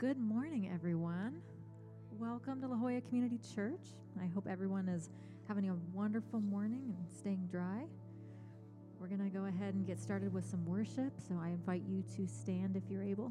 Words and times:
good 0.00 0.18
morning, 0.18 0.70
everyone. 0.72 1.42
Welcome 2.18 2.62
to 2.62 2.66
La 2.66 2.74
Jolla 2.74 3.02
Community 3.02 3.38
Church. 3.54 3.84
I 4.18 4.28
hope 4.28 4.46
everyone 4.48 4.88
is 4.88 5.10
having 5.46 5.68
a 5.68 5.74
wonderful 5.92 6.40
morning 6.40 6.96
and 6.96 7.18
staying 7.18 7.46
dry. 7.52 7.84
We're 8.98 9.08
going 9.08 9.22
to 9.22 9.28
go 9.28 9.44
ahead 9.44 9.74
and 9.74 9.86
get 9.86 10.00
started 10.00 10.32
with 10.32 10.46
some 10.46 10.64
worship, 10.64 11.12
so 11.28 11.38
I 11.38 11.48
invite 11.48 11.82
you 11.86 12.02
to 12.16 12.26
stand 12.26 12.76
if 12.76 12.82
you're 12.88 13.02
able. 13.02 13.30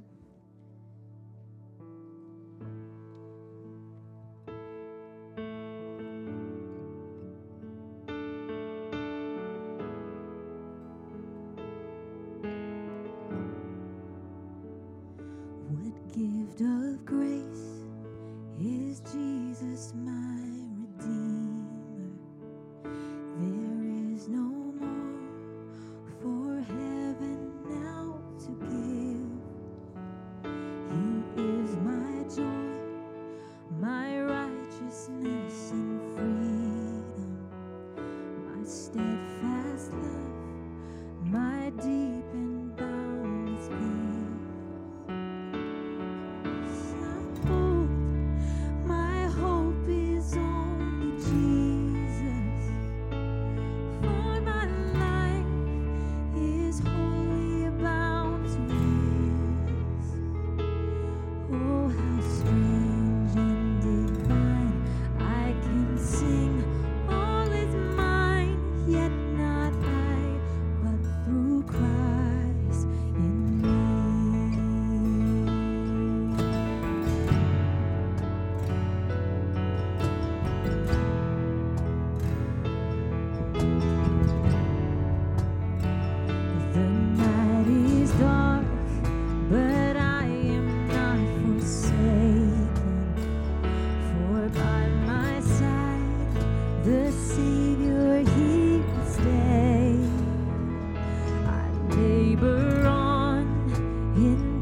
in 104.20 104.59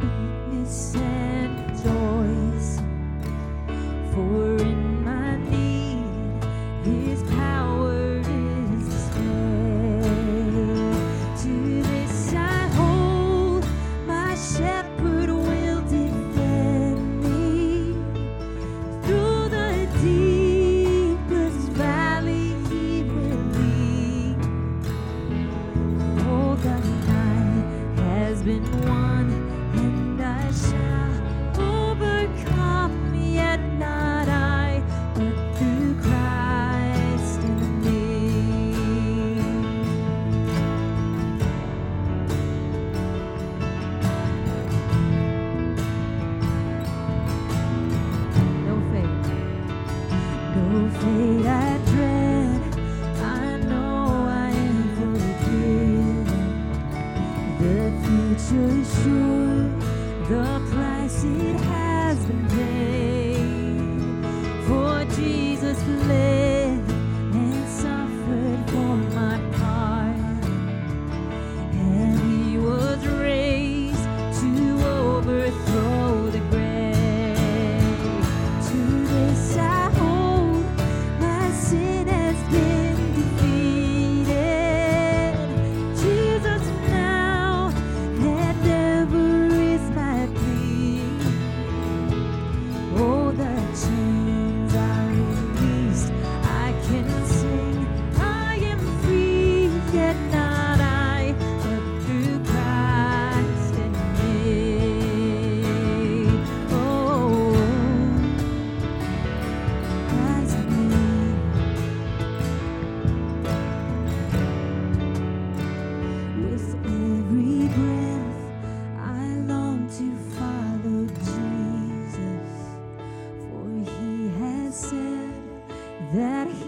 that 126.13 126.47
he 126.47 126.66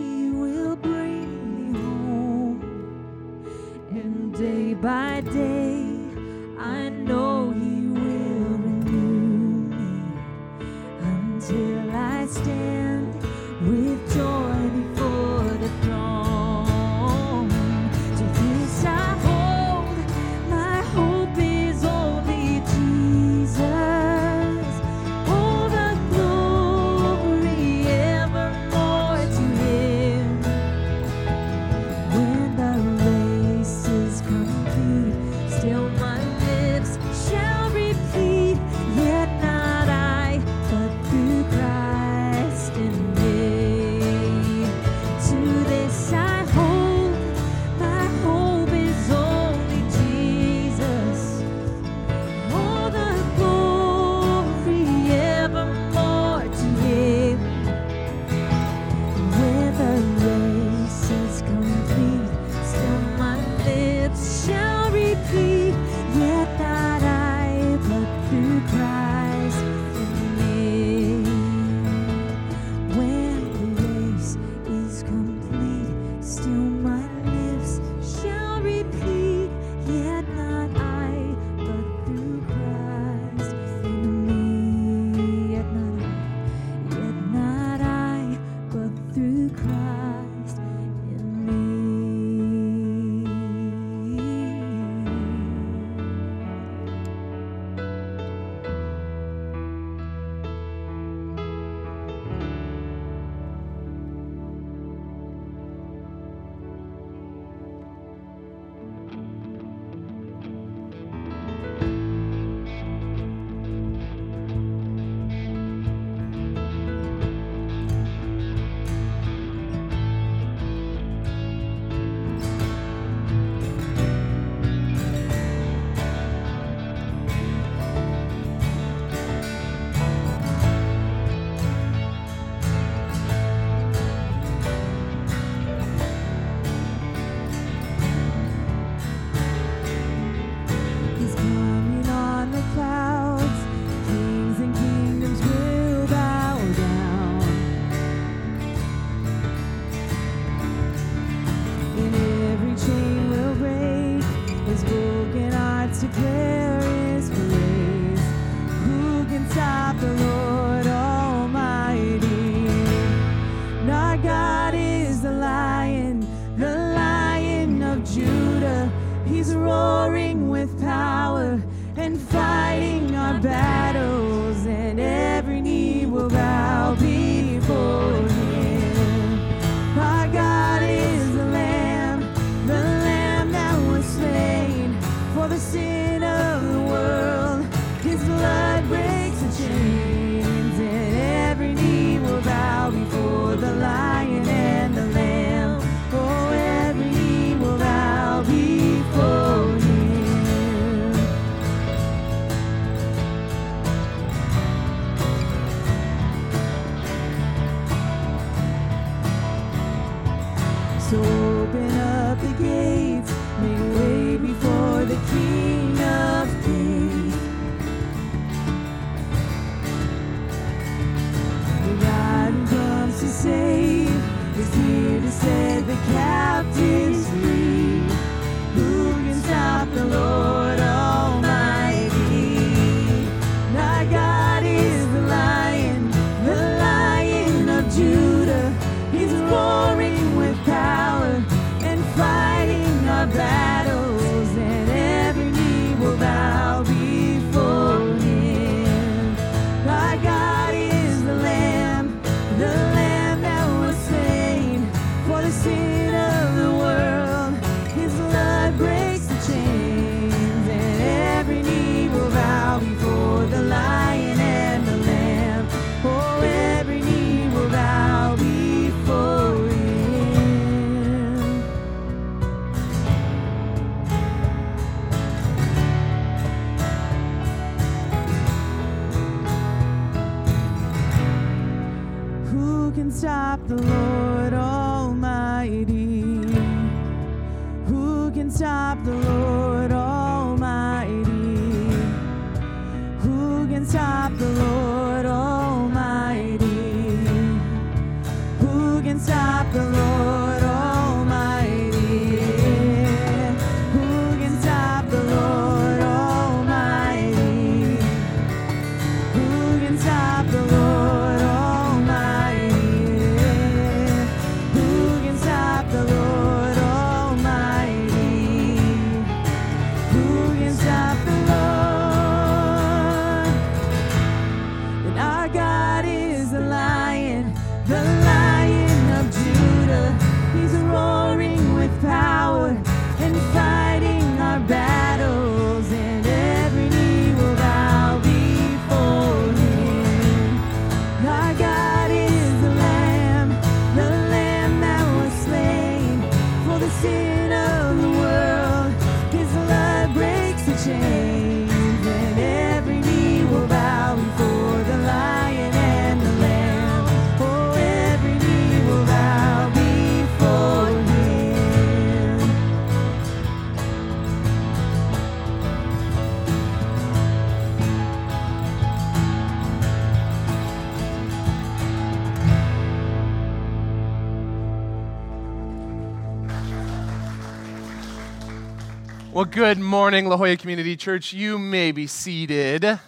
Well, 379.40 379.46
good 379.46 379.80
morning, 379.80 380.28
La 380.28 380.36
Jolla 380.36 380.58
Community 380.58 380.98
Church. 380.98 381.32
You 381.32 381.58
may 381.58 381.94
be 381.94 382.08
seated. 382.08 383.00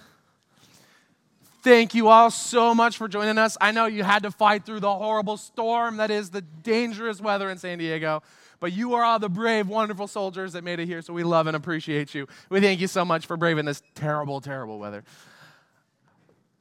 Thank 1.61 1.93
you 1.93 2.07
all 2.07 2.31
so 2.31 2.73
much 2.73 2.95
for 2.95 3.09
joining 3.09 3.38
us. 3.38 3.57
I 3.59 3.71
know 3.71 3.85
you 3.85 4.05
had 4.05 4.23
to 4.23 4.31
fight 4.31 4.65
through 4.65 4.79
the 4.79 4.93
horrible 4.93 5.35
storm 5.35 5.97
that 5.97 6.09
is 6.09 6.29
the 6.29 6.39
dangerous 6.39 7.19
weather 7.19 7.50
in 7.50 7.57
San 7.57 7.79
Diego, 7.79 8.23
but 8.61 8.71
you 8.71 8.93
are 8.93 9.03
all 9.03 9.19
the 9.19 9.27
brave, 9.27 9.67
wonderful 9.67 10.07
soldiers 10.07 10.53
that 10.53 10.63
made 10.63 10.79
it 10.79 10.85
here, 10.85 11.01
so 11.01 11.11
we 11.11 11.23
love 11.23 11.47
and 11.47 11.57
appreciate 11.57 12.15
you. 12.15 12.29
We 12.50 12.61
thank 12.61 12.79
you 12.79 12.88
so 12.88 13.03
much 13.03 13.25
for 13.25 13.35
braving 13.35 13.65
this 13.65 13.83
terrible, 13.93 14.39
terrible 14.39 14.79
weather. 14.79 15.03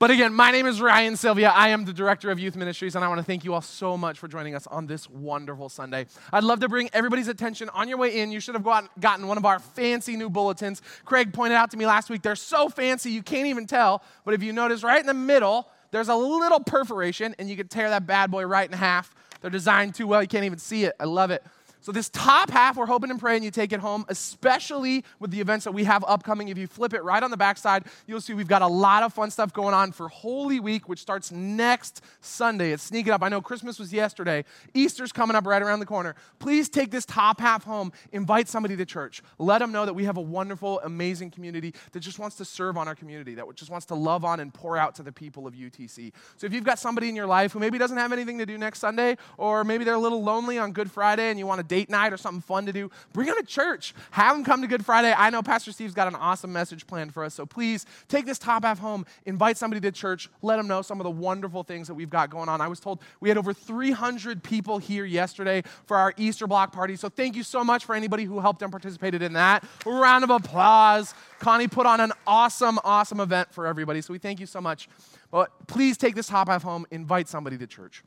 But 0.01 0.11
again, 0.11 0.33
my 0.33 0.51
name 0.51 0.65
is 0.65 0.81
Ryan 0.81 1.15
Sylvia. 1.15 1.51
I 1.51 1.69
am 1.69 1.85
the 1.85 1.93
Director 1.93 2.31
of 2.31 2.41
Youth 2.41 2.57
Ministries, 2.57 2.97
and 2.97 3.05
I 3.05 3.09
want 3.09 3.19
to 3.19 3.23
thank 3.23 3.45
you 3.45 3.53
all 3.53 3.61
so 3.61 3.99
much 3.99 4.19
for 4.19 4.29
joining 4.29 4.55
us 4.55 4.67
on 4.67 4.87
this 4.87 5.11
wonderful 5.11 5.69
Sunday. 5.69 6.07
I'd 6.33 6.43
love 6.43 6.61
to 6.61 6.71
bring 6.71 6.89
everybody's 6.95 7.29
attention 7.29 7.69
on 7.75 7.87
your 7.87 7.99
way 7.99 8.19
in. 8.19 8.33
You 8.33 8.41
should 8.41 8.55
have 8.55 8.65
gotten 8.99 9.27
one 9.27 9.37
of 9.37 9.45
our 9.45 9.59
fancy 9.59 10.17
new 10.17 10.31
bulletins. 10.31 10.81
Craig 11.05 11.35
pointed 11.35 11.57
out 11.57 11.71
to 11.73 11.77
me 11.77 11.85
last 11.85 12.09
week, 12.09 12.23
they're 12.23 12.35
so 12.35 12.71
fancy 12.71 13.11
you 13.11 13.23
can't 13.23 13.49
even 13.49 13.67
tell. 13.67 14.03
But 14.25 14.33
if 14.33 14.43
you 14.43 14.55
notice, 14.55 14.83
right 14.83 15.01
in 15.01 15.07
the 15.07 15.13
middle, 15.13 15.69
there's 15.91 16.09
a 16.09 16.17
little 16.17 16.61
perforation, 16.61 17.35
and 17.39 17.51
you 17.51 17.57
can 17.59 17.69
tear 17.69 17.91
that 17.91 18.07
bad 18.07 18.31
boy 18.31 18.47
right 18.47 18.67
in 18.67 18.79
half. 18.79 19.15
They're 19.43 19.51
designed 19.51 19.95
too 19.95 20.07
well, 20.07 20.23
you 20.23 20.29
can't 20.29 20.47
even 20.47 20.59
see 20.59 20.85
it. 20.85 20.95
I 20.99 21.05
love 21.05 21.31
it. 21.31 21.45
So, 21.83 21.93
this 21.93 22.11
top 22.11 22.51
half, 22.51 22.77
we're 22.77 22.85
hoping 22.85 23.11
and 23.11 23.19
praying 23.19 23.43
you 23.43 23.51
take 23.51 23.73
it 23.73 23.81
home, 23.81 24.05
especially 24.09 25.03
with 25.19 25.31
the 25.31 25.41
events 25.41 25.65
that 25.65 25.73
we 25.73 25.85
have 25.85 26.05
upcoming. 26.07 26.49
If 26.49 26.59
you 26.59 26.67
flip 26.67 26.93
it 26.93 27.03
right 27.03 27.23
on 27.23 27.31
the 27.31 27.39
backside, 27.39 27.85
you'll 28.07 28.21
see 28.21 28.35
we've 28.35 28.47
got 28.47 28.61
a 28.61 28.67
lot 28.67 29.03
of 29.03 29.15
fun 29.15 29.31
stuff 29.31 29.55
going 29.55 29.73
on 29.73 29.93
for 29.93 30.09
Holy 30.09 30.61
Week, 30.61 30.91
which 30.91 30.99
starts 30.99 31.33
next 31.33 32.05
Sunday. 32.21 32.73
It's 32.73 32.83
sneaking 32.83 33.15
up. 33.15 33.23
I 33.23 33.31
know 33.31 33.41
Christmas 33.41 33.79
was 33.79 33.95
yesterday, 33.95 34.45
Easter's 34.75 35.11
coming 35.11 35.35
up 35.35 35.47
right 35.47 35.63
around 35.63 35.81
the 35.81 35.87
corner. 35.87 36.15
Please 36.39 36.69
take 36.69 36.91
this 36.91 37.07
top 37.07 37.41
half 37.41 37.65
home, 37.65 37.93
invite 38.13 38.47
somebody 38.47 38.77
to 38.77 38.85
church. 38.85 39.23
Let 39.39 39.61
them 39.61 39.73
know 39.73 39.87
that 39.87 39.95
we 39.95 40.05
have 40.05 40.19
a 40.19 40.23
wonderful, 40.23 40.81
amazing 40.81 41.31
community 41.31 41.73
that 41.93 42.01
just 42.01 42.19
wants 42.19 42.37
to 42.37 42.45
serve 42.45 42.77
on 42.77 42.89
our 42.89 42.95
community, 42.95 43.35
that 43.37 43.47
just 43.55 43.71
wants 43.71 43.87
to 43.87 43.95
love 43.95 44.23
on 44.23 44.41
and 44.41 44.53
pour 44.53 44.77
out 44.77 44.95
to 44.97 45.03
the 45.03 45.13
people 45.13 45.47
of 45.47 45.55
UTC. 45.55 46.13
So, 46.37 46.47
if 46.47 46.53
you've 46.53 46.65
got 46.65 46.79
somebody 46.79 47.09
in 47.09 47.17
your 47.17 47.27
life 47.27 47.53
who 47.53 47.59
maybe 47.59 47.79
doesn't 47.79 47.97
have 47.97 48.13
anything 48.13 48.37
to 48.37 48.45
do 48.45 48.59
next 48.59 48.81
Sunday, 48.81 49.17
or 49.39 49.65
maybe 49.65 49.85
they're 49.85 49.95
a 49.95 49.99
little 49.99 50.23
lonely 50.23 50.59
on 50.59 50.73
Good 50.73 50.91
Friday 50.91 51.31
and 51.31 51.39
you 51.39 51.47
want 51.47 51.61
to 51.61 51.70
date 51.71 51.89
night 51.89 52.13
or 52.13 52.17
something 52.17 52.43
fun 52.43 52.67
to 52.67 52.73
do, 52.73 52.91
bring 53.13 53.29
them 53.29 53.37
to 53.37 53.45
church. 53.45 53.95
Have 54.11 54.35
them 54.35 54.45
come 54.45 54.61
to 54.61 54.67
Good 54.67 54.85
Friday. 54.85 55.15
I 55.17 55.31
know 55.31 55.41
Pastor 55.41 55.71
Steve's 55.71 55.95
got 55.95 56.09
an 56.09 56.17
awesome 56.17 56.53
message 56.53 56.85
planned 56.85 57.15
for 57.15 57.25
us. 57.25 57.33
So 57.33 57.47
please 57.47 57.87
take 58.09 58.27
this 58.27 58.41
top 58.41 58.65
half 58.65 58.81
home, 58.81 59.07
invite 59.25 59.57
somebody 59.57 59.81
to 59.83 59.93
church, 59.93 60.29
let 60.43 60.57
them 60.57 60.67
know 60.67 60.83
some 60.83 60.99
of 60.99 61.05
the 61.05 61.11
wonderful 61.11 61.63
things 61.63 61.87
that 61.87 61.95
we've 61.95 62.11
got 62.11 62.29
going 62.29 62.49
on. 62.49 62.61
I 62.61 62.67
was 62.67 62.81
told 62.81 63.01
we 63.21 63.29
had 63.29 63.39
over 63.39 63.55
300 63.55 64.43
people 64.43 64.79
here 64.79 65.05
yesterday 65.05 65.63
for 65.87 65.97
our 65.97 66.13
Easter 66.17 66.49
block 66.49 66.73
party. 66.73 66.97
So 66.97 67.09
thank 67.09 67.37
you 67.37 67.45
so 67.45 67.63
much 67.63 67.85
for 67.85 67.95
anybody 67.95 68.25
who 68.25 68.41
helped 68.41 68.63
and 68.63 68.73
participated 68.73 69.23
in 69.23 69.35
that. 69.35 69.65
Round 69.87 70.25
of 70.25 70.31
applause. 70.31 71.15
Connie 71.39 71.69
put 71.69 71.87
on 71.87 72.01
an 72.01 72.13
awesome, 72.27 72.81
awesome 72.83 73.21
event 73.21 73.55
for 73.55 73.69
everybody. 73.69 74.01
So 74.01 74.13
we 74.13 74.19
thank 74.19 74.41
you 74.41 74.47
so 74.47 74.61
much. 74.61 74.89
But 75.31 75.53
please 75.69 75.97
take 75.97 76.17
this 76.17 76.27
top 76.27 76.49
half 76.49 76.65
home, 76.65 76.85
invite 76.91 77.29
somebody 77.29 77.57
to 77.59 77.67
church. 77.69 78.03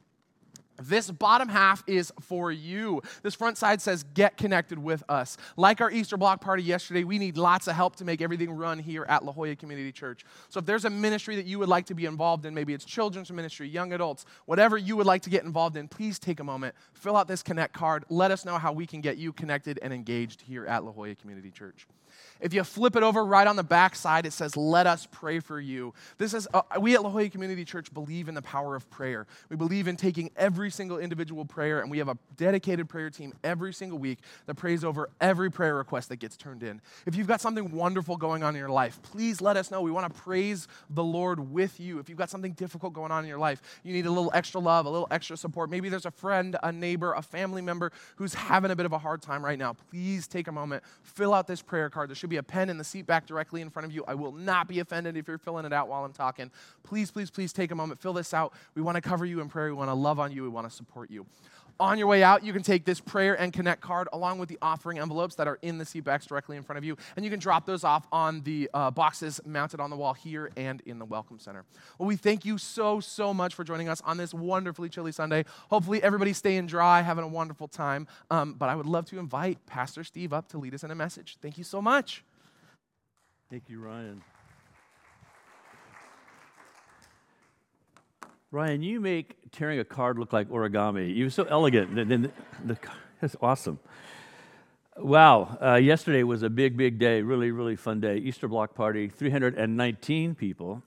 This 0.82 1.12
bottom 1.12 1.50
half 1.50 1.84
is 1.88 2.12
for 2.20 2.52
you. 2.52 3.02
This 3.22 3.36
front 3.36 3.58
side 3.58 3.82
says, 3.82 4.04
Get 4.14 4.38
connected 4.38 4.80
with 4.80 5.04
us. 5.08 5.38
Like 5.56 5.82
our 5.82 5.92
Easter 5.92 6.18
block 6.18 6.42
party 6.42 6.64
yesterday, 6.64 7.04
we 7.04 7.20
need 7.20 7.38
lots 7.38 7.68
of 7.68 7.76
help 7.76 7.96
to 7.98 8.06
make 8.06 8.22
everything 8.22 8.52
run 8.52 8.80
here 8.80 9.06
at 9.08 9.24
La 9.24 9.32
Jolla 9.32 9.56
Community 9.56 9.92
Church. 9.92 10.26
So 10.50 10.60
if 10.60 10.66
there's 10.66 10.86
a 10.86 10.90
ministry 10.90 11.36
that 11.36 11.46
you 11.46 11.60
would 11.60 11.70
like 11.70 11.86
to 11.88 11.94
be 11.94 12.06
involved 12.06 12.46
in, 12.46 12.54
maybe 12.54 12.74
it's 12.74 12.86
children's 12.86 13.32
ministry, 13.32 13.68
young 13.68 13.94
adults, 13.94 14.26
whatever 14.46 14.78
you 14.78 14.96
would 14.96 15.06
like 15.06 15.22
to 15.24 15.30
get 15.30 15.44
involved 15.44 15.78
in, 15.78 15.88
please 15.88 16.18
take 16.18 16.40
a 16.40 16.44
moment, 16.44 16.76
fill 16.94 17.16
out 17.16 17.28
this 17.28 17.44
Connect 17.44 17.74
card. 17.74 18.06
Let 18.10 18.32
us 18.32 18.46
know 18.46 18.58
how 18.58 18.72
we 18.72 18.86
can 18.88 19.02
get 19.02 19.18
you 19.18 19.32
connected 19.34 19.80
and 19.82 19.94
engaged 19.94 20.42
here 20.42 20.66
at 20.66 20.84
La 20.84 20.92
Jolla 20.92 21.16
Community 21.16 21.52
Church. 21.52 21.88
If 22.40 22.54
you 22.54 22.64
flip 22.64 22.96
it 22.96 23.04
over 23.04 23.24
right 23.24 23.48
on 23.48 23.56
the 23.56 23.64
back 23.64 23.96
side, 23.96 24.26
it 24.26 24.34
says, 24.34 24.58
Let 24.58 24.86
us 24.86 25.08
pray 25.12 25.40
for 25.40 25.60
you. 25.60 25.94
This 26.18 26.34
is, 26.34 26.48
uh, 26.54 26.62
we 26.80 26.96
at 26.96 27.04
La 27.04 27.10
Jolla 27.10 27.30
Community 27.30 27.64
Church 27.64 27.94
believe 27.94 28.28
in 28.28 28.36
the 28.36 28.42
power 28.42 28.76
of 28.76 28.90
prayer. 28.90 29.26
We 29.50 29.56
believe 29.56 29.88
in 29.88 29.96
taking 29.96 30.30
every 30.36 30.70
single 30.70 30.98
individual 30.98 31.46
prayer, 31.46 31.80
and 31.80 31.90
we 31.90 32.00
have 32.00 32.10
a 32.10 32.18
dedicated 32.36 32.90
prayer 32.90 33.10
team 33.10 33.34
every 33.44 33.74
single 33.74 33.98
week 33.98 34.20
that 34.46 34.56
prays 34.56 34.84
over 34.84 35.10
every 35.22 35.50
prayer 35.52 35.76
request 35.76 36.10
that 36.10 36.18
gets 36.18 36.36
turned 36.36 36.64
in. 36.64 36.82
If 37.06 37.16
you've 37.16 37.28
got 37.28 37.42
something 37.42 37.72
wonderful 37.72 38.18
going 38.18 38.44
on 38.44 38.56
in 38.56 38.60
your 38.60 38.70
life, 38.70 39.02
please 39.04 39.42
let 39.42 39.56
us 39.56 39.72
know. 39.72 39.82
We 39.82 39.92
want 39.92 40.14
to 40.14 40.22
praise 40.22 40.68
the 40.90 41.04
Lord 41.04 41.52
with 41.52 41.80
you. 41.80 42.00
If 42.00 42.10
you've 42.10 42.18
got 42.18 42.30
something 42.30 42.54
difficult 42.54 42.94
going 42.94 43.12
on 43.12 43.24
in 43.24 43.30
your 43.30 43.40
life, 43.40 43.62
you 43.84 43.94
need 43.94 44.06
a 44.06 44.12
little 44.12 44.32
extra 44.34 44.60
love, 44.60 44.86
a 44.86 44.90
little 44.90 45.08
extra 45.12 45.38
support. 45.38 45.70
Maybe 45.70 45.90
there's 45.90 46.06
a 46.06 46.12
friend, 46.12 46.58
a 46.62 46.72
neighbor, 46.72 47.14
a 47.14 47.22
family 47.22 47.62
member 47.62 47.92
who's 48.18 48.34
having 48.34 48.72
a 48.72 48.76
bit 48.76 48.86
of 48.86 48.92
a 48.92 48.98
hard 48.98 49.22
time 49.22 49.44
right 49.44 49.58
now. 49.58 49.74
Please 49.92 50.28
take 50.28 50.48
a 50.48 50.52
moment, 50.52 50.84
fill 51.02 51.34
out 51.34 51.48
this 51.48 51.62
prayer 51.62 51.90
card. 51.90 52.03
There 52.10 52.16
should 52.16 52.30
be 52.30 52.34
be 52.34 52.38
a 52.38 52.44
pen 52.44 52.70
in 52.70 52.80
the 52.80 52.84
seat 52.84 53.06
back 53.06 53.28
directly 53.28 53.62
in 53.62 53.70
front 53.70 53.86
of 53.86 53.92
you. 53.92 54.04
I 54.08 54.16
will 54.16 54.32
not 54.32 54.68
be 54.68 54.80
offended 54.80 55.16
if 55.16 55.28
you're 55.28 55.38
filling 55.38 55.66
it 55.66 55.74
out 55.74 55.88
while 55.88 56.04
I'm 56.04 56.14
talking. 56.14 56.50
Please, 56.84 57.12
please, 57.12 57.30
please 57.30 57.54
take 57.54 57.70
a 57.70 57.76
moment, 57.76 58.02
fill 58.02 58.14
this 58.14 58.34
out. 58.34 58.54
We 58.74 58.82
want 58.82 58.96
to 58.96 59.02
cover 59.02 59.24
you 59.24 59.40
in 59.40 59.50
prayer. 59.50 59.68
We 59.68 59.74
want 59.74 59.90
to 59.90 59.94
love 59.94 60.20
on 60.20 60.32
you. 60.32 60.42
We 60.42 60.50
want 60.50 60.68
to 60.68 60.76
support 60.76 61.12
you. 61.12 61.28
On 61.80 61.98
your 61.98 62.08
way 62.08 62.24
out, 62.24 62.44
you 62.44 62.54
can 62.54 62.62
take 62.62 62.86
this 62.86 63.00
prayer 63.00 63.40
and 63.40 63.52
connect 63.52 63.82
card 63.82 64.08
along 64.14 64.40
with 64.40 64.48
the 64.48 64.58
offering 64.62 65.00
envelopes 65.00 65.36
that 65.36 65.48
are 65.48 65.58
in 65.62 65.78
the 65.78 65.86
seat 65.86 66.04
backs 66.04 66.26
directly 66.26 66.56
in 66.56 66.64
front 66.64 66.78
of 66.78 66.84
you, 66.84 66.96
and 67.16 67.26
you 67.26 67.32
can 67.32 67.40
drop 67.40 67.66
those 67.66 67.84
off 67.84 68.08
on 68.12 68.42
the 68.42 68.70
uh, 68.74 68.92
boxes 68.92 69.42
mounted 69.46 69.80
on 69.80 69.90
the 69.90 69.96
wall 69.96 70.14
here 70.14 70.52
and 70.56 70.82
in 70.86 71.00
the 71.00 71.06
Welcome 71.06 71.40
Center. 71.40 71.66
Well, 71.98 72.08
we 72.08 72.16
thank 72.16 72.46
you 72.46 72.58
so, 72.58 73.00
so 73.00 73.34
much 73.34 73.56
for 73.56 73.64
joining 73.64 73.90
us 73.90 74.02
on 74.06 74.18
this 74.18 74.34
wonderfully 74.34 74.88
chilly 74.88 75.12
Sunday. 75.12 75.46
Hopefully, 75.70 76.02
everybody's 76.04 76.38
staying 76.38 76.68
dry, 76.68 77.02
having 77.02 77.24
a 77.24 77.28
wonderful 77.28 77.68
time. 77.68 78.08
Um, 78.30 78.54
but 78.54 78.70
I 78.70 78.76
would 78.76 78.86
love 78.86 79.06
to 79.08 79.20
invite 79.20 79.66
Pastor 79.66 80.04
Steve 80.04 80.32
up 80.32 80.48
to 80.50 80.58
lead 80.58 80.74
us 80.74 80.84
in 80.84 80.92
a 80.92 80.96
message. 80.96 81.38
Thank 81.42 81.58
you 81.58 81.64
so 81.64 81.82
much. 81.82 82.24
Thank 83.50 83.70
you, 83.70 83.80
Ryan. 83.80 84.22
Ryan, 88.54 88.84
you 88.84 89.00
make 89.00 89.36
tearing 89.52 89.80
a 89.80 89.84
card 89.84 90.20
look 90.20 90.32
like 90.32 90.48
origami. 90.50 91.18
You're 91.18 91.32
so 91.32 91.44
elegant. 91.46 91.96
The, 91.96 92.30
that's 93.20 93.36
awesome. 93.42 93.80
Wow. 94.96 95.58
Uh, 95.60 95.74
yesterday 95.78 96.22
was 96.22 96.44
a 96.44 96.52
big, 96.52 96.78
big 96.78 97.00
day. 97.00 97.24
Really, 97.24 97.50
really 97.50 97.76
fun 97.76 98.00
day. 98.00 98.18
Easter 98.18 98.48
block 98.48 98.76
party. 98.76 99.08
319 99.08 100.36
people. 100.36 100.84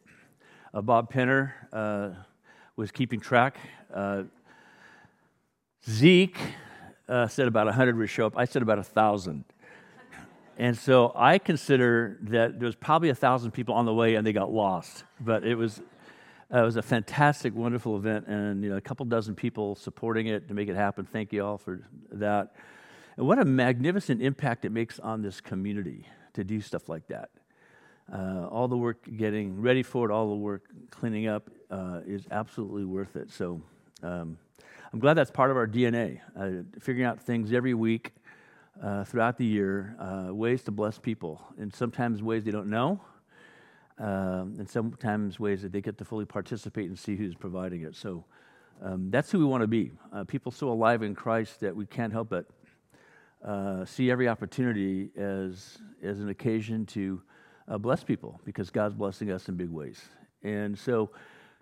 Uh, 0.72 0.80
Bob 0.80 1.12
Penner 1.12 1.54
uh, 1.72 2.10
was 2.76 2.92
keeping 2.92 3.18
track. 3.18 3.58
Uh, 3.92 4.22
Zeke 5.90 6.38
uh, 7.08 7.26
said 7.26 7.48
about 7.48 7.66
100 7.66 7.96
would 7.96 8.08
show 8.08 8.26
up. 8.26 8.34
I 8.38 8.44
said 8.44 8.62
about 8.62 8.78
1,000. 8.78 9.44
And 10.56 10.78
so 10.78 11.10
I 11.16 11.38
consider 11.38 12.18
that 12.22 12.60
there 12.60 12.66
was 12.66 12.76
probably 12.76 13.08
a 13.08 13.14
thousand 13.16 13.50
people 13.50 13.74
on 13.74 13.86
the 13.86 13.92
way 13.92 14.14
and 14.14 14.24
they 14.24 14.32
got 14.32 14.52
lost. 14.52 15.02
But 15.20 15.42
it 15.42 15.56
was, 15.56 15.82
uh, 16.52 16.58
it 16.58 16.64
was 16.64 16.76
a 16.76 16.82
fantastic, 16.82 17.54
wonderful 17.54 17.96
event, 17.96 18.26
and 18.28 18.62
you 18.62 18.70
know, 18.70 18.76
a 18.76 18.80
couple 18.80 19.04
dozen 19.06 19.34
people 19.34 19.74
supporting 19.74 20.28
it 20.28 20.48
to 20.48 20.54
make 20.54 20.68
it 20.68 20.76
happen. 20.76 21.04
Thank 21.04 21.32
you 21.32 21.44
all 21.44 21.58
for 21.58 21.82
that. 22.12 22.54
And 23.16 23.26
what 23.26 23.38
a 23.38 23.44
magnificent 23.44 24.22
impact 24.22 24.64
it 24.64 24.70
makes 24.70 25.00
on 25.00 25.22
this 25.22 25.40
community 25.40 26.06
to 26.34 26.44
do 26.44 26.60
stuff 26.60 26.88
like 26.88 27.08
that. 27.08 27.30
Uh, 28.12 28.46
all 28.46 28.68
the 28.68 28.76
work 28.76 28.98
getting 29.16 29.60
ready 29.60 29.82
for 29.82 30.08
it, 30.08 30.12
all 30.12 30.28
the 30.28 30.36
work 30.36 30.62
cleaning 30.90 31.26
up 31.26 31.50
uh, 31.70 32.00
is 32.06 32.26
absolutely 32.30 32.84
worth 32.84 33.16
it. 33.16 33.32
So 33.32 33.60
um, 34.04 34.38
I'm 34.92 35.00
glad 35.00 35.14
that's 35.14 35.30
part 35.32 35.50
of 35.50 35.56
our 35.56 35.66
DNA, 35.66 36.20
uh, 36.38 36.62
figuring 36.78 37.06
out 37.06 37.20
things 37.20 37.52
every 37.52 37.74
week 37.74 38.12
uh, 38.80 39.02
throughout 39.04 39.36
the 39.38 39.44
year, 39.44 39.96
uh, 39.98 40.32
ways 40.32 40.62
to 40.64 40.70
bless 40.70 40.98
people, 40.98 41.42
and 41.58 41.74
sometimes 41.74 42.22
ways 42.22 42.44
they 42.44 42.50
don't 42.50 42.68
know, 42.68 43.00
um, 43.98 44.56
and 44.58 44.68
sometimes 44.68 45.40
ways 45.40 45.62
that 45.62 45.72
they 45.72 45.80
get 45.80 45.98
to 45.98 46.04
fully 46.04 46.24
participate 46.24 46.86
and 46.86 46.98
see 46.98 47.16
who's 47.16 47.34
providing 47.34 47.82
it. 47.82 47.96
So 47.96 48.24
um, 48.82 49.10
that's 49.10 49.30
who 49.30 49.38
we 49.38 49.44
want 49.44 49.62
to 49.62 49.66
be 49.66 49.92
uh, 50.12 50.24
people 50.24 50.52
so 50.52 50.70
alive 50.70 51.02
in 51.02 51.14
Christ 51.14 51.60
that 51.60 51.74
we 51.74 51.86
can't 51.86 52.12
help 52.12 52.28
but 52.28 52.46
uh, 53.44 53.84
see 53.84 54.10
every 54.10 54.28
opportunity 54.28 55.10
as, 55.16 55.78
as 56.02 56.20
an 56.20 56.28
occasion 56.28 56.84
to 56.86 57.22
uh, 57.68 57.78
bless 57.78 58.04
people 58.04 58.40
because 58.44 58.70
God's 58.70 58.94
blessing 58.94 59.30
us 59.30 59.48
in 59.48 59.56
big 59.56 59.70
ways. 59.70 60.00
And 60.42 60.78
so 60.78 61.10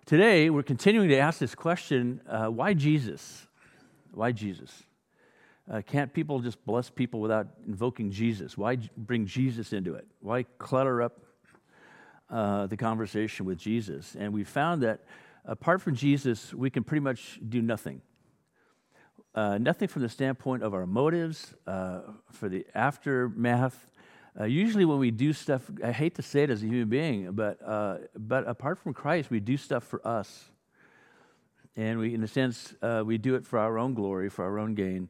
today 0.05 0.49
we're 0.49 0.63
continuing 0.63 1.09
to 1.09 1.17
ask 1.17 1.39
this 1.39 1.55
question 1.55 2.21
uh, 2.29 2.47
why 2.47 2.73
Jesus? 2.73 3.47
Why 4.13 4.31
Jesus? 4.31 4.83
Uh, 5.71 5.81
can't 5.81 6.13
people 6.13 6.39
just 6.39 6.63
bless 6.65 6.89
people 6.89 7.19
without 7.19 7.47
invoking 7.67 8.11
Jesus? 8.11 8.57
Why 8.57 8.77
bring 8.97 9.25
Jesus 9.25 9.73
into 9.73 9.95
it? 9.95 10.05
Why 10.19 10.43
clutter 10.59 11.01
up 11.01 11.24
uh, 12.29 12.67
the 12.67 12.77
conversation 12.77 13.45
with 13.45 13.57
Jesus? 13.57 14.15
And 14.17 14.33
we 14.33 14.43
found 14.43 14.83
that 14.83 15.01
apart 15.45 15.81
from 15.81 15.95
Jesus, 15.95 16.53
we 16.53 16.69
can 16.69 16.83
pretty 16.83 17.01
much 17.01 17.39
do 17.47 17.61
nothing. 17.61 18.01
Uh, 19.33 19.57
nothing 19.57 19.87
from 19.87 20.01
the 20.01 20.09
standpoint 20.09 20.63
of 20.63 20.73
our 20.73 20.85
motives, 20.85 21.53
uh, 21.67 22.01
for 22.31 22.47
the 22.47 22.65
aftermath. 22.73 23.91
Uh, 24.39 24.45
usually, 24.45 24.85
when 24.85 24.97
we 24.97 25.11
do 25.11 25.33
stuff, 25.33 25.69
I 25.83 25.91
hate 25.91 26.15
to 26.15 26.21
say 26.21 26.43
it 26.43 26.49
as 26.49 26.63
a 26.63 26.65
human 26.65 26.89
being, 26.89 27.31
but, 27.33 27.59
uh, 27.65 27.97
but 28.17 28.47
apart 28.47 28.79
from 28.79 28.93
Christ, 28.93 29.29
we 29.29 29.39
do 29.39 29.57
stuff 29.57 29.83
for 29.83 30.05
us. 30.07 30.45
And 31.75 31.99
we, 31.99 32.13
in 32.13 32.23
a 32.23 32.27
sense, 32.27 32.73
we 33.03 33.17
do 33.17 33.35
it 33.35 33.45
for 33.45 33.59
our 33.59 33.77
own 33.77 33.93
glory, 33.93 34.29
for 34.29 34.45
our 34.45 34.59
own 34.59 34.75
gain. 34.75 35.09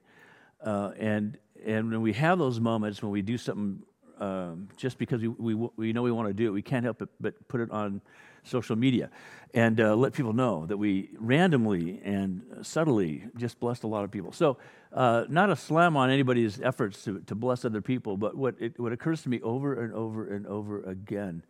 Uh, 0.65 0.91
and, 0.97 1.37
and 1.63 1.91
when 1.91 2.01
we 2.01 2.13
have 2.13 2.39
those 2.39 2.59
moments 2.59 3.01
when 3.01 3.11
we 3.11 3.21
do 3.21 3.37
something 3.37 3.83
um, 4.19 4.67
just 4.77 4.97
because 4.97 5.21
we, 5.21 5.27
we, 5.27 5.69
we 5.75 5.93
know 5.93 6.01
we 6.01 6.11
want 6.11 6.27
to 6.27 6.33
do 6.33 6.47
it, 6.47 6.51
we 6.51 6.61
can't 6.61 6.83
help 6.83 7.01
it 7.01 7.09
but 7.19 7.47
put 7.47 7.61
it 7.61 7.71
on 7.71 8.01
social 8.43 8.75
media 8.75 9.09
and 9.53 9.79
uh, 9.79 9.95
let 9.95 10.13
people 10.13 10.33
know 10.33 10.65
that 10.65 10.77
we 10.77 11.09
randomly 11.17 12.01
and 12.03 12.41
subtly 12.61 13.23
just 13.37 13.59
blessed 13.59 13.83
a 13.83 13.87
lot 13.87 14.03
of 14.03 14.11
people. 14.11 14.31
So, 14.31 14.57
uh, 14.93 15.25
not 15.27 15.49
a 15.49 15.55
slam 15.55 15.97
on 15.97 16.09
anybody's 16.09 16.61
efforts 16.61 17.03
to, 17.03 17.19
to 17.21 17.35
bless 17.35 17.65
other 17.65 17.81
people, 17.81 18.15
but 18.15 18.37
what, 18.37 18.55
it, 18.59 18.79
what 18.79 18.93
occurs 18.93 19.23
to 19.23 19.29
me 19.29 19.41
over 19.41 19.83
and 19.83 19.93
over 19.93 20.33
and 20.33 20.47
over 20.47 20.83
again 20.83 21.43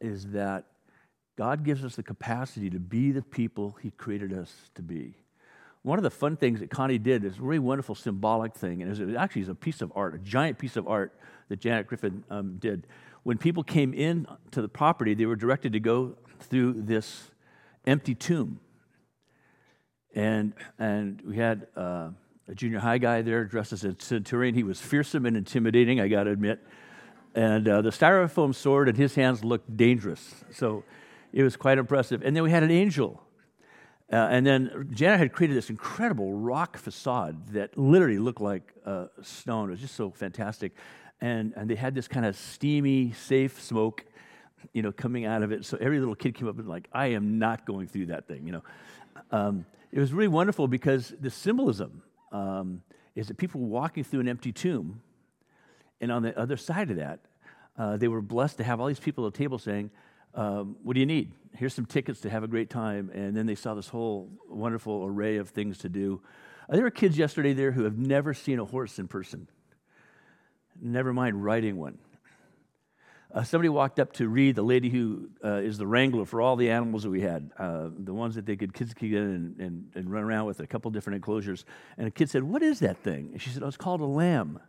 is 0.00 0.28
that 0.28 0.66
God 1.36 1.64
gives 1.64 1.84
us 1.84 1.96
the 1.96 2.02
capacity 2.02 2.70
to 2.70 2.78
be 2.78 3.10
the 3.12 3.22
people 3.22 3.76
He 3.82 3.90
created 3.90 4.32
us 4.32 4.70
to 4.74 4.82
be. 4.82 5.16
One 5.86 6.00
of 6.00 6.02
the 6.02 6.10
fun 6.10 6.36
things 6.36 6.58
that 6.58 6.68
Connie 6.68 6.98
did 6.98 7.24
is 7.24 7.38
a 7.38 7.40
really 7.40 7.60
wonderful 7.60 7.94
symbolic 7.94 8.56
thing, 8.56 8.82
and 8.82 8.90
it 8.90 9.06
was 9.06 9.14
actually 9.14 9.42
is 9.42 9.48
a 9.48 9.54
piece 9.54 9.80
of 9.80 9.92
art, 9.94 10.16
a 10.16 10.18
giant 10.18 10.58
piece 10.58 10.74
of 10.74 10.88
art 10.88 11.16
that 11.48 11.60
Janet 11.60 11.86
Griffin 11.86 12.24
um, 12.28 12.56
did. 12.58 12.88
When 13.22 13.38
people 13.38 13.62
came 13.62 13.94
in 13.94 14.26
to 14.50 14.62
the 14.62 14.68
property, 14.68 15.14
they 15.14 15.26
were 15.26 15.36
directed 15.36 15.74
to 15.74 15.78
go 15.78 16.16
through 16.40 16.82
this 16.82 17.30
empty 17.86 18.16
tomb, 18.16 18.58
and 20.12 20.54
and 20.76 21.22
we 21.24 21.36
had 21.36 21.68
uh, 21.76 22.08
a 22.48 22.54
junior 22.56 22.80
high 22.80 22.98
guy 22.98 23.22
there 23.22 23.44
dressed 23.44 23.72
as 23.72 23.84
a 23.84 23.94
centurion. 24.00 24.56
He 24.56 24.64
was 24.64 24.80
fearsome 24.80 25.24
and 25.24 25.36
intimidating, 25.36 26.00
I 26.00 26.08
got 26.08 26.24
to 26.24 26.32
admit, 26.32 26.66
and 27.32 27.68
uh, 27.68 27.80
the 27.82 27.90
styrofoam 27.90 28.56
sword 28.56 28.88
in 28.88 28.96
his 28.96 29.14
hands 29.14 29.44
looked 29.44 29.76
dangerous. 29.76 30.34
So 30.50 30.82
it 31.32 31.44
was 31.44 31.54
quite 31.56 31.78
impressive. 31.78 32.22
And 32.24 32.34
then 32.34 32.42
we 32.42 32.50
had 32.50 32.64
an 32.64 32.72
angel 32.72 33.22
uh, 34.12 34.28
and 34.30 34.46
then 34.46 34.88
Janet 34.92 35.18
had 35.18 35.32
created 35.32 35.56
this 35.56 35.68
incredible 35.68 36.32
rock 36.32 36.76
facade 36.76 37.48
that 37.48 37.76
literally 37.76 38.18
looked 38.18 38.40
like 38.40 38.72
uh, 38.84 39.06
stone. 39.22 39.68
It 39.68 39.72
was 39.72 39.80
just 39.80 39.96
so 39.96 40.10
fantastic. 40.10 40.72
And, 41.20 41.52
and 41.56 41.68
they 41.68 41.74
had 41.74 41.94
this 41.94 42.06
kind 42.06 42.24
of 42.24 42.36
steamy, 42.36 43.12
safe 43.12 43.60
smoke, 43.60 44.04
you 44.72 44.82
know, 44.82 44.92
coming 44.92 45.24
out 45.24 45.42
of 45.42 45.50
it. 45.50 45.64
So 45.64 45.76
every 45.80 45.98
little 45.98 46.14
kid 46.14 46.34
came 46.34 46.46
up 46.46 46.58
and 46.58 46.68
like, 46.68 46.88
I 46.92 47.08
am 47.08 47.38
not 47.38 47.66
going 47.66 47.88
through 47.88 48.06
that 48.06 48.28
thing, 48.28 48.46
you 48.46 48.52
know. 48.52 48.62
Um, 49.32 49.66
it 49.90 49.98
was 49.98 50.12
really 50.12 50.28
wonderful 50.28 50.68
because 50.68 51.14
the 51.20 51.30
symbolism 51.30 52.02
um, 52.30 52.82
is 53.14 53.28
that 53.28 53.38
people 53.38 53.60
walking 53.62 54.04
through 54.04 54.20
an 54.20 54.28
empty 54.28 54.52
tomb, 54.52 55.00
and 56.00 56.12
on 56.12 56.22
the 56.22 56.38
other 56.38 56.56
side 56.56 56.90
of 56.90 56.96
that, 56.96 57.20
uh, 57.78 57.96
they 57.96 58.08
were 58.08 58.20
blessed 58.20 58.58
to 58.58 58.64
have 58.64 58.80
all 58.80 58.86
these 58.86 59.00
people 59.00 59.26
at 59.26 59.32
the 59.32 59.38
table 59.38 59.58
saying, 59.58 59.90
um, 60.34 60.76
What 60.82 60.94
do 60.94 61.00
you 61.00 61.06
need? 61.06 61.32
Here's 61.56 61.74
some 61.74 61.86
tickets 61.86 62.20
to 62.20 62.30
have 62.30 62.44
a 62.44 62.48
great 62.48 62.70
time. 62.70 63.10
And 63.14 63.36
then 63.36 63.46
they 63.46 63.54
saw 63.54 63.74
this 63.74 63.88
whole 63.88 64.30
wonderful 64.48 65.04
array 65.04 65.36
of 65.36 65.50
things 65.50 65.78
to 65.78 65.88
do. 65.88 66.20
Uh, 66.68 66.74
there 66.74 66.82
were 66.84 66.90
kids 66.90 67.16
yesterday 67.16 67.52
there 67.52 67.72
who 67.72 67.84
have 67.84 67.96
never 67.96 68.34
seen 68.34 68.58
a 68.58 68.64
horse 68.64 68.98
in 68.98 69.08
person, 69.08 69.48
never 70.80 71.12
mind 71.12 71.44
riding 71.44 71.76
one. 71.76 71.98
Uh, 73.34 73.42
somebody 73.42 73.68
walked 73.68 73.98
up 73.98 74.12
to 74.14 74.28
read 74.28 74.54
the 74.54 74.62
lady 74.62 74.88
who 74.88 75.28
uh, 75.44 75.56
is 75.56 75.78
the 75.78 75.86
wrangler 75.86 76.24
for 76.24 76.40
all 76.40 76.56
the 76.56 76.70
animals 76.70 77.02
that 77.02 77.10
we 77.10 77.20
had, 77.20 77.50
uh, 77.58 77.88
the 77.98 78.14
ones 78.14 78.34
that 78.34 78.46
they 78.46 78.56
could 78.56 78.72
kids 78.72 78.94
could 78.94 79.10
get 79.10 79.20
in 79.20 79.30
and, 79.30 79.60
and, 79.60 79.90
and, 79.94 80.10
run 80.10 80.22
around 80.22 80.46
with 80.46 80.60
a 80.60 80.66
couple 80.66 80.90
different 80.90 81.16
enclosures. 81.16 81.64
And 81.98 82.06
a 82.06 82.10
kid 82.10 82.30
said, 82.30 82.44
"What 82.44 82.62
is 82.62 82.78
that 82.80 82.96
thing?" 82.98 83.30
And 83.32 83.42
she 83.42 83.50
said, 83.50 83.62
"Oh, 83.62 83.66
it's 83.66 83.76
called 83.76 84.00
a 84.00 84.06
lamb." 84.06 84.60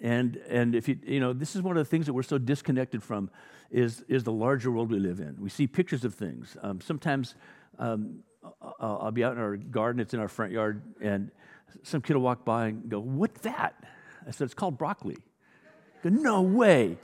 And 0.00 0.36
and 0.48 0.74
if 0.74 0.88
you 0.88 0.98
you 1.04 1.20
know, 1.20 1.32
this 1.32 1.56
is 1.56 1.62
one 1.62 1.76
of 1.76 1.84
the 1.84 1.88
things 1.88 2.06
that 2.06 2.12
we're 2.12 2.22
so 2.22 2.38
disconnected 2.38 3.02
from 3.02 3.30
is 3.70 4.04
is 4.08 4.24
the 4.24 4.32
larger 4.32 4.70
world 4.70 4.90
we 4.90 4.98
live 4.98 5.20
in. 5.20 5.36
We 5.38 5.48
see 5.48 5.66
pictures 5.66 6.04
of 6.04 6.14
things. 6.14 6.56
Um, 6.62 6.80
sometimes 6.80 7.34
um, 7.78 8.20
I'll, 8.62 9.00
I'll 9.02 9.10
be 9.10 9.24
out 9.24 9.32
in 9.32 9.38
our 9.38 9.56
garden; 9.56 10.00
it's 10.00 10.14
in 10.14 10.20
our 10.20 10.28
front 10.28 10.52
yard, 10.52 10.82
and 11.00 11.30
some 11.82 12.00
kid 12.02 12.14
will 12.14 12.22
walk 12.22 12.44
by 12.44 12.68
and 12.68 12.88
go, 12.88 13.00
"What's 13.00 13.40
that?" 13.42 13.74
I 14.26 14.30
said, 14.30 14.46
"It's 14.46 14.54
called 14.54 14.78
broccoli." 14.78 15.16
Go, 16.02 16.10
no 16.10 16.42
way. 16.42 16.98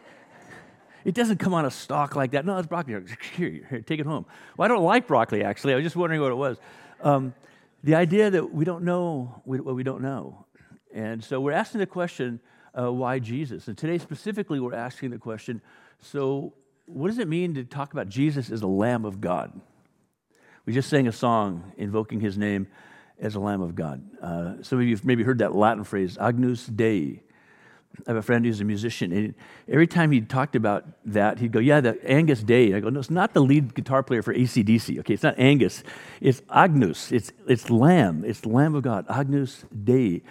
It 1.05 1.15
doesn't 1.15 1.39
come 1.39 1.53
on 1.53 1.65
a 1.65 1.71
stalk 1.71 2.15
like 2.15 2.33
that. 2.33 2.47
No, 2.47 2.59
it's 2.59 2.69
broccoli. 2.69 2.95
Here, 3.37 3.67
here, 3.69 3.83
take 3.85 3.99
it 3.99 4.07
home. 4.07 4.25
Well, 4.57 4.67
I 4.67 4.69
don't 4.69 4.85
like 4.85 5.07
broccoli, 5.07 5.43
actually. 5.43 5.73
I 5.73 5.77
was 5.77 5.85
just 5.85 5.97
wondering 5.97 6.21
what 6.21 6.31
it 6.31 6.37
was. 6.37 6.59
Um, 7.03 7.35
the 7.83 7.97
idea 7.97 8.31
that 8.31 8.55
we 8.55 8.65
don't 8.65 8.85
know 8.85 9.43
what 9.45 9.75
we 9.75 9.83
don't 9.83 10.03
know. 10.03 10.47
And 10.95 11.25
so 11.25 11.41
we're 11.41 11.53
asking 11.53 11.81
the 11.81 11.87
question, 11.87 12.41
uh, 12.79 12.93
why 12.93 13.19
Jesus? 13.19 13.69
And 13.69 13.77
today, 13.77 13.99
specifically, 13.99 14.61
we're 14.61 14.75
asking 14.75 15.11
the 15.11 15.19
question 15.19 15.61
so, 16.01 16.55
what 16.87 17.09
does 17.09 17.19
it 17.19 17.29
mean 17.29 17.55
to 17.55 17.65
talk 17.65 17.93
about 17.93 18.09
Jesus 18.09 18.51
as 18.51 18.61
the 18.61 18.69
Lamb 18.69 19.05
of 19.05 19.21
God? 19.21 19.59
We 20.67 20.73
just 20.73 20.89
sang 20.89 21.07
a 21.07 21.13
song 21.13 21.73
invoking 21.77 22.21
his 22.21 22.37
name 22.37 22.67
as 23.21 23.35
a 23.37 23.41
Lamb 23.41 23.63
of 23.63 23.75
God. 23.75 24.03
Uh, 24.21 24.55
some 24.63 24.79
of 24.79 24.85
you 24.85 24.95
have 24.95 25.05
maybe 25.05 25.23
heard 25.23 25.39
that 25.39 25.55
Latin 25.55 25.85
phrase, 25.85 26.19
Agnus 26.19 26.67
Dei, 26.67 27.23
I 28.07 28.11
have 28.11 28.17
a 28.17 28.23
friend 28.23 28.45
who's 28.45 28.61
a 28.61 28.65
musician, 28.65 29.13
and 29.13 29.35
every 29.69 29.87
time 29.87 30.13
he 30.13 30.23
talked 30.23 30.57
about 30.57 30.87
that, 31.05 31.39
he'd 31.39 31.53
go, 31.53 31.59
Yeah, 31.59 31.81
the 31.81 31.99
Angus 32.11 32.43
Day. 32.43 32.73
I 32.75 32.81
go, 32.81 32.89
No, 32.89 33.01
it's 33.01 33.11
not 33.11 33.35
the 33.35 33.43
lead 33.43 33.75
guitar 33.75 34.03
player 34.03 34.23
for 34.23 34.35
ACDC. 34.35 34.99
Okay, 35.01 35.15
it's 35.15 35.23
not 35.23 35.39
Angus. 35.39 35.85
It's 36.21 36.41
Agnus. 36.51 37.13
It's, 37.13 37.33
it's 37.47 37.69
Lamb. 37.69 38.25
It's 38.25 38.47
Lamb 38.47 38.75
of 38.75 38.83
God. 38.83 39.05
Agnus 39.11 39.65
Dei. 39.85 40.23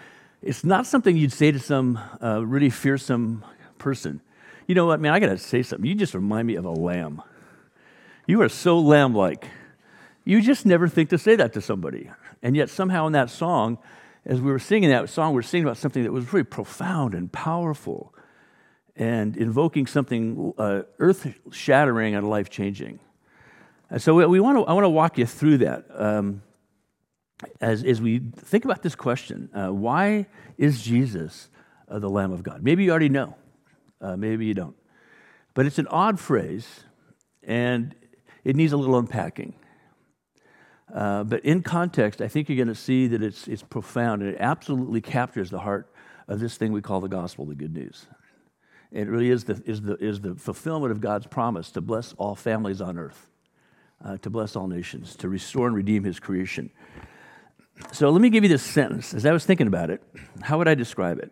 It's 0.42 0.64
not 0.64 0.88
something 0.88 1.16
you'd 1.16 1.32
say 1.32 1.52
to 1.52 1.60
some 1.60 2.00
uh, 2.22 2.44
really 2.44 2.72
fearsome 2.72 3.46
person. 3.78 4.22
You 4.68 4.74
know 4.74 4.88
what, 4.88 5.00
man? 5.00 5.14
I 5.14 5.20
got 5.20 5.28
to 5.28 5.38
say 5.38 5.62
something. 5.62 5.88
You 5.88 5.94
just 5.94 6.16
remind 6.16 6.48
me 6.48 6.56
of 6.56 6.66
a 6.66 6.72
lamb. 6.72 7.22
You 8.26 8.42
are 8.42 8.50
so 8.50 8.80
lamb 8.80 9.14
like. 9.14 9.48
You 10.26 10.42
just 10.42 10.66
never 10.66 10.88
think 10.88 11.10
to 11.10 11.20
say 11.20 11.36
that 11.36 11.54
to 11.54 11.62
somebody. 11.62 12.10
And 12.42 12.56
yet, 12.56 12.70
somehow, 12.70 13.06
in 13.06 13.14
that 13.14 13.30
song, 13.30 13.78
as 14.26 14.42
we 14.42 14.52
were 14.52 14.60
singing 14.60 14.90
that 14.90 15.10
song, 15.10 15.34
we 15.34 15.36
were 15.36 15.44
singing 15.44 15.66
about 15.66 15.78
something 15.78 16.04
that 16.04 16.12
was 16.12 16.34
really 16.34 16.44
profound 16.44 17.14
and 17.14 17.32
powerful 17.32 18.14
and 18.96 19.38
invoking 19.38 19.86
something 19.86 20.54
uh, 20.58 20.84
earth 20.98 21.36
shattering 21.52 22.16
and 22.16 22.28
life 22.28 22.50
changing. 22.50 23.00
So 23.98 24.28
we 24.28 24.40
want 24.40 24.58
to, 24.58 24.64
I 24.66 24.74
want 24.74 24.86
to 24.86 24.90
walk 24.90 25.18
you 25.18 25.26
through 25.26 25.60
that 25.60 25.86
um, 25.94 26.42
as, 27.60 27.84
as 27.84 28.02
we 28.02 28.20
think 28.20 28.66
about 28.66 28.82
this 28.84 28.96
question 28.96 29.50
uh, 29.54 29.70
why 29.70 30.26
is 30.58 30.82
Jesus 30.82 31.50
uh, 31.88 32.00
the 32.00 32.10
Lamb 32.10 32.32
of 32.32 32.44
God? 32.44 32.64
Maybe 32.64 32.84
you 32.84 32.92
already 32.92 33.10
know, 33.10 33.36
uh, 34.00 34.16
maybe 34.16 34.46
you 34.46 34.54
don't. 34.54 34.76
But 35.54 35.66
it's 35.66 35.80
an 35.80 35.88
odd 35.88 36.20
phrase 36.20 36.82
and 37.44 37.96
it 38.44 38.56
needs 38.56 38.74
a 38.74 38.78
little 38.78 38.98
unpacking. 38.98 39.54
Uh, 40.94 41.24
but 41.24 41.44
in 41.46 41.62
context, 41.62 42.22
I 42.22 42.28
think 42.28 42.50
you're 42.50 42.58
going 42.58 42.68
to 42.68 42.76
see 42.76 43.08
that 43.08 43.24
it's, 43.24 43.48
it's 43.48 43.64
profound 43.64 44.22
and 44.22 44.32
it 44.32 44.38
absolutely 44.40 45.02
captures 45.02 45.50
the 45.50 45.60
heart 45.60 45.92
of 46.28 46.40
this 46.40 46.58
thing 46.58 46.72
we 46.72 46.82
call 46.82 47.00
the 47.00 47.08
gospel, 47.08 47.46
the 47.46 47.56
good 47.56 47.74
news. 47.74 48.08
It 48.92 49.08
really 49.08 49.30
is 49.30 49.46
the, 49.46 49.62
is 49.66 49.82
the, 49.82 49.96
is 49.98 50.20
the 50.20 50.36
fulfillment 50.36 50.92
of 50.92 51.00
God's 51.00 51.28
promise 51.28 51.72
to 51.72 51.82
bless 51.82 52.14
all 52.14 52.36
families 52.36 52.82
on 52.82 52.98
earth, 52.98 53.30
uh, 54.04 54.18
to 54.18 54.30
bless 54.30 54.56
all 54.56 54.68
nations, 54.68 55.16
to 55.18 55.30
restore 55.30 55.68
and 55.68 55.76
redeem 55.76 56.04
his 56.04 56.20
creation. 56.20 56.70
So 57.92 58.10
let 58.10 58.22
me 58.22 58.30
give 58.30 58.44
you 58.44 58.50
this 58.50 58.64
sentence. 58.64 59.14
As 59.14 59.26
I 59.26 59.32
was 59.32 59.46
thinking 59.46 59.68
about 59.68 59.90
it, 59.90 60.04
how 60.42 60.58
would 60.58 60.68
I 60.68 60.76
describe 60.76 61.20
it? 61.20 61.32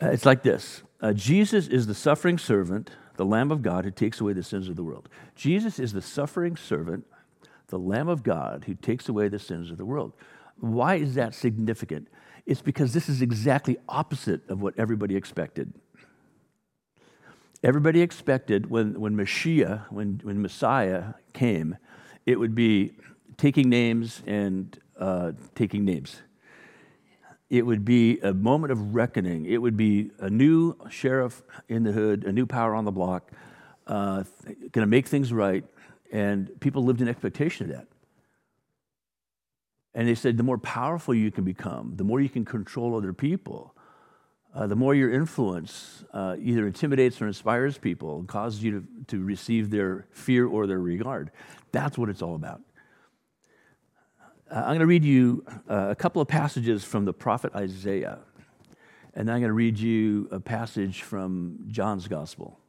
Uh, 0.00 0.10
it's 0.10 0.26
like 0.26 0.42
this 0.42 0.82
uh, 1.00 1.12
Jesus 1.12 1.68
is 1.68 1.86
the 1.86 1.94
suffering 1.94 2.38
servant, 2.38 2.90
the 3.16 3.24
Lamb 3.24 3.50
of 3.50 3.62
God 3.62 3.84
who 3.84 3.90
takes 3.90 4.20
away 4.20 4.32
the 4.32 4.42
sins 4.42 4.68
of 4.68 4.76
the 4.76 4.84
world. 4.84 5.08
Jesus 5.34 5.78
is 5.78 5.92
the 5.92 6.02
suffering 6.02 6.56
servant 6.56 7.04
the 7.68 7.78
Lamb 7.78 8.08
of 8.08 8.22
God 8.22 8.64
who 8.66 8.74
takes 8.74 9.08
away 9.08 9.28
the 9.28 9.38
sins 9.38 9.70
of 9.70 9.76
the 9.76 9.84
world. 9.84 10.12
Why 10.58 10.96
is 10.96 11.14
that 11.14 11.34
significant? 11.34 12.08
It's 12.46 12.62
because 12.62 12.92
this 12.92 13.08
is 13.08 13.22
exactly 13.22 13.76
opposite 13.88 14.48
of 14.48 14.62
what 14.62 14.74
everybody 14.78 15.16
expected. 15.16 15.72
Everybody 17.62 18.02
expected 18.02 18.70
when, 18.70 19.00
when 19.00 19.16
Mashiach, 19.16 19.90
when, 19.90 20.20
when 20.22 20.40
Messiah 20.40 21.14
came, 21.32 21.76
it 22.24 22.38
would 22.38 22.54
be 22.54 22.92
taking 23.36 23.68
names 23.68 24.22
and 24.26 24.78
uh, 24.98 25.32
taking 25.54 25.84
names. 25.84 26.22
It 27.48 27.64
would 27.64 27.84
be 27.84 28.18
a 28.20 28.34
moment 28.34 28.72
of 28.72 28.94
reckoning. 28.94 29.46
It 29.46 29.58
would 29.58 29.76
be 29.76 30.10
a 30.18 30.28
new 30.28 30.76
sheriff 30.90 31.42
in 31.68 31.84
the 31.84 31.92
hood, 31.92 32.24
a 32.24 32.32
new 32.32 32.46
power 32.46 32.74
on 32.74 32.84
the 32.84 32.92
block, 32.92 33.30
uh, 33.86 34.24
going 34.44 34.82
to 34.82 34.86
make 34.86 35.06
things 35.06 35.32
right, 35.32 35.64
and 36.10 36.50
people 36.60 36.82
lived 36.82 37.00
in 37.00 37.08
expectation 37.08 37.70
of 37.70 37.76
that. 37.76 37.86
And 39.94 40.08
they 40.08 40.14
said 40.14 40.36
the 40.36 40.42
more 40.42 40.58
powerful 40.58 41.14
you 41.14 41.30
can 41.30 41.44
become, 41.44 41.92
the 41.96 42.04
more 42.04 42.20
you 42.20 42.28
can 42.28 42.44
control 42.44 42.96
other 42.96 43.12
people, 43.12 43.74
uh, 44.54 44.66
the 44.66 44.76
more 44.76 44.94
your 44.94 45.12
influence 45.12 46.04
uh, 46.12 46.36
either 46.40 46.66
intimidates 46.66 47.20
or 47.20 47.26
inspires 47.26 47.78
people 47.78 48.24
causes 48.24 48.62
you 48.62 48.70
to, 48.72 48.86
to 49.06 49.22
receive 49.22 49.70
their 49.70 50.06
fear 50.10 50.46
or 50.46 50.66
their 50.66 50.80
regard. 50.80 51.30
That's 51.72 51.96
what 51.96 52.08
it's 52.08 52.22
all 52.22 52.34
about. 52.34 52.62
Uh, 54.48 54.54
I'm 54.58 54.66
going 54.66 54.80
to 54.80 54.86
read 54.86 55.04
you 55.04 55.44
uh, 55.68 55.88
a 55.90 55.96
couple 55.96 56.22
of 56.22 56.28
passages 56.28 56.84
from 56.84 57.04
the 57.04 57.12
prophet 57.12 57.52
Isaiah, 57.56 58.20
and 59.14 59.26
then 59.26 59.34
I'm 59.34 59.40
going 59.40 59.48
to 59.48 59.54
read 59.54 59.78
you 59.78 60.28
a 60.30 60.38
passage 60.38 61.02
from 61.02 61.58
John's 61.68 62.06
gospel. 62.06 62.60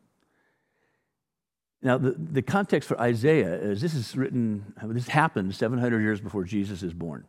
Now, 1.83 1.99
the, 1.99 2.15
the 2.17 2.41
context 2.41 2.89
for 2.89 2.99
Isaiah 2.99 3.53
is 3.53 3.79
this 3.79 3.93
is 3.93 4.15
written, 4.15 4.73
this 4.85 5.07
happened 5.07 5.53
700 5.53 6.01
years 6.01 6.19
before 6.19 6.43
Jesus 6.45 6.81
is 6.81 6.93
born. 6.93 7.25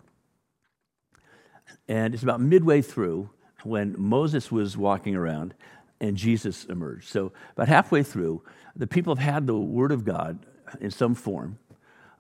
And 1.87 2.15
it's 2.15 2.23
about 2.23 2.41
midway 2.41 2.81
through 2.81 3.29
when 3.65 3.95
Moses 3.99 4.51
was 4.51 4.79
walking 4.79 5.15
around 5.15 5.53
and 6.01 6.17
Jesus 6.17 6.65
emerged. 6.65 7.09
So, 7.09 7.33
about 7.53 7.69
halfway 7.69 8.03
through, 8.03 8.43
the 8.75 8.87
people 8.87 9.15
have 9.15 9.23
had 9.23 9.47
the 9.47 9.59
Word 9.59 9.93
of 9.93 10.07
God 10.07 10.39
in 10.81 10.91
some 10.91 11.15
form. 11.15 11.59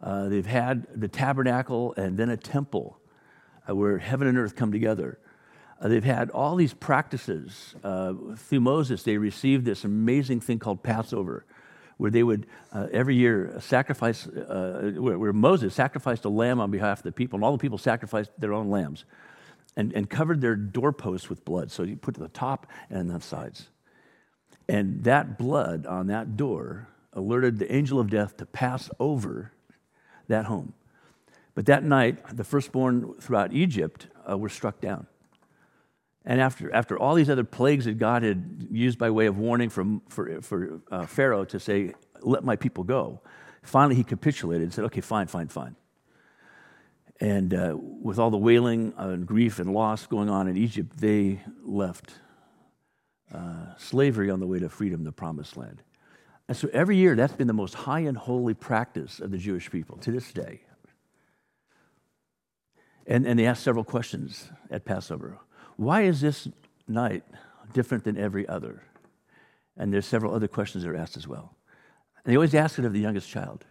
Uh, 0.02 0.28
they've 0.28 0.46
had 0.46 0.86
the 0.94 1.08
tabernacle 1.08 1.94
and 1.96 2.16
then 2.16 2.30
a 2.30 2.36
temple 2.36 2.98
uh, 3.68 3.74
where 3.74 3.98
heaven 3.98 4.28
and 4.28 4.38
earth 4.38 4.54
come 4.54 4.72
together. 4.72 5.18
Uh, 5.80 5.88
they've 5.88 6.04
had 6.04 6.30
all 6.30 6.56
these 6.56 6.74
practices. 6.74 7.74
Uh, 7.82 8.12
through 8.36 8.60
Moses, 8.60 9.02
they 9.02 9.16
received 9.16 9.64
this 9.64 9.84
amazing 9.84 10.40
thing 10.40 10.58
called 10.58 10.82
Passover 10.82 11.44
where 11.98 12.10
they 12.12 12.22
would 12.22 12.46
uh, 12.72 12.86
every 12.92 13.16
year 13.16 13.56
sacrifice, 13.60 14.26
uh, 14.26 14.92
where, 14.96 15.18
where, 15.18 15.32
Moses 15.32 15.74
sacrificed 15.74 16.24
a 16.24 16.28
lamb 16.28 16.60
on 16.60 16.70
behalf 16.70 16.98
of 16.98 17.02
the 17.02 17.12
people, 17.12 17.36
and 17.36 17.44
all 17.44 17.52
the 17.52 17.58
people 17.58 17.76
sacrificed 17.76 18.30
their 18.38 18.52
own 18.52 18.70
lambs 18.70 19.04
and, 19.76 19.92
and 19.92 20.08
covered 20.08 20.40
their 20.40 20.56
doorposts 20.56 21.28
with 21.28 21.44
blood. 21.44 21.70
So 21.70 21.82
you 21.82 21.96
put 21.96 22.14
to 22.14 22.20
the 22.20 22.28
top 22.28 22.68
and 22.88 23.10
the 23.10 23.20
sides. 23.20 23.68
And 24.68 25.04
that 25.04 25.38
blood 25.38 25.86
on 25.86 26.06
that 26.06 26.36
door 26.36 26.88
alerted 27.12 27.58
the 27.58 27.72
angel 27.74 27.98
of 27.98 28.10
death 28.10 28.36
to 28.36 28.46
pass 28.46 28.90
over 29.00 29.52
that 30.28 30.46
home. 30.46 30.72
But 31.54 31.66
that 31.66 31.82
night, 31.82 32.36
the 32.36 32.44
firstborn 32.44 33.14
throughout 33.20 33.52
Egypt 33.52 34.06
uh, 34.30 34.38
were 34.38 34.48
struck 34.48 34.80
down. 34.80 35.06
And 36.24 36.40
after, 36.40 36.72
after 36.74 36.98
all 36.98 37.14
these 37.14 37.30
other 37.30 37.44
plagues 37.44 37.86
that 37.86 37.98
God 37.98 38.22
had 38.22 38.68
used 38.70 38.98
by 38.98 39.10
way 39.10 39.26
of 39.26 39.38
warning 39.38 39.70
for, 39.70 39.84
for, 40.08 40.40
for 40.42 40.80
uh, 40.90 41.06
Pharaoh 41.06 41.44
to 41.46 41.58
say, 41.58 41.94
let 42.20 42.44
my 42.44 42.54
people 42.54 42.84
go, 42.84 43.20
finally 43.62 43.94
he 43.94 44.04
capitulated 44.04 44.62
and 44.62 44.72
said, 44.72 44.84
okay, 44.84 45.00
fine, 45.00 45.26
fine, 45.26 45.48
fine. 45.48 45.74
And 47.20 47.52
uh, 47.54 47.76
with 47.76 48.18
all 48.18 48.30
the 48.30 48.36
wailing 48.36 48.92
and 48.96 49.26
grief 49.26 49.58
and 49.58 49.72
loss 49.72 50.06
going 50.06 50.28
on 50.30 50.46
in 50.46 50.56
Egypt, 50.56 50.98
they 50.98 51.40
left 51.64 52.12
uh, 53.34 53.74
slavery 53.76 54.30
on 54.30 54.38
the 54.38 54.46
way 54.46 54.58
to 54.58 54.68
freedom, 54.68 55.04
the 55.04 55.12
promised 55.12 55.56
land. 55.56 55.82
And 56.48 56.56
so 56.56 56.68
every 56.72 56.96
year, 56.96 57.14
that's 57.14 57.34
been 57.34 57.46
the 57.46 57.52
most 57.52 57.74
high 57.74 58.00
and 58.00 58.16
holy 58.16 58.54
practice 58.54 59.20
of 59.20 59.30
the 59.30 59.38
Jewish 59.38 59.70
people 59.70 59.98
to 59.98 60.10
this 60.10 60.32
day. 60.32 60.62
And, 63.06 63.26
and 63.26 63.38
they 63.38 63.46
asked 63.46 63.62
several 63.62 63.84
questions 63.84 64.50
at 64.70 64.84
Passover. 64.84 65.38
Why 65.76 66.02
is 66.02 66.20
this 66.20 66.48
night 66.86 67.22
different 67.72 68.04
than 68.04 68.16
every 68.16 68.48
other? 68.48 68.82
And 69.76 69.92
there's 69.92 70.06
several 70.06 70.34
other 70.34 70.48
questions 70.48 70.84
that 70.84 70.90
are 70.90 70.96
asked 70.96 71.16
as 71.16 71.28
well. 71.28 71.54
And 72.24 72.32
they 72.32 72.36
always 72.36 72.54
ask 72.54 72.78
it 72.78 72.84
of 72.84 72.92
the 72.92 73.00
youngest 73.00 73.28
child. 73.28 73.64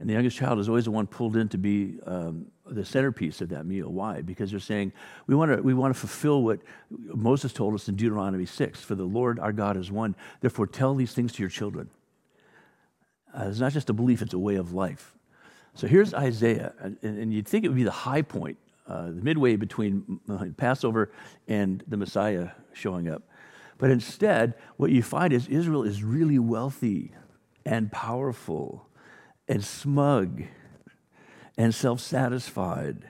And 0.00 0.08
the 0.08 0.14
youngest 0.14 0.38
child 0.38 0.58
is 0.58 0.68
always 0.68 0.86
the 0.86 0.90
one 0.90 1.06
pulled 1.06 1.36
in 1.36 1.48
to 1.50 1.58
be 1.58 1.98
um, 2.06 2.46
the 2.64 2.86
centerpiece 2.86 3.42
of 3.42 3.50
that 3.50 3.66
meal. 3.66 3.90
Why? 3.90 4.22
Because 4.22 4.50
they're 4.50 4.58
saying, 4.58 4.92
we 5.26 5.34
want 5.34 5.54
to 5.54 5.62
we 5.62 5.74
wanna 5.74 5.92
fulfill 5.92 6.42
what 6.42 6.60
Moses 6.90 7.52
told 7.52 7.74
us 7.74 7.86
in 7.86 7.96
Deuteronomy 7.96 8.46
6 8.46 8.80
For 8.80 8.94
the 8.94 9.04
Lord 9.04 9.38
our 9.38 9.52
God 9.52 9.76
is 9.76 9.92
one. 9.92 10.16
Therefore, 10.40 10.66
tell 10.66 10.94
these 10.94 11.12
things 11.12 11.32
to 11.34 11.42
your 11.42 11.50
children. 11.50 11.90
Uh, 13.38 13.44
it's 13.48 13.60
not 13.60 13.72
just 13.72 13.90
a 13.90 13.92
belief, 13.92 14.22
it's 14.22 14.32
a 14.32 14.38
way 14.38 14.56
of 14.56 14.72
life. 14.72 15.14
So 15.74 15.86
here's 15.86 16.14
Isaiah, 16.14 16.72
and, 16.80 16.96
and 17.02 17.32
you'd 17.32 17.46
think 17.46 17.64
it 17.64 17.68
would 17.68 17.76
be 17.76 17.84
the 17.84 17.90
high 17.90 18.22
point, 18.22 18.58
uh, 18.88 19.06
the 19.06 19.22
midway 19.22 19.54
between 19.56 20.18
Passover 20.56 21.12
and 21.46 21.84
the 21.86 21.96
Messiah 21.96 22.48
showing 22.72 23.08
up. 23.08 23.22
But 23.78 23.90
instead, 23.90 24.54
what 24.78 24.90
you 24.90 25.02
find 25.02 25.32
is 25.32 25.46
Israel 25.46 25.84
is 25.84 26.02
really 26.02 26.38
wealthy 26.38 27.12
and 27.64 27.92
powerful 27.92 28.89
and 29.50 29.64
smug 29.64 30.44
and 31.58 31.74
self 31.74 32.00
satisfied. 32.00 33.04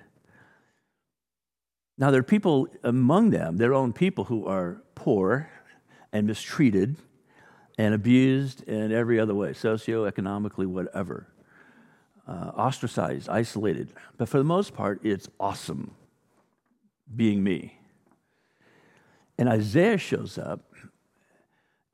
Now, 1.99 2.11
there 2.11 2.21
are 2.21 2.25
people 2.25 2.67
among 2.83 3.29
them, 3.29 3.59
their 3.59 3.75
own 3.75 3.93
people, 3.93 4.25
who 4.25 4.47
are 4.47 4.83
poor 4.95 5.51
and 6.13 6.27
mistreated 6.27 6.97
and 7.77 7.95
abused 7.95 8.63
in 8.63 8.91
every 8.91 9.21
other 9.21 9.35
way, 9.35 9.51
socioeconomically, 9.51 10.67
whatever, 10.67 11.29
uh, 12.27 12.53
ostracized, 12.57 13.29
isolated. 13.29 13.93
But 14.17 14.31
for 14.31 14.39
the 14.39 14.45
most 14.45 14.75
part, 14.75 15.05
it's 15.05 15.29
awesome 15.39 15.95
being 17.15 17.45
me. 17.45 17.79
And 19.37 19.47
Isaiah 19.47 19.99
shows 19.99 20.39
up 20.39 20.73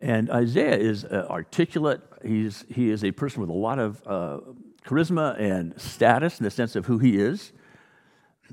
and 0.00 0.30
Isaiah 0.30 0.76
is 0.76 1.04
uh, 1.04 1.26
articulate. 1.30 2.00
He's, 2.24 2.64
he 2.68 2.90
is 2.90 3.04
a 3.04 3.12
person 3.12 3.40
with 3.40 3.50
a 3.50 3.54
lot 3.54 3.78
of 3.78 4.02
uh, 4.06 4.38
charisma 4.84 5.38
and 5.40 5.78
status 5.80 6.38
in 6.38 6.44
the 6.44 6.50
sense 6.50 6.76
of 6.76 6.86
who 6.86 6.98
he 6.98 7.16
is. 7.16 7.52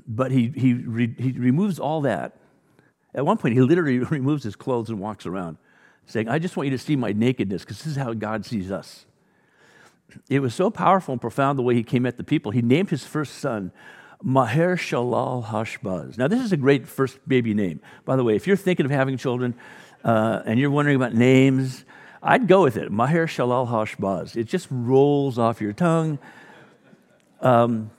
But 0.06 0.32
he, 0.32 0.52
he, 0.56 0.74
re, 0.74 1.14
he 1.18 1.32
removes 1.32 1.78
all 1.78 2.00
that. 2.02 2.36
At 3.14 3.24
one 3.24 3.36
point, 3.36 3.54
he 3.54 3.60
literally 3.60 3.98
removes 4.10 4.42
his 4.42 4.56
clothes 4.56 4.90
and 4.90 4.98
walks 4.98 5.26
around, 5.26 5.58
saying, 6.06 6.28
I 6.28 6.38
just 6.38 6.56
want 6.56 6.68
you 6.68 6.76
to 6.76 6.82
see 6.82 6.96
my 6.96 7.12
nakedness, 7.12 7.62
because 7.62 7.78
this 7.78 7.86
is 7.88 7.96
how 7.96 8.12
God 8.12 8.44
sees 8.44 8.70
us. 8.70 9.06
It 10.28 10.40
was 10.40 10.54
so 10.54 10.70
powerful 10.70 11.12
and 11.12 11.20
profound 11.20 11.58
the 11.58 11.62
way 11.62 11.74
he 11.74 11.82
came 11.82 12.06
at 12.06 12.16
the 12.16 12.24
people. 12.24 12.52
He 12.52 12.62
named 12.62 12.90
his 12.90 13.04
first 13.04 13.36
son 13.36 13.72
Maher 14.22 14.76
Shalal 14.76 15.46
Hashbaz. 15.46 16.16
Now, 16.16 16.28
this 16.28 16.40
is 16.40 16.52
a 16.52 16.56
great 16.56 16.88
first 16.88 17.18
baby 17.28 17.52
name. 17.52 17.80
By 18.04 18.16
the 18.16 18.24
way, 18.24 18.36
if 18.36 18.46
you're 18.46 18.56
thinking 18.56 18.86
of 18.86 18.92
having 18.92 19.18
children, 19.18 19.54
uh, 20.04 20.42
and 20.44 20.60
you're 20.60 20.70
wondering 20.70 20.96
about 20.96 21.14
names, 21.14 21.84
I'd 22.22 22.46
go 22.46 22.62
with 22.62 22.76
it. 22.76 22.92
Maher 22.92 23.26
Shalal 23.26 23.68
Hashbaz. 23.68 24.36
It 24.36 24.44
just 24.44 24.68
rolls 24.70 25.38
off 25.38 25.60
your 25.60 25.72
tongue. 25.72 26.18
Um, 27.40 27.90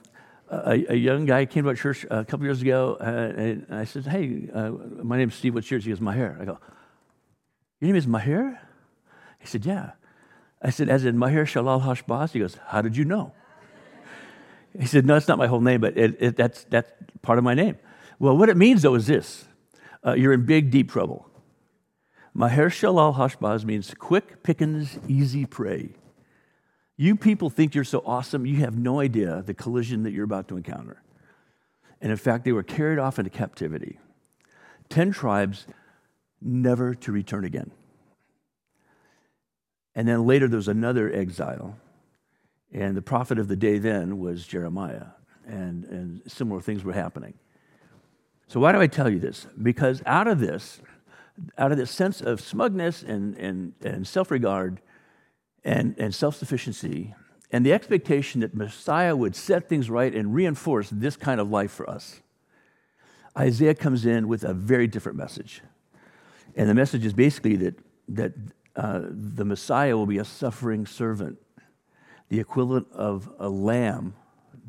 a, 0.50 0.84
a, 0.90 0.94
young 0.94 1.26
guy 1.26 1.44
came 1.44 1.64
to 1.64 1.70
our 1.70 1.74
church 1.74 2.04
a 2.10 2.24
couple 2.24 2.46
years 2.46 2.62
ago, 2.62 2.96
uh, 3.00 3.40
and 3.40 3.66
I 3.70 3.84
said, 3.84 4.06
Hey, 4.06 4.48
uh, 4.52 4.70
my 5.02 5.16
name's 5.16 5.34
Steve. 5.34 5.54
What's 5.54 5.70
yours? 5.70 5.84
He 5.84 5.90
goes, 5.90 6.00
Maher. 6.00 6.36
I 6.40 6.44
go, 6.44 6.58
Your 7.80 7.88
name 7.88 7.96
is 7.96 8.06
Maher? 8.06 8.60
He 9.38 9.46
said, 9.46 9.66
Yeah. 9.66 9.92
I 10.62 10.70
said, 10.70 10.88
As 10.88 11.04
in 11.04 11.18
Maher 11.18 11.44
Shalal 11.44 11.82
Hashbaz? 11.82 12.32
He 12.32 12.40
goes, 12.40 12.58
How 12.68 12.82
did 12.82 12.96
you 12.96 13.04
know? 13.04 13.32
He 14.78 14.86
said, 14.86 15.06
No, 15.06 15.16
it's 15.16 15.28
not 15.28 15.38
my 15.38 15.46
whole 15.46 15.60
name, 15.60 15.80
but 15.80 15.96
it, 15.96 16.16
it, 16.20 16.36
that's, 16.36 16.64
that's 16.64 16.90
part 17.22 17.38
of 17.38 17.44
my 17.44 17.54
name. 17.54 17.76
Well, 18.18 18.36
what 18.36 18.48
it 18.48 18.56
means, 18.56 18.82
though, 18.82 18.94
is 18.94 19.06
this 19.06 19.44
uh, 20.04 20.14
you're 20.14 20.32
in 20.32 20.46
big, 20.46 20.70
deep 20.70 20.90
trouble. 20.90 21.28
Maher 22.36 22.68
Shalal 22.68 23.16
Hashbaz 23.16 23.64
means 23.64 23.94
quick 23.98 24.42
pickings, 24.42 24.98
easy 25.08 25.46
prey. 25.46 25.94
You 26.98 27.16
people 27.16 27.48
think 27.48 27.74
you're 27.74 27.82
so 27.82 28.02
awesome, 28.04 28.44
you 28.44 28.56
have 28.56 28.76
no 28.76 29.00
idea 29.00 29.40
the 29.40 29.54
collision 29.54 30.02
that 30.02 30.12
you're 30.12 30.24
about 30.24 30.46
to 30.48 30.58
encounter. 30.58 31.02
And 32.02 32.12
in 32.12 32.18
fact, 32.18 32.44
they 32.44 32.52
were 32.52 32.62
carried 32.62 32.98
off 32.98 33.18
into 33.18 33.30
captivity. 33.30 33.98
Ten 34.90 35.12
tribes, 35.12 35.66
never 36.42 36.94
to 36.96 37.10
return 37.10 37.46
again. 37.46 37.70
And 39.94 40.06
then 40.06 40.26
later 40.26 40.46
there 40.46 40.58
was 40.58 40.68
another 40.68 41.10
exile. 41.10 41.78
And 42.70 42.94
the 42.94 43.02
prophet 43.02 43.38
of 43.38 43.48
the 43.48 43.56
day 43.56 43.78
then 43.78 44.18
was 44.18 44.46
Jeremiah. 44.46 45.06
And, 45.46 45.86
and 45.86 46.20
similar 46.30 46.60
things 46.60 46.84
were 46.84 46.92
happening. 46.92 47.32
So, 48.46 48.60
why 48.60 48.72
do 48.72 48.80
I 48.80 48.88
tell 48.88 49.08
you 49.08 49.20
this? 49.20 49.46
Because 49.60 50.02
out 50.04 50.28
of 50.28 50.38
this, 50.38 50.82
out 51.58 51.72
of 51.72 51.78
this 51.78 51.90
sense 51.90 52.20
of 52.20 52.40
smugness 52.40 53.02
and, 53.02 53.36
and, 53.36 53.74
and 53.82 54.06
self 54.06 54.30
regard 54.30 54.80
and, 55.64 55.94
and 55.98 56.14
self 56.14 56.36
sufficiency, 56.36 57.14
and 57.50 57.64
the 57.64 57.72
expectation 57.72 58.40
that 58.40 58.54
Messiah 58.54 59.14
would 59.14 59.36
set 59.36 59.68
things 59.68 59.88
right 59.88 60.14
and 60.14 60.34
reinforce 60.34 60.90
this 60.90 61.16
kind 61.16 61.40
of 61.40 61.50
life 61.50 61.70
for 61.70 61.88
us. 61.88 62.20
Isaiah 63.36 63.74
comes 63.74 64.06
in 64.06 64.28
with 64.28 64.44
a 64.44 64.54
very 64.54 64.86
different 64.86 65.18
message. 65.18 65.62
And 66.56 66.68
the 66.68 66.74
message 66.74 67.04
is 67.04 67.12
basically 67.12 67.56
that, 67.56 67.78
that 68.08 68.32
uh, 68.74 69.02
the 69.10 69.44
Messiah 69.44 69.96
will 69.96 70.06
be 70.06 70.18
a 70.18 70.24
suffering 70.24 70.86
servant, 70.86 71.38
the 72.28 72.40
equivalent 72.40 72.90
of 72.92 73.30
a 73.38 73.48
lamb 73.48 74.14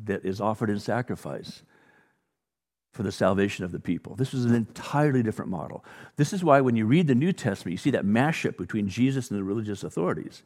that 0.04 0.24
is 0.24 0.40
offered 0.40 0.70
in 0.70 0.78
sacrifice 0.78 1.62
for 2.92 3.02
the 3.02 3.12
salvation 3.12 3.64
of 3.64 3.72
the 3.72 3.78
people. 3.78 4.16
This 4.16 4.32
was 4.32 4.44
an 4.44 4.54
entirely 4.54 5.22
different 5.22 5.50
model. 5.50 5.84
This 6.16 6.32
is 6.32 6.42
why 6.42 6.60
when 6.60 6.76
you 6.76 6.86
read 6.86 7.06
the 7.06 7.14
New 7.14 7.32
Testament, 7.32 7.72
you 7.72 7.78
see 7.78 7.90
that 7.90 8.04
mashup 8.04 8.56
between 8.56 8.88
Jesus 8.88 9.30
and 9.30 9.38
the 9.38 9.44
religious 9.44 9.84
authorities. 9.84 10.42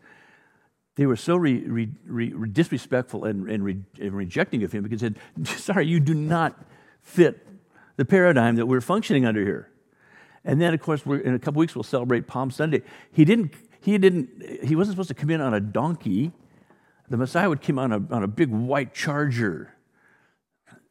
They 0.97 1.07
were 1.07 1.17
so 1.17 1.37
re, 1.37 1.61
re, 1.61 1.89
re, 2.05 2.49
disrespectful 2.51 3.25
and, 3.25 3.49
and, 3.49 3.85
and, 3.99 4.13
rejecting 4.13 4.63
of 4.63 4.73
him 4.73 4.83
because 4.83 5.01
they 5.01 5.07
said, 5.07 5.49
Sorry, 5.59 5.87
you 5.87 6.01
do 6.01 6.13
not 6.13 6.61
fit 7.01 7.47
the 7.97 8.05
paradigm 8.05 8.57
that 8.57 8.67
we're 8.67 8.83
functioning 8.83 9.25
under 9.25 9.43
here. 9.43 9.71
And 10.45 10.61
then, 10.61 10.75
of 10.75 10.83
course, 10.83 11.03
in 11.07 11.35
a 11.35 11.39
couple 11.39 11.61
weeks, 11.61 11.75
we'll 11.75 11.85
celebrate 11.85 12.27
Palm 12.27 12.51
Sunday. 12.51 12.83
He 13.13 13.25
didn't, 13.25 13.55
he 13.81 13.97
didn't, 13.97 14.65
he 14.65 14.77
wasn't 14.77 14.95
supposed 14.95 15.09
to 15.09 15.15
come 15.15 15.31
in 15.31 15.41
on 15.41 15.55
a 15.55 15.61
donkey. 15.61 16.33
The 17.09 17.17
Messiah 17.17 17.49
would 17.49 17.63
come 17.63 17.79
on 17.79 17.93
a, 17.93 18.15
on 18.15 18.23
a 18.23 18.29
big 18.29 18.51
white 18.51 18.93
charger 18.93 19.73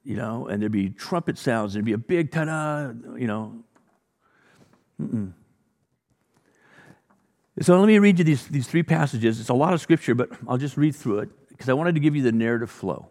you 0.04 0.16
know, 0.16 0.48
and 0.48 0.62
there'd 0.62 0.72
be 0.72 0.90
trumpet 0.90 1.38
sounds, 1.38 1.74
there'd 1.74 1.86
be 1.86 1.94
a 1.94 1.98
big 1.98 2.32
ta 2.32 2.46
da, 2.46 2.92
you 3.16 3.28
know. 3.28 3.64
Mm-mm. 5.02 5.34
So 7.62 7.80
let 7.80 7.88
me 7.88 8.00
read 8.00 8.18
you 8.18 8.26
these, 8.26 8.48
these 8.48 8.68
three 8.68 8.84
passages. 8.84 9.40
It's 9.40 9.50
a 9.50 9.54
lot 9.54 9.74
of 9.74 9.82
scripture, 9.82 10.16
but 10.16 10.30
I'll 10.48 10.58
just 10.58 10.78
read 10.78 10.96
through 10.96 11.20
it 11.20 11.30
because 11.50 11.70
I 11.70 11.74
wanted 11.74 11.96
to 11.96 12.02
give 12.02 12.16
you 12.16 12.24
the 12.24 12.32
narrative 12.32 12.72
flow. 12.72 13.10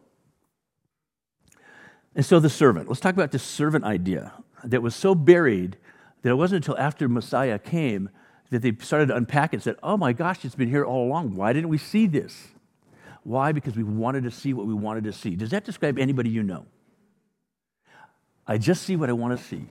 And 2.16 2.24
so 2.24 2.40
the 2.40 2.50
servant, 2.50 2.88
let's 2.88 3.00
talk 3.00 3.14
about 3.14 3.31
this 3.31 3.42
servant 3.42 3.85
idea 3.85 4.33
that 4.64 4.83
was 4.83 4.96
so 4.96 5.14
buried 5.14 5.76
that 6.22 6.31
it 6.31 6.35
wasn't 6.35 6.66
until 6.66 6.79
after 6.79 7.09
Messiah 7.09 7.59
came 7.59 8.11
that 8.50 8.62
they 8.62 8.74
started 8.81 9.07
to 9.07 9.16
unpack 9.16 9.53
it 9.53 9.57
and 9.57 9.62
said, 9.62 9.76
Oh 9.83 9.96
my 9.96 10.12
gosh, 10.12 10.44
it's 10.44 10.57
been 10.57 10.68
here 10.68 10.85
all 10.85 11.07
along. 11.07 11.37
Why 11.37 11.53
didn't 11.53 11.68
we 11.68 11.79
see 11.79 12.07
this? 12.07 12.48
Why? 13.22 13.53
Because 13.53 13.76
we 13.76 13.85
wanted 13.85 14.24
to 14.24 14.31
see 14.31 14.53
what 14.53 14.66
we 14.66 14.74
wanted 14.74 15.05
to 15.05 15.12
see. 15.12 15.37
Does 15.37 15.50
that 15.50 15.64
describe 15.64 15.98
anybody 15.98 16.31
you 16.31 16.42
know? 16.42 16.66
I 18.50 18.58
just 18.58 18.82
see 18.82 18.96
what 18.96 19.08
I 19.08 19.12
want 19.12 19.38
to 19.38 19.44
see. 19.44 19.66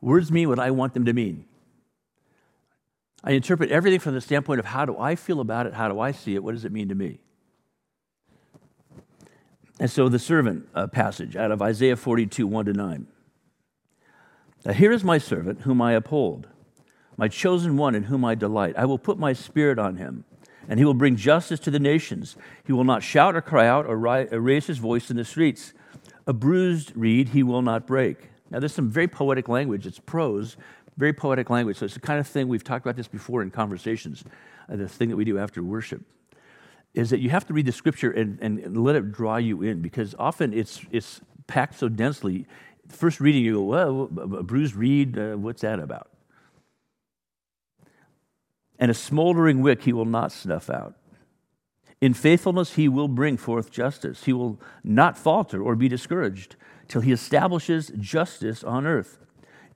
Words 0.00 0.30
mean 0.30 0.48
what 0.48 0.60
I 0.60 0.70
want 0.70 0.94
them 0.94 1.04
to 1.06 1.12
mean. 1.12 1.46
I 3.24 3.32
interpret 3.32 3.72
everything 3.72 3.98
from 3.98 4.14
the 4.14 4.20
standpoint 4.20 4.60
of 4.60 4.66
how 4.66 4.84
do 4.84 4.96
I 4.96 5.16
feel 5.16 5.40
about 5.40 5.66
it? 5.66 5.74
How 5.74 5.88
do 5.88 5.98
I 5.98 6.12
see 6.12 6.36
it? 6.36 6.44
What 6.44 6.54
does 6.54 6.64
it 6.64 6.70
mean 6.70 6.90
to 6.90 6.94
me? 6.94 7.18
And 9.80 9.90
so 9.90 10.08
the 10.08 10.20
servant 10.20 10.68
uh, 10.76 10.86
passage 10.86 11.34
out 11.34 11.50
of 11.50 11.60
Isaiah 11.60 11.96
42, 11.96 12.46
1 12.46 12.66
to 12.66 12.72
9. 12.72 13.06
Now, 14.64 14.72
here 14.72 14.92
is 14.92 15.02
my 15.02 15.18
servant 15.18 15.62
whom 15.62 15.82
I 15.82 15.94
uphold, 15.94 16.46
my 17.16 17.26
chosen 17.26 17.76
one 17.76 17.96
in 17.96 18.04
whom 18.04 18.24
I 18.24 18.36
delight. 18.36 18.76
I 18.78 18.84
will 18.84 18.96
put 18.96 19.18
my 19.18 19.32
spirit 19.32 19.80
on 19.80 19.96
him, 19.96 20.24
and 20.68 20.78
he 20.78 20.84
will 20.84 20.94
bring 20.94 21.16
justice 21.16 21.58
to 21.60 21.72
the 21.72 21.80
nations. 21.80 22.36
He 22.64 22.72
will 22.72 22.84
not 22.84 23.02
shout 23.02 23.34
or 23.34 23.42
cry 23.42 23.66
out 23.66 23.86
or, 23.86 23.96
ri- 23.96 24.28
or 24.30 24.38
raise 24.38 24.68
his 24.68 24.78
voice 24.78 25.10
in 25.10 25.16
the 25.16 25.24
streets. 25.24 25.72
A 26.26 26.32
bruised 26.32 26.92
reed 26.96 27.30
he 27.30 27.42
will 27.42 27.62
not 27.62 27.86
break. 27.86 28.30
Now, 28.50 28.60
there's 28.60 28.74
some 28.74 28.90
very 28.90 29.08
poetic 29.08 29.48
language. 29.48 29.86
It's 29.86 29.98
prose, 29.98 30.56
very 30.96 31.12
poetic 31.12 31.50
language. 31.50 31.78
So 31.78 31.86
it's 31.86 31.94
the 31.94 32.00
kind 32.00 32.20
of 32.20 32.26
thing 32.26 32.48
we've 32.48 32.64
talked 32.64 32.84
about 32.84 32.96
this 32.96 33.08
before 33.08 33.42
in 33.42 33.50
conversations, 33.50 34.24
uh, 34.70 34.76
the 34.76 34.88
thing 34.88 35.08
that 35.08 35.16
we 35.16 35.24
do 35.24 35.38
after 35.38 35.62
worship. 35.62 36.02
Is 36.94 37.10
that 37.10 37.18
you 37.18 37.30
have 37.30 37.46
to 37.48 37.52
read 37.52 37.66
the 37.66 37.72
scripture 37.72 38.10
and, 38.10 38.38
and 38.40 38.76
let 38.76 38.94
it 38.94 39.10
draw 39.10 39.36
you 39.36 39.62
in 39.62 39.82
because 39.82 40.14
often 40.18 40.54
it's, 40.54 40.80
it's 40.92 41.20
packed 41.46 41.78
so 41.78 41.88
densely. 41.88 42.46
First 42.88 43.20
reading, 43.20 43.42
you 43.42 43.54
go, 43.54 43.62
well, 43.62 44.02
a 44.20 44.42
bruised 44.42 44.76
reed, 44.76 45.18
uh, 45.18 45.34
what's 45.34 45.62
that 45.62 45.80
about? 45.80 46.10
And 48.78 48.90
a 48.90 48.94
smoldering 48.94 49.60
wick 49.60 49.82
he 49.82 49.92
will 49.92 50.04
not 50.04 50.30
snuff 50.30 50.70
out. 50.70 50.94
In 52.04 52.12
faithfulness, 52.12 52.74
he 52.74 52.86
will 52.86 53.08
bring 53.08 53.38
forth 53.38 53.70
justice. 53.70 54.24
He 54.24 54.34
will 54.34 54.60
not 54.82 55.16
falter 55.16 55.62
or 55.62 55.74
be 55.74 55.88
discouraged 55.88 56.54
till 56.86 57.00
he 57.00 57.12
establishes 57.12 57.90
justice 57.98 58.62
on 58.62 58.86
earth. 58.86 59.16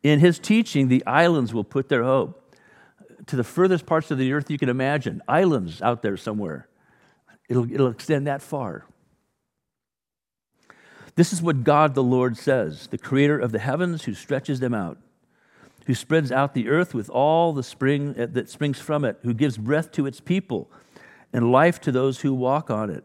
In 0.02 0.20
his 0.20 0.38
teaching, 0.38 0.88
the 0.88 1.02
islands 1.06 1.54
will 1.54 1.64
put 1.64 1.88
their 1.88 2.04
hope 2.04 2.54
to 3.28 3.34
the 3.34 3.42
furthest 3.42 3.86
parts 3.86 4.10
of 4.10 4.18
the 4.18 4.34
earth 4.34 4.50
you 4.50 4.58
can 4.58 4.68
imagine, 4.68 5.22
islands 5.26 5.80
out 5.80 6.02
there 6.02 6.18
somewhere. 6.18 6.68
It'll, 7.48 7.72
it'll 7.72 7.88
extend 7.88 8.26
that 8.26 8.42
far. 8.42 8.84
This 11.14 11.32
is 11.32 11.40
what 11.40 11.64
God 11.64 11.94
the 11.94 12.02
Lord 12.02 12.36
says, 12.36 12.88
the 12.88 12.98
creator 12.98 13.38
of 13.38 13.52
the 13.52 13.58
heavens 13.58 14.04
who 14.04 14.12
stretches 14.12 14.60
them 14.60 14.74
out, 14.74 14.98
who 15.86 15.94
spreads 15.94 16.30
out 16.30 16.52
the 16.52 16.68
earth 16.68 16.92
with 16.92 17.08
all 17.08 17.54
the 17.54 17.62
spring 17.62 18.12
that 18.12 18.50
springs 18.50 18.78
from 18.78 19.06
it, 19.06 19.16
who 19.22 19.32
gives 19.32 19.56
breath 19.56 19.90
to 19.92 20.04
its 20.04 20.20
people 20.20 20.70
and 21.32 21.52
life 21.52 21.80
to 21.82 21.92
those 21.92 22.20
who 22.20 22.34
walk 22.34 22.70
on 22.70 22.90
it. 22.90 23.04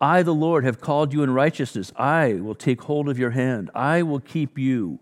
I, 0.00 0.22
the 0.22 0.34
Lord, 0.34 0.64
have 0.64 0.80
called 0.80 1.12
you 1.12 1.22
in 1.22 1.30
righteousness. 1.30 1.92
I 1.96 2.34
will 2.34 2.54
take 2.54 2.82
hold 2.82 3.08
of 3.08 3.18
your 3.18 3.30
hand. 3.30 3.70
I 3.74 4.02
will 4.02 4.20
keep 4.20 4.56
you 4.58 5.00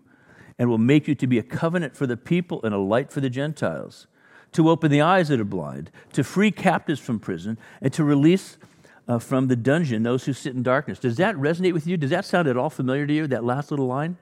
and 0.57 0.69
will 0.69 0.79
make 0.79 1.07
you 1.07 1.13
to 1.15 1.27
be 1.27 1.37
a 1.37 1.43
covenant 1.43 1.95
for 1.95 2.07
the 2.07 2.17
people 2.17 2.61
and 2.63 2.73
a 2.73 2.79
light 2.79 3.11
for 3.11 3.21
the 3.21 3.29
Gentiles, 3.29 4.07
to 4.53 4.69
open 4.69 4.89
the 4.89 5.01
eyes 5.01 5.27
that 5.27 5.39
are 5.39 5.45
blind, 5.45 5.91
to 6.13 6.23
free 6.23 6.49
captives 6.49 6.99
from 6.99 7.19
prison, 7.19 7.59
and 7.79 7.93
to 7.93 8.03
release 8.03 8.57
uh, 9.07 9.19
from 9.19 9.47
the 9.47 9.55
dungeon 9.55 10.01
those 10.01 10.25
who 10.25 10.33
sit 10.33 10.55
in 10.55 10.63
darkness. 10.63 10.97
Does 10.97 11.17
that 11.17 11.35
resonate 11.35 11.73
with 11.73 11.85
you? 11.85 11.95
Does 11.95 12.09
that 12.09 12.25
sound 12.25 12.47
at 12.47 12.57
all 12.57 12.71
familiar 12.71 13.05
to 13.05 13.13
you, 13.13 13.27
that 13.27 13.43
last 13.43 13.69
little 13.69 13.85
line? 13.85 14.17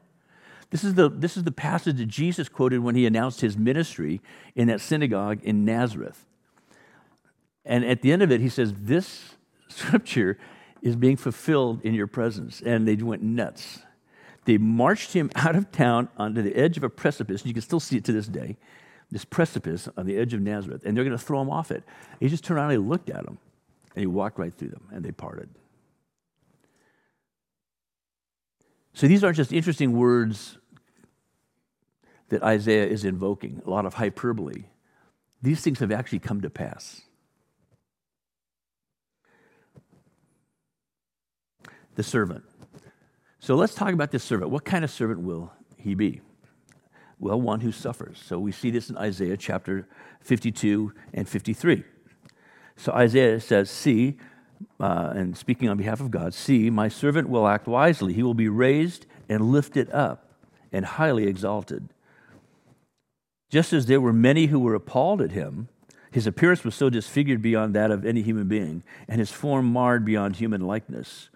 This 0.71 0.83
is, 0.83 0.95
the, 0.95 1.09
this 1.09 1.37
is 1.37 1.43
the 1.43 1.51
passage 1.51 1.97
that 1.97 2.07
Jesus 2.07 2.49
quoted 2.49 2.79
when 2.79 2.95
he 2.95 3.05
announced 3.05 3.41
his 3.41 3.57
ministry 3.57 4.21
in 4.55 4.67
that 4.67 4.81
synagogue 4.81 5.39
in 5.43 5.63
Nazareth. 5.63 6.25
And 7.65 7.85
at 7.85 8.01
the 8.01 8.11
end 8.11 8.21
of 8.21 8.31
it, 8.31 8.41
he 8.41 8.49
says, 8.49 8.73
This 8.77 9.35
scripture 9.67 10.37
is 10.81 10.95
being 10.95 11.17
fulfilled 11.17 11.81
in 11.83 11.93
your 11.93 12.07
presence. 12.07 12.61
And 12.61 12.87
they 12.87 12.95
went 12.95 13.23
nuts. 13.23 13.79
They 14.45 14.57
marched 14.57 15.13
him 15.13 15.31
out 15.35 15.55
of 15.55 15.71
town 15.71 16.09
onto 16.17 16.41
the 16.41 16.55
edge 16.55 16.77
of 16.77 16.83
a 16.83 16.89
precipice. 16.89 17.45
You 17.45 17.53
can 17.53 17.61
still 17.61 17.79
see 17.79 17.97
it 17.97 18.05
to 18.05 18.11
this 18.11 18.27
day, 18.27 18.57
this 19.11 19.25
precipice 19.25 19.89
on 19.97 20.05
the 20.05 20.17
edge 20.17 20.33
of 20.33 20.41
Nazareth. 20.41 20.83
And 20.85 20.95
they're 20.95 21.03
going 21.03 21.17
to 21.17 21.23
throw 21.23 21.41
him 21.41 21.49
off 21.49 21.71
it. 21.71 21.83
He 22.19 22.29
just 22.29 22.43
turned 22.43 22.59
around 22.59 22.71
and 22.71 22.83
he 22.83 22.89
looked 22.89 23.09
at 23.09 23.25
them. 23.25 23.39
And 23.95 24.01
he 24.01 24.07
walked 24.07 24.37
right 24.37 24.53
through 24.53 24.69
them, 24.69 24.89
and 24.91 25.05
they 25.05 25.11
parted. 25.11 25.47
So 28.95 29.07
these 29.09 29.25
aren't 29.25 29.35
just 29.35 29.51
interesting 29.51 29.91
words 29.91 30.57
that 32.29 32.41
Isaiah 32.41 32.87
is 32.87 33.03
invoking, 33.03 33.61
a 33.65 33.69
lot 33.69 33.85
of 33.85 33.95
hyperbole. 33.95 34.63
These 35.41 35.61
things 35.61 35.79
have 35.79 35.91
actually 35.91 36.19
come 36.19 36.41
to 36.41 36.49
pass. 36.49 37.01
The 41.95 42.03
servant. 42.03 42.45
So 43.39 43.55
let's 43.55 43.75
talk 43.75 43.93
about 43.93 44.11
this 44.11 44.23
servant. 44.23 44.49
What 44.49 44.63
kind 44.63 44.85
of 44.85 44.89
servant 44.89 45.19
will 45.19 45.51
he 45.77 45.93
be? 45.93 46.21
Well, 47.19 47.39
one 47.39 47.59
who 47.59 47.73
suffers. 47.73 48.21
So 48.25 48.39
we 48.39 48.53
see 48.53 48.71
this 48.71 48.89
in 48.89 48.97
Isaiah 48.97 49.35
chapter 49.35 49.89
52 50.21 50.93
and 51.13 51.27
53. 51.27 51.83
So 52.77 52.93
Isaiah 52.93 53.41
says, 53.41 53.69
See, 53.69 54.17
uh, 54.79 55.13
and 55.15 55.37
speaking 55.37 55.69
on 55.69 55.77
behalf 55.77 55.99
of 55.99 56.11
God, 56.11 56.33
see, 56.33 56.69
my 56.69 56.87
servant 56.87 57.29
will 57.29 57.47
act 57.47 57.67
wisely. 57.67 58.13
He 58.13 58.23
will 58.23 58.33
be 58.33 58.49
raised 58.49 59.05
and 59.29 59.51
lifted 59.51 59.89
up 59.91 60.33
and 60.71 60.85
highly 60.85 61.27
exalted. 61.27 61.89
Just 63.49 63.73
as 63.73 63.85
there 63.85 64.01
were 64.01 64.13
many 64.13 64.47
who 64.47 64.59
were 64.59 64.75
appalled 64.75 65.21
at 65.21 65.31
him, 65.31 65.69
his 66.11 66.27
appearance 66.27 66.63
was 66.63 66.75
so 66.75 66.89
disfigured 66.89 67.41
beyond 67.41 67.73
that 67.75 67.91
of 67.91 68.05
any 68.05 68.21
human 68.21 68.47
being, 68.47 68.83
and 69.07 69.19
his 69.19 69.31
form 69.31 69.65
marred 69.65 70.05
beyond 70.05 70.37
human 70.37 70.61
likeness. 70.61 71.29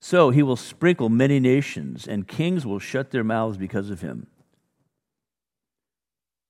So 0.00 0.30
he 0.30 0.42
will 0.42 0.56
sprinkle 0.56 1.08
many 1.08 1.40
nations, 1.40 2.06
and 2.06 2.28
kings 2.28 2.64
will 2.64 2.78
shut 2.78 3.10
their 3.10 3.24
mouths 3.24 3.56
because 3.56 3.90
of 3.90 4.02
him. 4.02 4.28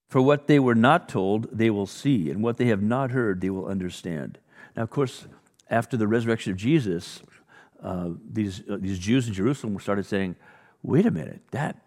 For 0.09 0.21
what 0.21 0.47
they 0.47 0.59
were 0.59 0.75
not 0.75 1.09
told, 1.09 1.49
they 1.51 1.69
will 1.69 1.87
see, 1.87 2.29
and 2.29 2.41
what 2.43 2.57
they 2.57 2.67
have 2.67 2.81
not 2.81 3.11
heard, 3.11 3.41
they 3.41 3.49
will 3.49 3.65
understand. 3.65 4.37
Now, 4.75 4.83
of 4.83 4.89
course, 4.89 5.27
after 5.69 5.97
the 5.97 6.07
resurrection 6.07 6.51
of 6.51 6.57
Jesus, 6.57 7.21
uh, 7.81 8.09
these, 8.31 8.63
uh, 8.69 8.77
these 8.79 8.99
Jews 8.99 9.27
in 9.27 9.33
Jerusalem 9.33 9.79
started 9.79 10.05
saying, 10.05 10.35
wait 10.81 11.05
a 11.05 11.11
minute, 11.11 11.41
that, 11.51 11.77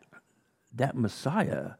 that 0.74 0.96
Messiah 0.96 1.72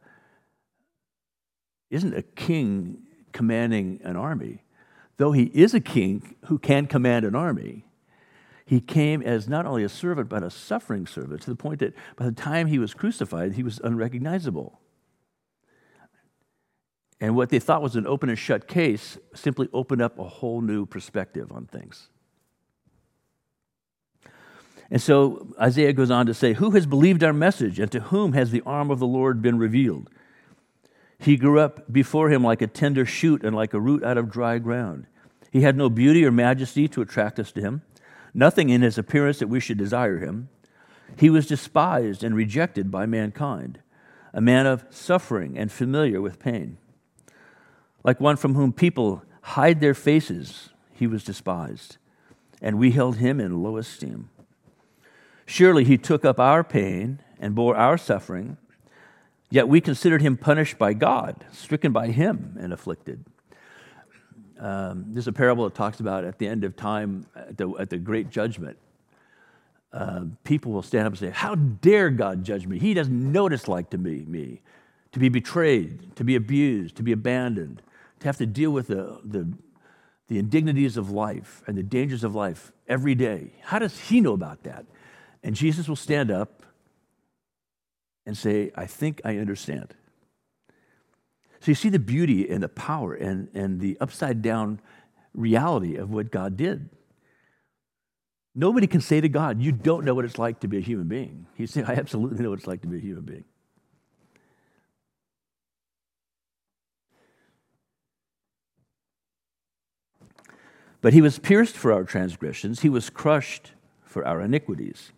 isn't 1.89 2.15
a 2.15 2.21
king 2.21 3.03
commanding 3.31 3.99
an 4.03 4.15
army. 4.15 4.63
Though 5.17 5.31
he 5.31 5.43
is 5.45 5.73
a 5.73 5.79
king 5.79 6.35
who 6.45 6.57
can 6.57 6.87
command 6.87 7.25
an 7.25 7.35
army, 7.35 7.85
he 8.65 8.79
came 8.79 9.21
as 9.21 9.47
not 9.47 9.65
only 9.65 9.83
a 9.83 9.89
servant, 9.89 10.29
but 10.29 10.43
a 10.43 10.49
suffering 10.49 11.05
servant, 11.05 11.41
to 11.43 11.49
the 11.49 11.55
point 11.55 11.79
that 11.79 11.93
by 12.15 12.25
the 12.25 12.31
time 12.31 12.67
he 12.67 12.79
was 12.79 12.93
crucified, 12.93 13.53
he 13.53 13.63
was 13.63 13.79
unrecognizable. 13.83 14.80
And 17.21 17.35
what 17.35 17.49
they 17.49 17.59
thought 17.59 17.83
was 17.83 17.95
an 17.95 18.07
open 18.07 18.29
and 18.29 18.37
shut 18.37 18.67
case 18.67 19.19
simply 19.35 19.69
opened 19.71 20.01
up 20.01 20.17
a 20.17 20.23
whole 20.23 20.59
new 20.59 20.87
perspective 20.87 21.51
on 21.51 21.67
things. 21.67 22.09
And 24.89 24.99
so 24.99 25.53
Isaiah 25.61 25.93
goes 25.93 26.09
on 26.09 26.25
to 26.25 26.33
say, 26.33 26.53
Who 26.53 26.71
has 26.71 26.87
believed 26.87 27.23
our 27.23 27.31
message, 27.31 27.79
and 27.79 27.91
to 27.91 27.99
whom 28.01 28.33
has 28.33 28.49
the 28.49 28.63
arm 28.65 28.89
of 28.89 28.99
the 28.99 29.07
Lord 29.07 29.41
been 29.41 29.59
revealed? 29.59 30.09
He 31.19 31.37
grew 31.37 31.59
up 31.59 31.93
before 31.93 32.31
him 32.31 32.43
like 32.43 32.63
a 32.63 32.67
tender 32.67 33.05
shoot 33.05 33.43
and 33.43 33.55
like 33.55 33.75
a 33.75 33.79
root 33.79 34.03
out 34.03 34.17
of 34.17 34.31
dry 34.31 34.57
ground. 34.57 35.05
He 35.51 35.61
had 35.61 35.77
no 35.77 35.89
beauty 35.89 36.25
or 36.25 36.31
majesty 36.31 36.87
to 36.87 37.01
attract 37.01 37.39
us 37.39 37.51
to 37.51 37.61
him, 37.61 37.83
nothing 38.33 38.69
in 38.69 38.81
his 38.81 38.97
appearance 38.97 39.37
that 39.39 39.47
we 39.47 39.59
should 39.59 39.77
desire 39.77 40.17
him. 40.17 40.49
He 41.17 41.29
was 41.29 41.45
despised 41.45 42.23
and 42.23 42.35
rejected 42.35 42.89
by 42.89 43.05
mankind, 43.05 43.79
a 44.33 44.41
man 44.41 44.65
of 44.65 44.85
suffering 44.89 45.57
and 45.57 45.71
familiar 45.71 46.19
with 46.19 46.39
pain. 46.39 46.77
Like 48.03 48.19
one 48.19 48.37
from 48.37 48.55
whom 48.55 48.73
people 48.73 49.23
hide 49.41 49.79
their 49.79 49.93
faces, 49.93 50.69
he 50.93 51.07
was 51.07 51.23
despised, 51.23 51.97
and 52.61 52.77
we 52.77 52.91
held 52.91 53.17
him 53.17 53.39
in 53.39 53.63
low 53.63 53.77
esteem. 53.77 54.29
Surely 55.45 55.83
he 55.83 55.97
took 55.97 56.23
up 56.23 56.39
our 56.39 56.63
pain 56.63 57.19
and 57.39 57.55
bore 57.55 57.75
our 57.75 57.97
suffering, 57.97 58.57
yet 59.49 59.67
we 59.67 59.81
considered 59.81 60.21
him 60.21 60.37
punished 60.37 60.77
by 60.77 60.93
God, 60.93 61.45
stricken 61.51 61.91
by 61.91 62.07
him, 62.07 62.57
and 62.59 62.71
afflicted. 62.71 63.25
Um, 64.59 65.05
there's 65.07 65.27
a 65.27 65.33
parable 65.33 65.63
that 65.63 65.73
talks 65.73 65.99
about 65.99 66.23
at 66.23 66.37
the 66.37 66.47
end 66.47 66.63
of 66.63 66.75
time, 66.75 67.25
at 67.35 67.57
the, 67.57 67.69
at 67.79 67.89
the 67.89 67.97
great 67.97 68.29
judgment. 68.29 68.77
Uh, 69.91 70.25
people 70.43 70.71
will 70.71 70.83
stand 70.83 71.05
up 71.05 71.13
and 71.13 71.19
say, 71.19 71.29
How 71.31 71.55
dare 71.55 72.11
God 72.11 72.43
judge 72.43 72.67
me? 72.67 72.79
He 72.79 72.93
doesn't 72.93 73.31
know 73.31 73.43
what 73.43 73.53
it's 73.53 73.67
like 73.67 73.89
to 73.89 73.97
be 73.97 74.23
me, 74.25 74.61
to 75.11 75.19
be 75.19 75.29
betrayed, 75.29 76.15
to 76.15 76.23
be 76.23 76.35
abused, 76.35 76.95
to 76.97 77.03
be 77.03 77.11
abandoned, 77.11 77.81
to 78.21 78.27
have 78.27 78.37
to 78.37 78.45
deal 78.45 78.71
with 78.71 78.87
the, 78.87 79.19
the, 79.23 79.51
the 80.27 80.39
indignities 80.39 80.97
of 80.97 81.11
life 81.11 81.61
and 81.67 81.77
the 81.77 81.83
dangers 81.83 82.23
of 82.23 82.33
life 82.33 82.71
every 82.87 83.15
day. 83.15 83.51
How 83.63 83.79
does 83.79 83.99
he 83.99 84.21
know 84.21 84.33
about 84.33 84.63
that? 84.63 84.85
And 85.43 85.55
Jesus 85.55 85.89
will 85.89 85.95
stand 85.95 86.31
up 86.31 86.63
and 88.25 88.37
say, 88.37 88.71
I 88.75 88.85
think 88.85 89.21
I 89.25 89.37
understand. 89.37 89.93
So 91.59 91.71
you 91.71 91.75
see 91.75 91.89
the 91.89 91.99
beauty 91.99 92.49
and 92.49 92.63
the 92.63 92.69
power 92.69 93.13
and, 93.13 93.49
and 93.53 93.79
the 93.79 93.97
upside 93.99 94.41
down 94.41 94.79
reality 95.33 95.95
of 95.95 96.11
what 96.11 96.31
God 96.31 96.57
did. 96.57 96.89
Nobody 98.53 98.87
can 98.87 99.01
say 99.01 99.21
to 99.21 99.29
God, 99.29 99.61
You 99.61 99.71
don't 99.71 100.03
know 100.03 100.13
what 100.13 100.25
it's 100.25 100.37
like 100.37 100.59
to 100.61 100.67
be 100.67 100.77
a 100.77 100.81
human 100.81 101.07
being. 101.07 101.47
He's 101.55 101.71
saying, 101.71 101.85
I 101.87 101.93
absolutely 101.93 102.43
know 102.43 102.49
what 102.49 102.59
it's 102.59 102.67
like 102.67 102.81
to 102.81 102.87
be 102.87 102.97
a 102.97 103.01
human 103.01 103.23
being. 103.23 103.45
But 111.01 111.13
he 111.13 111.21
was 111.21 111.39
pierced 111.39 111.75
for 111.75 111.91
our 111.91 112.03
transgressions, 112.03 112.81
he 112.81 112.89
was 112.89 113.09
crushed 113.09 113.71
for 114.03 114.25
our 114.25 114.41
iniquities. 114.41 115.11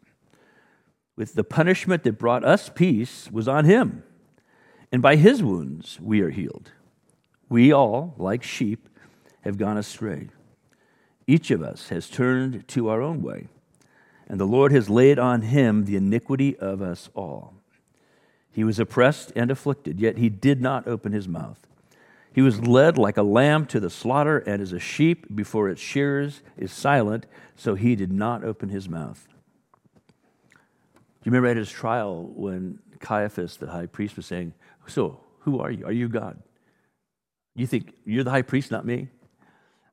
With 1.15 1.36
the 1.36 1.43
punishment 1.43 2.04
that 2.04 2.17
brought 2.17 2.43
us 2.43 2.69
peace 2.69 3.30
was 3.32 3.48
on 3.48 3.65
him, 3.65 4.04
and 4.91 5.02
by 5.02 5.15
his 5.15 5.43
wounds 5.43 6.00
we 6.02 6.22
are 6.22 6.30
healed. 6.30 6.72
We 7.50 7.72
all, 7.72 8.15
like 8.17 8.43
sheep, 8.43 8.89
have 9.41 9.58
gone 9.58 9.78
astray. 9.78 10.30
Each 11.28 11.52
of 11.52 11.62
us 11.62 11.89
has 11.89 12.10
turned 12.10 12.67
to 12.69 12.89
our 12.89 13.02
own 13.02 13.22
way, 13.22 13.48
and 14.28 14.39
the 14.39 14.46
Lord 14.46 14.72
has 14.72 14.89
laid 14.89 15.19
on 15.19 15.41
him 15.41 15.86
the 15.86 15.96
iniquity 15.96 16.58
of 16.58 16.82
us 16.82 17.10
all. 17.13 17.56
He 18.52 18.63
was 18.63 18.80
oppressed 18.80 19.32
and 19.36 19.52
afflicted, 19.52 20.00
yet 20.00 20.17
he 20.17 20.30
did 20.30 20.62
not 20.62 20.88
open 20.88 21.12
his 21.12 21.28
mouth. 21.28 21.67
He 22.34 22.41
was 22.41 22.62
led 22.62 22.98
like 22.98 23.17
a 23.17 23.24
lamb 23.24 23.67
to 23.67 23.80
the 23.80 23.91
slaughter, 23.91 24.39
and 24.39 24.62
as 24.62 24.74
a 24.74 24.80
sheep 24.80 25.34
before 25.36 25.69
its 25.69 25.82
shearers 25.82 26.41
is 26.58 26.72
silent, 26.72 27.28
so 27.56 27.76
he 27.76 27.96
did 27.96 28.12
not 28.12 28.43
open 28.43 28.69
his 28.69 28.89
mouth. 28.89 29.28
Do 30.50 31.30
you 31.30 31.32
remember 31.32 31.48
at 31.48 31.58
his 31.58 31.72
trial 31.72 32.32
when 32.36 32.80
Caiaphas, 33.00 33.58
the 33.58 33.67
high 33.67 33.86
priest, 33.86 34.15
was 34.15 34.26
saying, 34.26 34.54
So, 34.88 35.19
who 35.41 35.60
are 35.60 35.72
you? 35.72 35.86
Are 35.86 35.91
you 35.91 36.10
God? 36.10 36.41
You 37.56 37.67
think, 37.67 37.93
you're 38.04 38.24
the 38.24 38.32
high 38.32 38.41
priest, 38.41 38.72
not 38.72 38.86
me? 38.86 39.10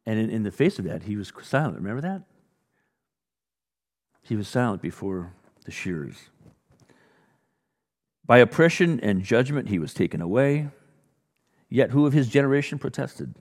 And 0.06 0.18
in, 0.18 0.30
in 0.30 0.42
the 0.42 0.50
face 0.50 0.78
of 0.78 0.86
that, 0.86 1.02
he 1.02 1.16
was 1.16 1.30
silent. 1.42 1.76
Remember 1.76 2.00
that? 2.00 2.22
He 4.22 4.34
was 4.34 4.48
silent 4.48 4.80
before 4.80 5.34
the 5.66 5.70
shears. 5.70 6.30
By 8.24 8.38
oppression 8.38 8.98
and 9.00 9.22
judgment 9.22 9.68
he 9.68 9.78
was 9.78 9.92
taken 9.92 10.20
away. 10.22 10.70
Yet 11.70 11.92
who 11.92 12.04
of 12.04 12.12
his 12.12 12.28
generation 12.28 12.78
protested? 12.78 13.34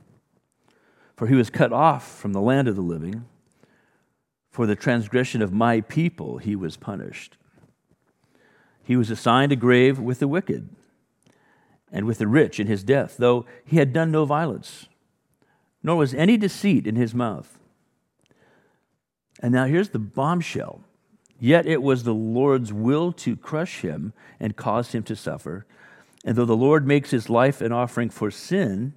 For 1.18 1.28
he 1.28 1.36
was 1.36 1.50
cut 1.50 1.74
off 1.74 2.08
from 2.08 2.32
the 2.32 2.40
land 2.40 2.68
of 2.68 2.76
the 2.76 2.82
living. 2.82 3.26
For 4.52 4.66
the 4.66 4.76
transgression 4.76 5.42
of 5.42 5.52
my 5.52 5.82
people 5.82 6.38
he 6.38 6.56
was 6.56 6.78
punished. 6.78 7.36
He 8.84 8.96
was 8.96 9.10
assigned 9.10 9.52
a 9.52 9.56
grave 9.56 10.00
with 10.00 10.20
the 10.20 10.28
wicked 10.28 10.70
and 11.92 12.06
with 12.06 12.20
the 12.20 12.28
rich 12.28 12.60
in 12.60 12.68
his 12.68 12.84
death, 12.84 13.18
though 13.18 13.46
he 13.66 13.78
had 13.78 13.94
done 13.94 14.12
no 14.12 14.26
violence, 14.26 14.88
nor 15.82 15.96
was 15.96 16.14
any 16.14 16.38
deceit 16.38 16.86
in 16.86 16.96
his 16.96 17.16
mouth. 17.16 17.60
And 19.42 19.52
now 19.52 19.66
here's 19.66 19.90
the 19.90 20.00
bombshell. 20.00 20.84
Yet 21.40 21.66
it 21.66 21.82
was 21.82 22.04
the 22.04 22.14
Lord's 22.14 22.74
will 22.74 23.12
to 23.14 23.36
crush 23.36 23.82
him 23.82 24.14
and 24.40 24.56
cause 24.56 24.92
him 24.92 25.04
to 25.04 25.16
suffer. 25.16 25.66
And 26.26 26.36
though 26.36 26.46
the 26.46 26.56
Lord 26.56 26.86
makes 26.86 27.12
his 27.12 27.30
life 27.30 27.62
an 27.62 27.72
offering 27.72 28.10
for 28.10 28.30
sin, 28.30 28.94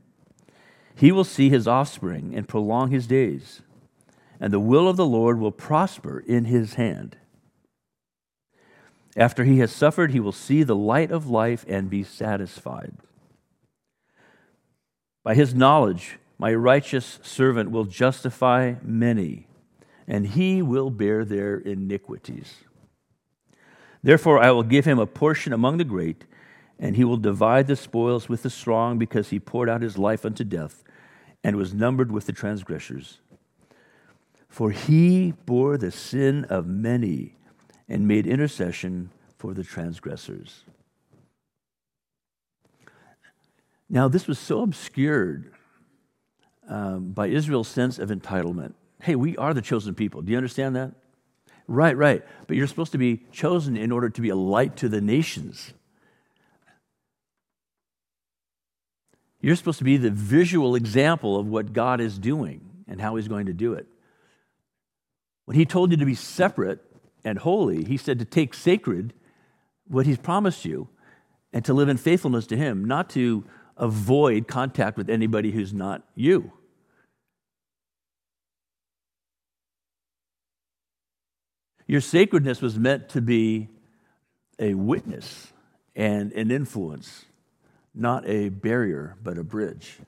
he 0.94 1.12
will 1.12 1.24
see 1.24 1.48
his 1.48 1.68
offspring 1.68 2.34
and 2.34 2.48
prolong 2.48 2.90
his 2.90 3.06
days. 3.06 3.62
And 4.40 4.52
the 4.52 4.60
will 4.60 4.88
of 4.88 4.96
the 4.96 5.06
Lord 5.06 5.38
will 5.38 5.52
prosper 5.52 6.22
in 6.26 6.46
his 6.46 6.74
hand. 6.74 7.16
After 9.16 9.44
he 9.44 9.58
has 9.58 9.70
suffered, 9.70 10.10
he 10.10 10.20
will 10.20 10.32
see 10.32 10.62
the 10.62 10.76
light 10.76 11.10
of 11.10 11.28
life 11.28 11.64
and 11.68 11.88
be 11.88 12.02
satisfied. 12.02 12.94
By 15.22 15.34
his 15.34 15.54
knowledge, 15.54 16.18
my 16.38 16.52
righteous 16.52 17.20
servant 17.22 17.70
will 17.70 17.84
justify 17.84 18.74
many 18.82 19.46
and 20.08 20.26
he 20.26 20.62
will 20.62 20.90
bear 20.90 21.24
their 21.24 21.56
iniquities. 21.58 22.54
Therefore, 24.02 24.42
I 24.42 24.50
will 24.50 24.64
give 24.64 24.84
him 24.84 24.98
a 24.98 25.06
portion 25.06 25.52
among 25.52 25.76
the 25.76 25.84
great, 25.84 26.24
and 26.82 26.96
he 26.96 27.04
will 27.04 27.16
divide 27.16 27.68
the 27.68 27.76
spoils 27.76 28.28
with 28.28 28.42
the 28.42 28.50
strong, 28.50 28.98
because 28.98 29.30
he 29.30 29.38
poured 29.38 29.68
out 29.68 29.80
his 29.80 29.96
life 29.96 30.26
unto 30.26 30.42
death 30.42 30.82
and 31.44 31.54
was 31.54 31.72
numbered 31.72 32.10
with 32.10 32.26
the 32.26 32.32
transgressors. 32.32 33.20
For 34.48 34.72
he 34.72 35.32
bore 35.46 35.78
the 35.78 35.92
sin 35.92 36.44
of 36.46 36.66
many 36.66 37.36
and 37.88 38.08
made 38.08 38.26
intercession 38.26 39.10
for 39.38 39.54
the 39.54 39.62
transgressors. 39.62 40.64
Now, 43.88 44.08
this 44.08 44.26
was 44.26 44.38
so 44.38 44.62
obscured 44.62 45.52
um, 46.68 47.12
by 47.12 47.28
Israel's 47.28 47.68
sense 47.68 47.98
of 47.98 48.10
entitlement 48.10 48.74
hey, 49.00 49.16
we 49.16 49.36
are 49.36 49.52
the 49.52 49.60
chosen 49.60 49.96
people. 49.96 50.22
Do 50.22 50.30
you 50.30 50.38
understand 50.38 50.76
that? 50.76 50.92
Right, 51.66 51.96
right. 51.96 52.22
But 52.46 52.56
you're 52.56 52.68
supposed 52.68 52.92
to 52.92 52.98
be 52.98 53.24
chosen 53.32 53.76
in 53.76 53.90
order 53.90 54.08
to 54.08 54.20
be 54.20 54.28
a 54.28 54.36
light 54.36 54.76
to 54.76 54.88
the 54.88 55.00
nations. 55.00 55.74
You're 59.42 59.56
supposed 59.56 59.78
to 59.78 59.84
be 59.84 59.96
the 59.96 60.10
visual 60.10 60.76
example 60.76 61.36
of 61.36 61.48
what 61.48 61.72
God 61.72 62.00
is 62.00 62.18
doing 62.18 62.60
and 62.86 63.00
how 63.00 63.16
He's 63.16 63.28
going 63.28 63.46
to 63.46 63.52
do 63.52 63.74
it. 63.74 63.86
When 65.44 65.56
He 65.56 65.66
told 65.66 65.90
you 65.90 65.96
to 65.96 66.06
be 66.06 66.14
separate 66.14 66.80
and 67.24 67.38
holy, 67.38 67.84
He 67.84 67.96
said 67.96 68.20
to 68.20 68.24
take 68.24 68.54
sacred 68.54 69.12
what 69.88 70.06
He's 70.06 70.18
promised 70.18 70.64
you 70.64 70.88
and 71.52 71.64
to 71.64 71.74
live 71.74 71.88
in 71.88 71.96
faithfulness 71.96 72.46
to 72.46 72.56
Him, 72.56 72.84
not 72.84 73.10
to 73.10 73.44
avoid 73.76 74.46
contact 74.46 74.96
with 74.96 75.10
anybody 75.10 75.50
who's 75.50 75.74
not 75.74 76.02
you. 76.14 76.52
Your 81.88 82.00
sacredness 82.00 82.62
was 82.62 82.78
meant 82.78 83.08
to 83.10 83.20
be 83.20 83.68
a 84.58 84.74
witness 84.74 85.52
and 85.96 86.32
an 86.32 86.50
influence, 86.50 87.24
not 87.94 88.26
a 88.26 88.48
barrier, 88.48 89.16
but 89.22 89.38
a 89.38 89.44
bridge. 89.44 89.98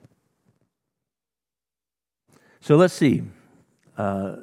So 2.60 2.76
let's 2.76 2.94
see. 2.94 3.22
Uh, 3.96 4.36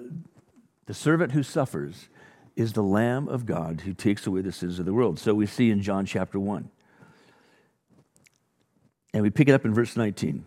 the 0.86 0.94
servant 0.94 1.32
who 1.32 1.44
suffers 1.44 2.10
is 2.56 2.74
the 2.74 2.84
Lamb 2.84 3.28
of 3.28 3.46
God 3.46 3.82
who 3.82 3.94
takes 3.94 4.28
away 4.28 4.42
the 4.42 4.52
sins 4.52 4.80
of 4.80 4.86
the 4.86 4.94
world. 4.94 5.20
So 5.20 5.34
we 5.34 5.46
see 5.46 5.72
in 5.72 5.82
John 5.82 6.06
chapter 6.06 6.40
1. 6.40 6.70
And 9.14 9.24
we 9.24 9.30
pick 9.30 9.50
it 9.50 9.54
up 9.54 9.66
in 9.66 9.74
verse 9.74 9.98
19. 9.98 10.46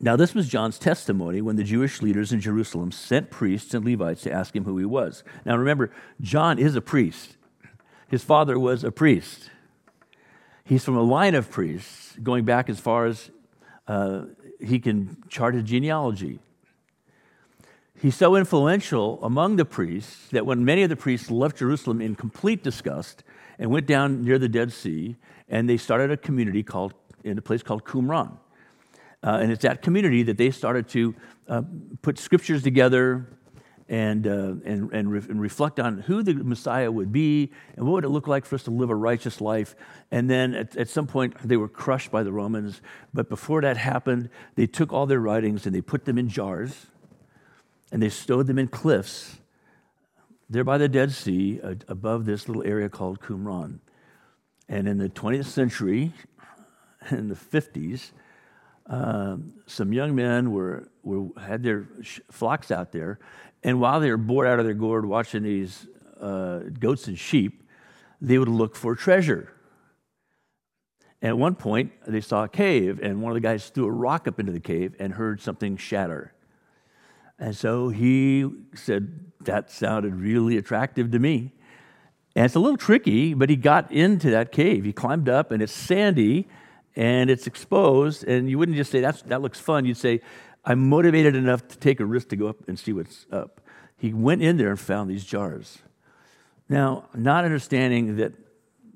Now, 0.00 0.16
this 0.16 0.34
was 0.34 0.48
John's 0.48 0.78
testimony 0.78 1.40
when 1.40 1.56
the 1.56 1.64
Jewish 1.64 2.02
leaders 2.02 2.32
in 2.32 2.40
Jerusalem 2.40 2.92
sent 2.92 3.30
priests 3.30 3.72
and 3.72 3.84
Levites 3.84 4.22
to 4.22 4.32
ask 4.32 4.54
him 4.54 4.64
who 4.64 4.76
he 4.76 4.84
was. 4.84 5.24
Now, 5.46 5.56
remember, 5.56 5.92
John 6.20 6.58
is 6.58 6.76
a 6.76 6.80
priest. 6.80 7.36
His 8.08 8.22
father 8.22 8.58
was 8.58 8.84
a 8.84 8.90
priest. 8.90 9.50
He's 10.64 10.82
from 10.82 10.96
a 10.96 11.02
line 11.02 11.34
of 11.34 11.50
priests 11.50 12.16
going 12.22 12.46
back 12.46 12.70
as 12.70 12.80
far 12.80 13.04
as 13.04 13.30
uh, 13.86 14.22
he 14.58 14.78
can 14.78 15.18
chart 15.28 15.54
his 15.54 15.64
genealogy. 15.64 16.38
He's 18.00 18.16
so 18.16 18.34
influential 18.34 19.22
among 19.22 19.56
the 19.56 19.66
priests 19.66 20.28
that 20.30 20.46
when 20.46 20.64
many 20.64 20.82
of 20.82 20.88
the 20.88 20.96
priests 20.96 21.30
left 21.30 21.58
Jerusalem 21.58 22.00
in 22.00 22.14
complete 22.14 22.62
disgust 22.62 23.24
and 23.58 23.70
went 23.70 23.86
down 23.86 24.22
near 24.22 24.38
the 24.38 24.48
Dead 24.48 24.72
Sea, 24.72 25.16
and 25.48 25.68
they 25.68 25.76
started 25.76 26.10
a 26.10 26.16
community 26.16 26.62
called 26.62 26.94
in 27.22 27.36
a 27.36 27.42
place 27.42 27.62
called 27.62 27.84
Qumran. 27.84 28.38
Uh, 29.22 29.38
and 29.40 29.52
it's 29.52 29.62
that 29.62 29.82
community 29.82 30.22
that 30.22 30.38
they 30.38 30.50
started 30.50 30.88
to 30.88 31.14
uh, 31.48 31.62
put 32.02 32.18
scriptures 32.18 32.62
together 32.62 33.26
and, 33.88 34.26
uh, 34.26 34.54
and, 34.64 34.90
and, 34.92 35.10
re- 35.10 35.22
and, 35.28 35.40
reflect 35.40 35.78
on 35.78 35.98
who 35.98 36.22
the 36.22 36.34
Messiah 36.34 36.90
would 36.90 37.12
be 37.12 37.52
and 37.76 37.84
what 37.84 37.92
would 37.92 38.04
it 38.04 38.08
look 38.08 38.26
like 38.26 38.46
for 38.46 38.54
us 38.54 38.62
to 38.62 38.70
live 38.70 38.88
a 38.88 38.94
righteous 38.94 39.40
life. 39.40 39.76
And 40.10 40.30
then 40.30 40.54
at, 40.54 40.76
at 40.76 40.88
some 40.88 41.06
point, 41.06 41.36
they 41.44 41.56
were 41.56 41.68
crushed 41.68 42.10
by 42.10 42.22
the 42.22 42.32
Romans. 42.32 42.80
But 43.12 43.28
before 43.28 43.60
that 43.60 43.76
happened, 43.76 44.30
they 44.54 44.66
took 44.66 44.92
all 44.92 45.06
their 45.06 45.20
writings 45.20 45.66
and 45.66 45.74
they 45.74 45.82
put 45.82 46.06
them 46.06 46.18
in 46.18 46.28
jars 46.28 46.86
and 47.92 48.02
they 48.02 48.08
stowed 48.08 48.46
them 48.46 48.58
in 48.58 48.68
cliffs 48.68 49.36
there 50.48 50.64
by 50.64 50.78
the 50.78 50.88
Dead 50.88 51.10
Sea 51.12 51.60
above 51.88 52.26
this 52.26 52.48
little 52.48 52.62
area 52.64 52.88
called 52.88 53.20
Qumran. 53.20 53.80
And 54.68 54.88
in 54.88 54.98
the 54.98 55.08
20th 55.08 55.46
century, 55.46 56.12
in 57.10 57.28
the 57.28 57.34
50s, 57.34 58.12
um, 58.86 59.54
some 59.66 59.92
young 59.92 60.14
men 60.14 60.52
were, 60.52 60.88
were 61.02 61.28
had 61.40 61.62
their 61.62 61.86
sh- 62.02 62.20
flocks 62.30 62.70
out 62.70 62.92
there, 62.92 63.18
and 63.62 63.80
while 63.80 64.00
they 64.00 64.10
were 64.10 64.16
bored 64.16 64.46
out 64.46 64.58
of 64.58 64.64
their 64.64 64.74
gourd 64.74 65.06
watching 65.06 65.42
these 65.42 65.86
uh, 66.20 66.60
goats 66.78 67.08
and 67.08 67.18
sheep, 67.18 67.62
they 68.20 68.38
would 68.38 68.48
look 68.48 68.76
for 68.76 68.94
treasure. 68.94 69.52
And 71.22 71.30
at 71.30 71.38
one 71.38 71.54
point, 71.54 71.92
they 72.06 72.20
saw 72.20 72.44
a 72.44 72.48
cave, 72.48 73.00
and 73.02 73.22
one 73.22 73.30
of 73.30 73.34
the 73.34 73.40
guys 73.40 73.70
threw 73.70 73.86
a 73.86 73.90
rock 73.90 74.28
up 74.28 74.38
into 74.38 74.52
the 74.52 74.60
cave 74.60 74.94
and 74.98 75.14
heard 75.14 75.40
something 75.40 75.78
shatter. 75.78 76.34
And 77.38 77.56
so 77.56 77.88
he 77.88 78.50
said, 78.74 79.20
That 79.40 79.70
sounded 79.70 80.14
really 80.14 80.58
attractive 80.58 81.10
to 81.12 81.18
me. 81.18 81.52
And 82.36 82.44
it's 82.44 82.54
a 82.54 82.60
little 82.60 82.76
tricky, 82.76 83.32
but 83.32 83.48
he 83.48 83.56
got 83.56 83.90
into 83.90 84.30
that 84.30 84.52
cave. 84.52 84.84
He 84.84 84.92
climbed 84.92 85.28
up, 85.28 85.50
and 85.50 85.62
it's 85.62 85.72
sandy, 85.72 86.48
and 86.96 87.30
it's 87.30 87.46
exposed, 87.46 88.24
and 88.24 88.48
you 88.48 88.58
wouldn't 88.58 88.76
just 88.76 88.90
say, 88.90 89.00
That's, 89.00 89.22
that 89.22 89.42
looks 89.42 89.58
fun. 89.58 89.84
You'd 89.84 89.96
say, 89.96 90.20
I'm 90.64 90.88
motivated 90.88 91.34
enough 91.34 91.66
to 91.68 91.78
take 91.78 92.00
a 92.00 92.04
risk 92.06 92.28
to 92.28 92.36
go 92.36 92.46
up 92.46 92.68
and 92.68 92.78
see 92.78 92.92
what's 92.92 93.26
up. 93.30 93.60
He 93.96 94.12
went 94.12 94.42
in 94.42 94.56
there 94.56 94.70
and 94.70 94.80
found 94.80 95.10
these 95.10 95.24
jars. 95.24 95.78
Now, 96.68 97.04
not 97.14 97.44
understanding 97.44 98.16
that 98.16 98.32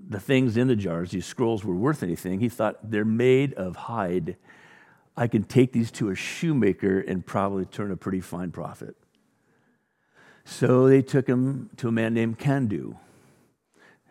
the 0.09 0.20
things 0.20 0.57
in 0.57 0.68
the 0.68 0.76
jars, 0.76 1.11
these 1.11 1.26
scrolls, 1.26 1.64
were 1.64 1.74
worth 1.74 2.03
anything, 2.03 2.40
he 2.40 2.49
thought 2.49 2.90
they're 2.90 3.05
made 3.05 3.53
of 3.55 3.76
hide. 3.76 4.36
I 5.16 5.26
can 5.26 5.44
take 5.44 5.72
these 5.72 5.90
to 5.92 6.09
a 6.09 6.14
shoemaker 6.14 7.01
and 7.01 7.26
probably 7.26 7.66
turn 7.66 7.90
a 7.90 7.96
pretty 7.96 8.20
fine 8.20 8.51
profit. 8.51 8.96
So 10.44 10.88
they 10.88 11.03
took 11.03 11.26
him 11.26 11.68
to 11.76 11.88
a 11.88 11.92
man 11.92 12.14
named 12.14 12.38
Kando, 12.38 12.96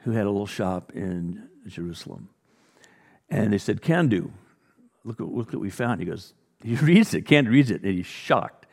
who 0.03 0.11
had 0.11 0.27
a 0.27 0.29
little 0.29 0.45
shop 0.45 0.91
in 0.93 1.49
Jerusalem. 1.65 2.29
And 3.29 3.51
they 3.51 3.57
said, 3.57 3.81
Kando, 3.81 4.31
look, 5.03 5.19
look 5.19 5.51
what 5.51 5.61
we 5.61 5.69
found. 5.69 5.99
He 5.99 6.05
goes, 6.05 6.33
he 6.63 6.75
reads 6.81 7.13
it. 7.13 7.25
Kando 7.25 7.49
reads 7.49 7.71
it, 7.71 7.83
and 7.83 7.93
he's 7.93 8.05
shocked. 8.05 8.65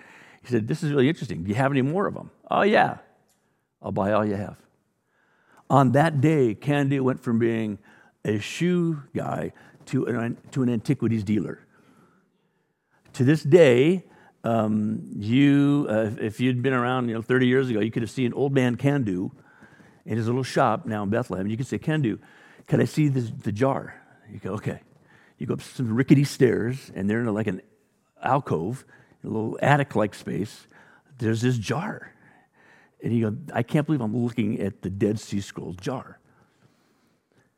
He 0.42 0.48
said, 0.48 0.68
This 0.68 0.82
is 0.82 0.90
really 0.90 1.08
interesting. 1.08 1.42
Do 1.42 1.48
you 1.48 1.56
have 1.56 1.72
any 1.72 1.82
more 1.82 2.06
of 2.06 2.14
them? 2.14 2.30
Oh, 2.50 2.62
yeah. 2.62 2.98
I'll 3.82 3.92
buy 3.92 4.12
all 4.12 4.24
you 4.24 4.36
have. 4.36 4.56
On 5.70 5.92
that 5.92 6.20
day, 6.20 6.54
Kando 6.54 7.00
went 7.00 7.20
from 7.20 7.38
being 7.38 7.78
a 8.24 8.38
shoe 8.38 9.02
guy 9.14 9.52
to 9.86 10.06
an, 10.06 10.38
to 10.52 10.62
an 10.62 10.68
antiquities 10.68 11.24
dealer. 11.24 11.66
To 13.14 13.24
this 13.24 13.42
day, 13.42 14.04
um, 14.42 15.10
you, 15.16 15.86
uh, 15.88 16.10
if 16.20 16.40
you'd 16.40 16.62
been 16.62 16.72
around 16.72 17.08
you 17.08 17.14
know, 17.14 17.22
30 17.22 17.46
years 17.46 17.70
ago, 17.70 17.80
you 17.80 17.90
could 17.90 18.02
have 18.02 18.10
seen 18.10 18.32
old 18.34 18.52
man 18.52 18.76
Kando 18.76 19.30
in 20.04 20.16
his 20.16 20.26
little 20.26 20.42
shop 20.42 20.84
now 20.84 21.02
in 21.02 21.10
Bethlehem. 21.10 21.46
You 21.46 21.56
could 21.56 21.66
say, 21.66 21.78
Kando, 21.78 22.18
can 22.66 22.80
I 22.80 22.84
see 22.84 23.08
this, 23.08 23.30
the 23.30 23.52
jar? 23.52 23.94
You 24.34 24.40
go, 24.40 24.50
okay. 24.54 24.80
You 25.38 25.46
go 25.46 25.54
up 25.54 25.62
some 25.62 25.94
rickety 25.94 26.24
stairs, 26.24 26.90
and 26.94 27.08
they're 27.08 27.20
in 27.20 27.32
like 27.32 27.46
an 27.46 27.62
alcove, 28.22 28.84
a 29.22 29.28
little 29.28 29.58
attic 29.62 29.94
like 29.94 30.14
space. 30.14 30.66
There's 31.18 31.40
this 31.40 31.56
jar. 31.56 32.12
And 33.02 33.16
you 33.16 33.30
go, 33.30 33.36
I 33.54 33.62
can't 33.62 33.86
believe 33.86 34.00
I'm 34.00 34.16
looking 34.16 34.60
at 34.60 34.82
the 34.82 34.90
Dead 34.90 35.20
Sea 35.20 35.40
Scrolls 35.40 35.76
jar. 35.76 36.18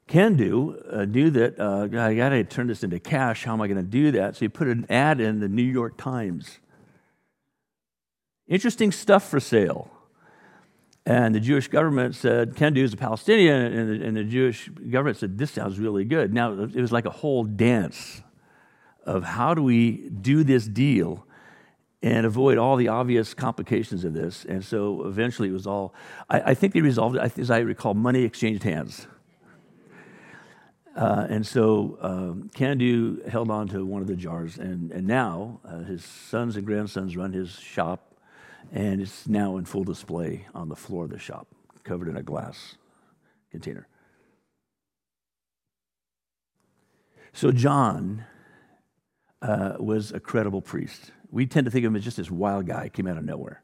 Can 0.07 0.35
uh, 0.35 1.05
knew 1.05 1.31
that 1.31 1.59
uh, 1.59 1.89
I 2.01 2.15
got 2.15 2.29
to 2.29 2.45
turn 2.45 2.69
this 2.69 2.85
into 2.85 3.01
cash. 3.01 3.45
How 3.45 3.55
am 3.55 3.61
I 3.61 3.67
going 3.67 3.79
to 3.79 3.83
do 3.83 4.13
that? 4.13 4.37
So 4.37 4.41
he 4.41 4.49
put 4.49 4.69
an 4.69 4.87
ad 4.89 5.21
in 5.21 5.41
the 5.41 5.49
New 5.49 5.63
York 5.63 5.97
Times. 5.97 6.59
Interesting 8.47 8.93
stuff 8.93 9.29
for 9.29 9.41
sale. 9.41 9.91
And 11.07 11.33
the 11.33 11.41
Jewish 11.41 11.69
government 11.69 12.17
said, 12.17 12.57
Ken 12.57 12.77
is 12.77 12.93
a 12.93 12.97
Palestinian, 12.97 13.73
and 13.73 13.89
the, 13.89 14.07
and 14.07 14.17
the, 14.17 14.25
Jewish 14.25 14.69
government 14.69 15.17
said, 15.17 15.39
this 15.39 15.53
sounds 15.53 15.79
really 15.79 16.05
good. 16.05 16.35
Now, 16.35 16.53
it 16.53 16.75
was 16.75 16.91
like 16.91 17.07
a 17.07 17.11
whole 17.11 17.45
dance 17.45 18.23
of 19.05 19.23
how 19.23 19.55
do 19.55 19.63
we 19.63 20.09
do 20.09 20.43
this 20.43 20.67
deal 20.67 21.25
and 22.03 22.27
avoid 22.27 22.59
all 22.59 22.75
the 22.75 22.89
obvious 22.89 23.35
complications 23.35 24.05
of 24.05 24.15
this. 24.15 24.45
And 24.45 24.65
so 24.65 25.07
eventually 25.07 25.49
it 25.49 25.53
was 25.53 25.67
all, 25.67 25.95
I, 26.29 26.41
I 26.41 26.55
think 26.55 26.73
they 26.73 26.81
resolved 26.81 27.17
it, 27.17 27.39
as 27.39 27.51
I 27.53 27.59
recall, 27.61 27.95
money 27.95 28.25
exchanged 28.25 28.65
hands. 28.65 29.07
Uh, 30.97 31.27
and 31.29 31.47
so 31.47 31.99
um, 32.01 32.51
held 33.29 33.51
on 33.51 33.69
to 33.69 33.85
one 33.85 34.03
of 34.03 34.09
the 34.09 34.17
jars, 34.17 34.57
and, 34.59 34.91
and 34.93 35.07
now 35.07 35.61
uh, 35.65 35.81
his 35.81 36.03
sons 36.03 36.57
and 36.57 36.67
grandsons 36.67 37.17
run 37.17 37.33
his 37.33 37.51
shop, 37.51 38.06
and 38.73 39.01
it's 39.01 39.27
now 39.27 39.57
in 39.57 39.65
full 39.65 39.85
display 39.85 40.47
on 40.55 40.69
the 40.69 40.77
floor 40.77 41.05
of 41.05 41.11
the 41.11 41.19
shop, 41.19 41.47
covered 41.85 42.09
in 42.09 42.17
a 42.17 42.23
glass 42.23 42.77
container. 43.51 43.87
So 47.33 47.53
John 47.53 48.25
uh, 49.43 49.75
was 49.79 50.13
a 50.13 50.21
credible 50.21 50.63
priest. 50.63 51.13
We 51.31 51.47
tend 51.47 51.67
to 51.67 51.71
think 51.71 51.85
of 51.85 51.93
him 51.93 51.97
as 51.97 52.05
just 52.05 52.17
this 52.17 52.31
wild 52.31 52.67
guy, 52.67 52.89
came 52.89 53.07
out 53.07 53.19
of 53.19 53.25
nowhere. 53.25 53.63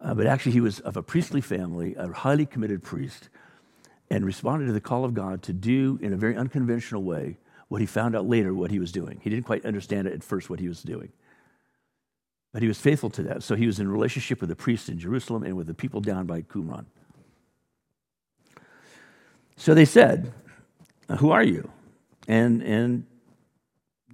Uh, 0.00 0.14
but 0.14 0.26
actually, 0.26 0.52
he 0.52 0.60
was 0.60 0.80
of 0.80 0.96
a 0.96 1.02
priestly 1.02 1.40
family, 1.40 1.94
a 1.96 2.12
highly 2.12 2.46
committed 2.46 2.82
priest 2.82 3.28
and 4.10 4.26
responded 4.26 4.66
to 4.66 4.72
the 4.72 4.80
call 4.80 5.04
of 5.04 5.14
God 5.14 5.42
to 5.42 5.52
do 5.52 5.98
in 6.02 6.12
a 6.12 6.16
very 6.16 6.36
unconventional 6.36 7.02
way 7.02 7.38
what 7.68 7.80
he 7.80 7.86
found 7.86 8.14
out 8.14 8.26
later 8.26 8.52
what 8.52 8.70
he 8.70 8.78
was 8.78 8.92
doing. 8.92 9.20
He 9.22 9.30
didn't 9.30 9.46
quite 9.46 9.64
understand 9.64 10.06
it 10.06 10.12
at 10.12 10.22
first 10.22 10.50
what 10.50 10.60
he 10.60 10.68
was 10.68 10.82
doing. 10.82 11.12
But 12.52 12.62
he 12.62 12.68
was 12.68 12.78
faithful 12.78 13.10
to 13.10 13.22
that. 13.24 13.42
So 13.42 13.56
he 13.56 13.66
was 13.66 13.80
in 13.80 13.88
relationship 13.88 14.40
with 14.40 14.50
the 14.50 14.56
priests 14.56 14.88
in 14.88 14.98
Jerusalem 14.98 15.42
and 15.42 15.56
with 15.56 15.66
the 15.66 15.74
people 15.74 16.00
down 16.00 16.26
by 16.26 16.42
Qumran. 16.42 16.84
So 19.56 19.74
they 19.74 19.84
said, 19.84 20.32
Who 21.18 21.30
are 21.30 21.42
you? 21.42 21.70
And, 22.28 22.62
and 22.62 23.06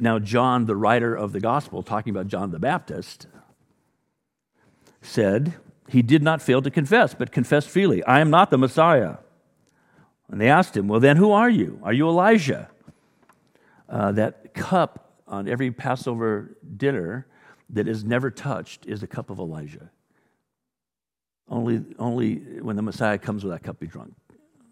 now, 0.00 0.18
John, 0.18 0.66
the 0.66 0.76
writer 0.76 1.14
of 1.14 1.32
the 1.32 1.40
gospel, 1.40 1.82
talking 1.82 2.10
about 2.10 2.28
John 2.28 2.50
the 2.52 2.58
Baptist, 2.58 3.26
said, 5.02 5.54
He 5.88 6.02
did 6.02 6.22
not 6.22 6.40
fail 6.40 6.62
to 6.62 6.70
confess, 6.70 7.14
but 7.14 7.32
confessed 7.32 7.68
freely, 7.68 8.04
I 8.04 8.20
am 8.20 8.30
not 8.30 8.50
the 8.50 8.58
Messiah. 8.58 9.16
And 10.30 10.40
they 10.40 10.48
asked 10.48 10.76
him, 10.76 10.86
Well, 10.86 11.00
then 11.00 11.16
who 11.16 11.32
are 11.32 11.50
you? 11.50 11.80
Are 11.82 11.92
you 11.92 12.08
Elijah? 12.08 12.68
Uh, 13.88 14.12
that 14.12 14.54
cup 14.54 15.22
on 15.26 15.48
every 15.48 15.70
Passover 15.70 16.56
dinner 16.76 17.26
that 17.70 17.88
is 17.88 18.04
never 18.04 18.30
touched 18.30 18.86
is 18.86 19.00
the 19.00 19.06
cup 19.06 19.30
of 19.30 19.38
Elijah. 19.38 19.90
Only, 21.48 21.84
only 21.98 22.36
when 22.60 22.76
the 22.76 22.82
Messiah 22.82 23.18
comes 23.18 23.44
will 23.44 23.50
that 23.52 23.62
cup 23.62 23.80
be 23.80 23.86
drunk. 23.86 24.14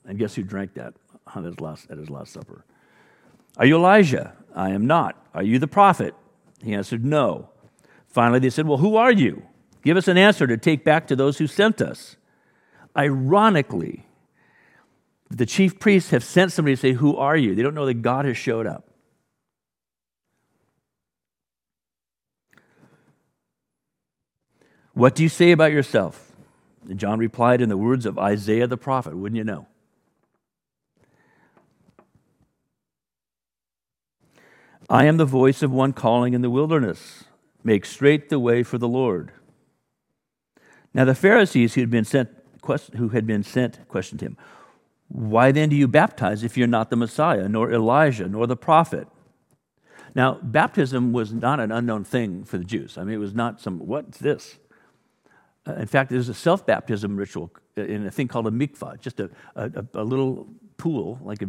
And 0.05 0.19
guess 0.19 0.35
who 0.35 0.43
drank 0.43 0.75
that 0.75 0.95
on 1.35 1.45
his 1.45 1.61
last, 1.61 1.91
at 1.91 1.99
his 1.99 2.11
last 2.11 2.33
supper? 2.33 2.65
Are 3.57 3.67
you 3.67 3.77
Elijah? 3.77 4.35
I 4.55 4.71
am 4.71 4.87
not. 4.87 5.27
Are 5.35 5.43
you 5.43 5.59
the 5.59 5.67
prophet? 5.67 6.15
He 6.63 6.75
answered, 6.75 7.05
No. 7.05 7.51
Finally, 8.07 8.41
they 8.41 8.51
said, 8.51 8.67
Well, 8.67 8.79
who 8.79 8.97
are 8.97 9.13
you? 9.13 9.43
Give 9.83 9.97
us 9.97 10.09
an 10.09 10.19
answer 10.19 10.47
to 10.47 10.57
take 10.57 10.85
back 10.85 11.07
to 11.09 11.17
those 11.17 11.39
who 11.39 11.47
sent 11.47 11.81
us. 11.81 12.17
Ironically, 12.97 14.07
the 15.31 15.47
chief 15.47 15.79
priests 15.79 16.11
have 16.11 16.25
sent 16.25 16.53
somebody 16.53 16.77
to 16.77 16.81
say, 16.81 16.93
Who 16.93 17.17
are 17.17 17.37
you? 17.37 17.55
They 17.55 17.63
don't 17.63 17.75
know 17.75 17.87
that 17.87 18.03
God 18.03 18.25
has 18.25 18.37
showed 18.37 18.67
up. 18.67 18.86
What 24.97 25.15
do 25.15 25.23
you 25.23 25.29
say 25.29 25.53
about 25.53 25.73
yourself? 25.73 26.33
And 26.89 26.99
John 26.99 27.19
replied 27.19 27.61
in 27.61 27.69
the 27.69 27.77
words 27.77 28.07
of 28.07 28.19
Isaiah 28.19 28.67
the 28.67 28.79
prophet, 28.79 29.15
wouldn't 29.15 29.37
you 29.37 29.45
know? 29.45 29.67
I 34.89 35.05
am 35.05 35.19
the 35.19 35.27
voice 35.27 35.63
of 35.63 35.71
one 35.71 35.93
calling 35.93 36.33
in 36.33 36.41
the 36.41 36.49
wilderness. 36.49 37.25
Make 37.63 37.85
straight 37.85 38.31
the 38.31 38.39
way 38.39 38.63
for 38.63 38.79
the 38.79 38.89
Lord. 38.89 39.33
Now 40.95 41.05
the 41.05 41.15
Pharisees 41.15 41.75
who 41.75 41.83
had 41.83 41.91
been 41.91 42.07
sent, 42.07 42.31
who 42.97 43.11
had 43.11 43.27
been 43.27 43.43
sent 43.43 43.87
questioned 43.89 44.23
him. 44.23 44.39
Why 45.09 45.53
then 45.53 45.69
do 45.69 45.77
you 45.77 45.89
baptize 45.89 46.43
if 46.43 46.57
you're 46.57 46.67
not 46.67 46.89
the 46.89 46.97
Messiah, 46.97 47.51
nor 47.51 47.71
Elijah, 47.71 48.29
nor 48.29 48.47
the 48.47 48.57
prophet? 48.57 49.09
Now, 50.15 50.41
baptism 50.43 51.13
was 51.13 51.35
not 51.35 51.61
an 51.61 51.71
unknown 51.71 52.05
thing 52.05 52.45
for 52.45 52.57
the 52.57 52.65
Jews. 52.65 52.97
I 52.97 53.05
mean, 53.05 53.17
it 53.17 53.19
was 53.19 53.35
not 53.35 53.61
some, 53.61 53.81
what's 53.81 54.17
this? 54.17 54.57
Uh, 55.67 55.75
in 55.75 55.87
fact, 55.87 56.11
there's 56.11 56.29
a 56.29 56.35
self 56.35 56.65
baptism 56.67 57.17
ritual 57.17 57.51
in 57.77 58.07
a 58.07 58.11
thing 58.11 58.29
called 58.29 58.47
a 58.47 58.51
mikvah, 58.51 59.01
just 59.01 59.21
a, 59.21 59.31
a, 59.55 59.85
a, 59.95 60.05
little 60.05 60.47
pool, 60.79 61.19
like 61.23 61.43
a, 61.43 61.49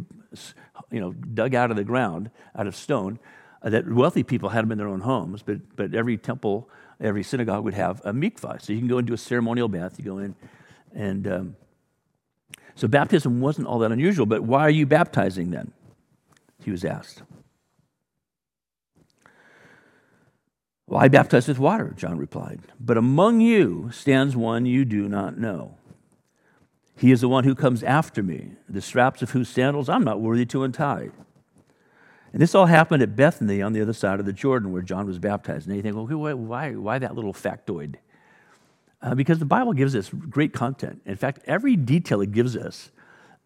you 0.92 1.00
know, 1.00 1.14
dug 1.14 1.56
out 1.56 1.72
of 1.72 1.78
the 1.78 1.84
ground, 1.84 2.30
out 2.56 2.68
of 2.68 2.76
stone, 2.76 3.20
uh, 3.62 3.70
that 3.70 3.90
wealthy 3.90 4.24
people 4.24 4.50
had 4.50 4.64
them 4.64 4.72
in 4.72 4.78
their 4.78 4.88
own 4.88 5.02
homes, 5.02 5.42
but, 5.42 5.76
but 5.76 5.96
every 5.96 6.18
temple, 6.18 6.70
every 7.00 7.24
synagogue 7.24 7.64
would 7.64 7.74
have 7.74 8.02
a 8.04 8.12
mikvah. 8.12 8.62
So 8.62 8.74
you 8.74 8.80
can 8.80 8.88
go 8.88 8.98
into 8.98 9.14
a 9.14 9.18
ceremonial 9.18 9.68
bath, 9.68 9.98
you 9.98 10.06
go 10.06 10.18
in, 10.18 10.36
and 10.94 11.28
um, 11.28 11.56
so 12.76 12.88
baptism 12.88 13.40
wasn't 13.40 13.68
all 13.68 13.80
that 13.80 13.92
unusual, 13.92 14.26
but 14.26 14.44
why 14.44 14.62
are 14.62 14.70
you 14.70 14.86
baptizing 14.86 15.52
then? 15.52 15.72
He 16.64 16.72
was 16.72 16.84
asked. 16.84 17.24
Well, 20.88 21.02
I 21.02 21.10
baptize 21.10 21.48
with 21.50 21.60
water, 21.60 21.94
John 21.98 22.18
replied. 22.18 22.62
But 22.80 22.98
among 22.98 23.42
you 23.42 23.90
stands 23.92 24.36
one 24.36 24.66
you 24.66 24.86
do 24.86 25.10
not 25.10 25.38
know. 25.38 25.76
He 26.96 27.12
is 27.12 27.22
the 27.22 27.28
one 27.28 27.44
who 27.44 27.54
comes 27.54 27.84
after 27.84 28.24
me, 28.24 28.54
the 28.68 28.82
straps 28.82 29.22
of 29.22 29.32
whose 29.32 29.50
sandals 29.50 29.90
I'm 29.90 30.04
not 30.04 30.22
worthy 30.22 30.46
to 30.48 30.64
untie. 30.64 31.10
And 32.34 32.42
this 32.42 32.56
all 32.56 32.66
happened 32.66 33.04
at 33.04 33.16
Bethany 33.16 33.62
on 33.62 33.74
the 33.74 33.82
other 33.82 33.94
side 33.94 34.20
of 34.20 34.26
the 34.26 34.34
Jordan 34.34 34.72
where 34.72 34.82
John 34.82 35.06
was 35.06 35.20
baptized. 35.20 35.68
And 35.68 35.76
you 35.76 35.82
think, 35.82 35.96
well, 35.96 36.36
why, 36.38 36.72
why 36.72 37.00
that 37.00 37.16
little 37.16 37.34
factoid? 37.34 37.96
Uh, 39.02 39.14
because 39.14 39.40
the 39.40 39.46
Bible 39.46 39.74
gives 39.74 39.96
us 39.96 40.10
great 40.10 40.54
content. 40.54 41.02
In 41.06 41.16
fact, 41.18 41.40
every 41.46 41.76
detail 41.76 42.22
it 42.22 42.32
gives 42.32 42.56
us, 42.58 42.92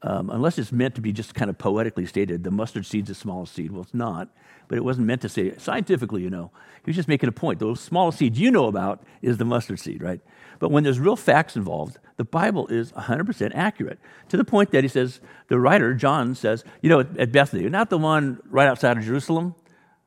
um, 0.04 0.30
unless 0.30 0.58
it's 0.58 0.72
meant 0.72 0.96
to 0.96 1.02
be 1.02 1.12
just 1.12 1.36
kind 1.36 1.50
of 1.50 1.58
poetically 1.58 2.06
stated, 2.06 2.44
the 2.44 2.52
mustard 2.52 2.86
seed's 2.86 3.10
the 3.10 3.16
smallest 3.16 3.54
seed. 3.54 3.72
Well, 3.72 3.84
it's 3.84 3.94
not, 3.94 4.30
but 4.68 4.78
it 4.78 4.84
wasn't 4.84 5.08
meant 5.08 5.22
to 5.22 5.30
say 5.30 5.56
scientifically, 5.58 6.24
you 6.24 6.30
know. 6.30 6.52
He 6.84 6.90
was 6.90 6.96
just 6.96 7.08
making 7.08 7.30
a 7.30 7.32
point. 7.32 7.60
The 7.60 7.76
smallest 7.76 8.18
seed 8.18 8.36
you 8.36 8.50
know 8.50 8.66
about 8.66 9.04
is 9.22 9.38
the 9.38 9.46
mustard 9.46 9.80
seed, 9.80 10.02
right? 10.02 10.20
But 10.58 10.72
when 10.72 10.84
there's 10.84 11.00
real 11.00 11.16
facts 11.16 11.56
involved, 11.56 12.00
the 12.18 12.24
Bible 12.24 12.68
is 12.68 12.92
100% 12.94 13.52
accurate 13.54 14.00
to 14.30 14.38
the 14.38 14.44
point 14.44 14.72
that 14.72 14.84
he 14.84 14.88
says, 14.88 15.22
the 15.50 15.60
writer, 15.60 15.94
John, 15.94 16.34
says, 16.34 16.64
you 16.82 16.90
know, 16.90 17.02
at 17.02 17.32
Bethany, 17.32 17.70
not 17.70 17.90
the 17.90 17.98
one 17.98 18.40
right 18.50 18.68
outside 18.68 18.98
of 18.98 19.04
Jerusalem 19.04 19.56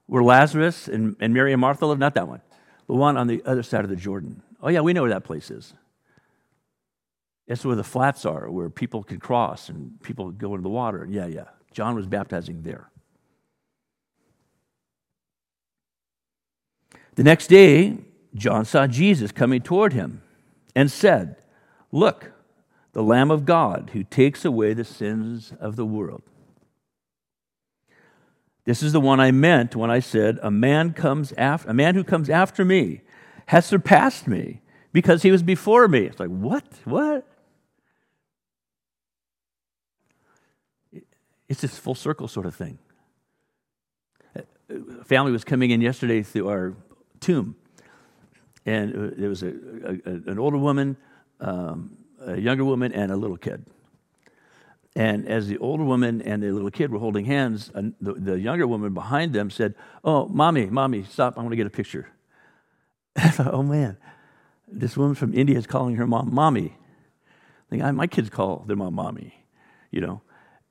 where 0.06 0.22
Lazarus 0.22 0.88
and, 0.88 1.16
and 1.20 1.32
Mary 1.32 1.52
and 1.52 1.60
Martha 1.60 1.86
live, 1.86 1.98
not 1.98 2.14
that 2.14 2.28
one, 2.28 2.40
the 2.86 2.94
one 2.94 3.16
on 3.16 3.26
the 3.26 3.42
other 3.44 3.62
side 3.62 3.84
of 3.84 3.90
the 3.90 3.96
Jordan. 3.96 4.42
Oh, 4.62 4.68
yeah, 4.68 4.80
we 4.80 4.92
know 4.92 5.02
where 5.02 5.10
that 5.10 5.24
place 5.24 5.50
is. 5.50 5.74
That's 7.46 7.64
where 7.64 7.76
the 7.76 7.84
flats 7.84 8.24
are, 8.24 8.50
where 8.50 8.70
people 8.70 9.02
can 9.02 9.20
cross 9.20 9.68
and 9.68 10.00
people 10.02 10.30
go 10.30 10.52
into 10.52 10.62
the 10.62 10.70
water. 10.70 11.06
Yeah, 11.10 11.26
yeah. 11.26 11.48
John 11.72 11.94
was 11.94 12.06
baptizing 12.06 12.62
there. 12.62 12.90
The 17.16 17.24
next 17.24 17.48
day, 17.48 17.98
John 18.34 18.64
saw 18.64 18.86
Jesus 18.86 19.30
coming 19.30 19.60
toward 19.60 19.92
him 19.92 20.22
and 20.74 20.90
said, 20.90 21.36
Look, 21.92 22.32
the 22.92 23.02
Lamb 23.02 23.30
of 23.30 23.44
God 23.44 23.90
who 23.92 24.04
takes 24.04 24.44
away 24.44 24.72
the 24.72 24.84
sins 24.84 25.52
of 25.60 25.76
the 25.76 25.84
world. 25.84 26.22
This 28.64 28.82
is 28.82 28.92
the 28.92 29.00
one 29.00 29.20
I 29.20 29.30
meant 29.30 29.76
when 29.76 29.90
I 29.90 30.00
said, 30.00 30.38
A 30.42 30.50
man 30.50 30.94
comes 30.94 31.32
after 31.32 31.68
a 31.68 31.74
man 31.74 31.94
who 31.94 32.02
comes 32.02 32.30
after 32.30 32.64
me 32.64 33.02
has 33.46 33.66
surpassed 33.66 34.26
me 34.26 34.62
because 34.92 35.22
he 35.22 35.30
was 35.30 35.42
before 35.42 35.86
me. 35.86 36.00
It's 36.00 36.18
like, 36.18 36.30
what? 36.30 36.64
What? 36.84 37.26
It's 41.54 41.60
this 41.60 41.78
full 41.78 41.94
circle 41.94 42.26
sort 42.26 42.46
of 42.46 42.56
thing. 42.56 42.78
A 44.68 45.04
family 45.04 45.30
was 45.30 45.44
coming 45.44 45.70
in 45.70 45.80
yesterday 45.80 46.20
through 46.24 46.48
our 46.48 46.74
tomb, 47.20 47.54
and 48.66 49.14
there 49.16 49.28
was 49.28 49.44
a, 49.44 49.50
a 49.50 50.30
an 50.32 50.40
older 50.40 50.58
woman, 50.58 50.96
um, 51.38 51.96
a 52.20 52.40
younger 52.40 52.64
woman, 52.64 52.92
and 52.92 53.12
a 53.12 53.16
little 53.16 53.36
kid. 53.36 53.66
And 54.96 55.28
as 55.28 55.46
the 55.46 55.58
older 55.58 55.84
woman 55.84 56.22
and 56.22 56.42
the 56.42 56.50
little 56.50 56.72
kid 56.72 56.90
were 56.90 56.98
holding 56.98 57.24
hands, 57.24 57.70
the, 57.72 58.14
the 58.14 58.40
younger 58.40 58.66
woman 58.66 58.92
behind 58.92 59.32
them 59.32 59.48
said, 59.48 59.76
Oh, 60.02 60.26
mommy, 60.26 60.66
mommy, 60.66 61.04
stop. 61.04 61.38
I 61.38 61.40
want 61.40 61.52
to 61.52 61.56
get 61.56 61.68
a 61.68 61.70
picture. 61.70 62.08
I 63.16 63.28
thought, 63.28 63.54
oh 63.54 63.62
man, 63.62 63.96
this 64.66 64.96
woman 64.96 65.14
from 65.14 65.32
India 65.32 65.56
is 65.56 65.68
calling 65.68 65.94
her 65.94 66.06
mom 66.08 66.34
mommy. 66.34 66.76
I 67.70 67.76
think, 67.78 67.94
my 67.94 68.08
kids 68.08 68.28
call 68.28 68.64
their 68.66 68.74
mom 68.74 68.94
mommy, 68.94 69.44
you 69.92 70.00
know. 70.00 70.20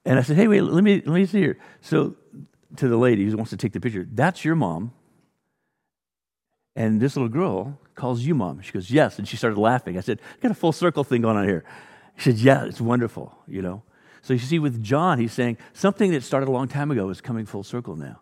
And 0.06 0.20
I 0.20 0.22
said, 0.22 0.36
hey, 0.36 0.47
wait, 0.47 0.62
let 0.62 0.84
me, 0.84 0.95
let 0.95 1.08
me 1.08 1.26
see 1.26 1.39
here. 1.39 1.58
So 1.82 2.16
to 2.78 2.88
the 2.88 2.97
lady 2.97 3.26
who 3.26 3.36
wants 3.38 3.51
to 3.51 3.58
take 3.58 3.72
the 3.72 3.80
picture, 3.80 4.08
that's 4.12 4.43
your 4.43 4.56
mom. 4.56 4.91
And 6.76 6.99
this 6.99 7.16
little 7.16 7.30
girl 7.30 7.80
calls 7.95 8.22
you 8.22 8.36
mom. 8.36 8.62
She 8.62 8.72
goes, 8.72 8.89
yes. 8.91 9.20
And 9.20 9.28
she 9.28 9.38
started 9.38 9.58
laughing. 9.60 9.97
I 9.97 10.01
said, 10.01 10.20
I 10.38 10.41
got 10.41 10.51
a 10.51 10.56
full 10.56 10.72
circle 10.72 11.04
thing 11.04 11.22
going 11.22 11.38
on 11.38 11.47
here. 11.47 11.64
She 12.18 12.32
said, 12.32 12.39
yeah, 12.39 12.66
it's 12.66 12.82
wonderful, 12.82 13.38
you 13.47 13.62
know. 13.62 13.84
So 14.22 14.34
you 14.34 14.39
see, 14.39 14.60
with 14.60 14.82
John, 14.82 15.20
he's 15.20 15.34
saying 15.34 15.58
something 15.74 16.12
that 16.12 16.24
started 16.24 16.47
a 16.47 16.51
long 16.51 16.68
time 16.68 16.91
ago 16.91 17.10
is 17.10 17.22
coming 17.22 17.45
full 17.45 17.64
circle 17.64 17.95
now. 17.95 18.22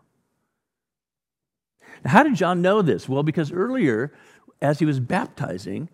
Now, 2.04 2.10
how 2.10 2.22
did 2.22 2.34
John 2.34 2.60
know 2.60 2.82
this? 2.82 3.08
Well, 3.08 3.22
because 3.22 3.52
earlier, 3.52 4.12
as 4.60 4.80
he 4.80 4.84
was 4.84 4.98
baptizing, 4.98 5.88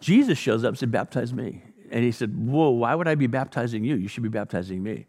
Jesus 0.00 0.36
shows 0.36 0.64
up 0.64 0.70
and 0.70 0.78
said, 0.78 0.90
Baptize 0.90 1.32
me. 1.32 1.62
And 1.90 2.04
he 2.04 2.12
said, 2.12 2.36
Whoa, 2.36 2.70
why 2.70 2.94
would 2.94 3.08
I 3.08 3.14
be 3.14 3.26
baptizing 3.26 3.84
you? 3.84 3.96
You 3.96 4.08
should 4.08 4.22
be 4.22 4.28
baptizing 4.28 4.82
me. 4.82 5.06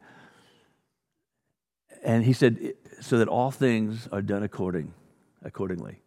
And 2.06 2.24
he 2.24 2.34
said, 2.34 2.76
So 3.02 3.18
that 3.18 3.28
all 3.28 3.52
things 3.52 4.08
are 4.12 4.22
done 4.22 4.44
according, 4.44 4.94
accordingly. 5.44 6.00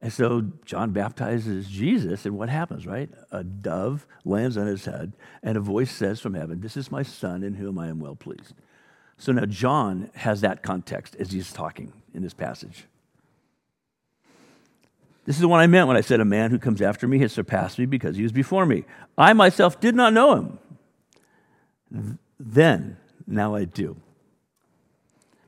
And 0.00 0.12
so 0.12 0.52
John 0.64 0.92
baptizes 0.92 1.68
Jesus, 1.68 2.24
and 2.24 2.38
what 2.38 2.48
happens, 2.48 2.86
right? 2.86 3.10
A 3.30 3.44
dove 3.44 4.06
lands 4.24 4.56
on 4.56 4.66
his 4.66 4.84
head, 4.84 5.12
and 5.42 5.56
a 5.56 5.60
voice 5.60 5.90
says 5.90 6.20
from 6.20 6.34
heaven, 6.34 6.60
This 6.60 6.76
is 6.76 6.90
my 6.90 7.02
son 7.02 7.42
in 7.42 7.54
whom 7.54 7.78
I 7.78 7.88
am 7.88 7.98
well 7.98 8.14
pleased. 8.14 8.54
So 9.18 9.32
now 9.32 9.44
John 9.44 10.10
has 10.14 10.40
that 10.40 10.62
context 10.62 11.16
as 11.16 11.32
he's 11.32 11.52
talking 11.52 11.92
in 12.14 12.22
this 12.22 12.34
passage. 12.34 12.86
This 15.24 15.38
is 15.38 15.46
what 15.46 15.60
I 15.60 15.66
meant 15.66 15.86
when 15.86 15.96
I 15.96 16.00
said, 16.00 16.20
A 16.20 16.24
man 16.24 16.50
who 16.50 16.58
comes 16.58 16.80
after 16.80 17.06
me 17.06 17.18
has 17.20 17.32
surpassed 17.32 17.78
me 17.78 17.86
because 17.86 18.16
he 18.16 18.22
was 18.22 18.32
before 18.32 18.66
me. 18.66 18.84
I 19.18 19.32
myself 19.32 19.80
did 19.80 19.94
not 19.94 20.12
know 20.12 20.58
him. 21.90 22.18
Then, 22.38 22.96
now 23.26 23.54
I 23.54 23.64
do. 23.64 23.96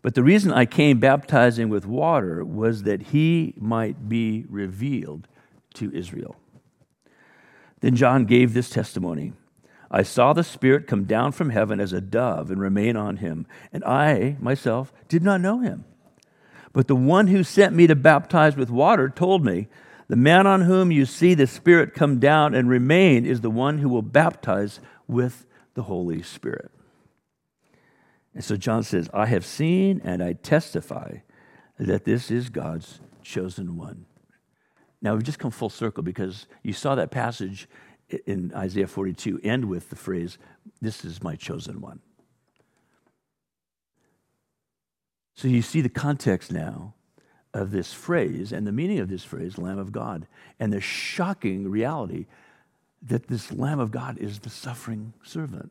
But 0.05 0.15
the 0.15 0.23
reason 0.23 0.53
I 0.53 0.67
came 0.67 1.01
baptizing 1.01 1.71
with 1.71 1.87
water 1.87 2.45
was 2.45 2.83
that 2.83 3.05
he 3.05 3.55
might 3.57 4.07
be 4.07 4.45
revealed 4.51 5.27
to 5.77 5.91
Israel. 5.95 6.37
Then 7.81 7.97
John 7.97 8.27
gave 8.27 8.53
this 8.53 8.69
testimony 8.69 9.33
I 9.91 10.03
saw 10.03 10.35
the 10.35 10.45
Spirit 10.45 10.87
come 10.87 11.05
down 11.05 11.33
from 11.33 11.49
heaven 11.49 11.81
as 11.81 11.95
a 11.95 12.03
dove 12.03 12.51
and 12.51 12.61
remain 12.61 12.97
on 12.97 13.17
him, 13.17 13.47
and 13.73 13.83
I 13.83 14.37
myself 14.41 14.93
did 15.09 15.23
not 15.23 15.41
know 15.41 15.61
him. 15.61 15.87
But 16.75 16.87
the 16.87 16.95
one 16.95 17.29
who 17.29 17.43
sent 17.43 17.75
me 17.75 17.87
to 17.87 17.97
baptize 17.97 18.57
with 18.57 18.69
water 18.69 19.09
told 19.09 19.43
me, 19.43 19.69
The 20.09 20.17
man 20.17 20.47
on 20.47 20.63
whom 20.63 20.91
you 20.91 21.07
see 21.07 21.33
the 21.33 21.47
Spirit 21.47 21.95
come 21.95 22.19
down 22.19 22.55
and 22.55 22.69
remain 22.69 23.25
is 23.25 23.41
the 23.41 23.49
one 23.49 23.79
who 23.79 23.89
will 23.89 24.03
baptize 24.03 24.81
with 25.09 25.47
the 25.73 25.85
Holy 25.85 26.21
Spirit. 26.21 26.71
And 28.35 28.45
so 28.45 28.57
John 28.57 28.82
says, 28.82 29.09
I 29.14 29.26
have 29.26 29.47
seen 29.47 30.01
and 30.05 30.22
I 30.22 30.32
testify 30.32 31.18
that 31.78 32.05
this 32.05 32.30
is 32.30 32.49
God's 32.49 33.01
chosen 33.22 33.76
one. 33.76 34.07
Now 35.01 35.14
we've 35.14 35.22
just 35.22 35.39
come 35.39 35.51
full 35.51 35.70
circle 35.70 36.03
because 36.03 36.47
you 36.62 36.72
saw 36.72 36.95
that 36.95 37.11
passage 37.11 37.68
in 38.26 38.53
Isaiah 38.55 38.87
42 38.87 39.41
end 39.43 39.66
with 39.66 39.91
the 39.91 39.97
phrase, 39.97 40.39
This 40.80 41.05
is 41.05 41.22
my 41.22 41.37
chosen 41.37 41.80
one. 41.80 42.01
So 45.37 45.49
you 45.49 45.62
see 45.62 45.80
the 45.80 45.89
context 45.89 46.53
now 46.53 46.95
of 47.53 47.70
this 47.70 47.93
phrase 47.93 48.53
and 48.53 48.66
the 48.66 48.72
meaning 48.72 48.99
of 48.99 49.09
this 49.09 49.24
phrase, 49.24 49.59
Lamb 49.59 49.78
of 49.78 49.93
God, 49.93 50.26
and 50.59 50.72
the 50.72 50.80
shocking 50.80 51.70
reality 51.70 52.26
that 53.03 53.26
this 53.26 53.53
Lamb 53.53 53.80
of 53.80 53.91
God 53.91 54.18
is 54.18 54.41
the 54.41 54.51
suffering 54.51 55.12
servant. 55.22 55.70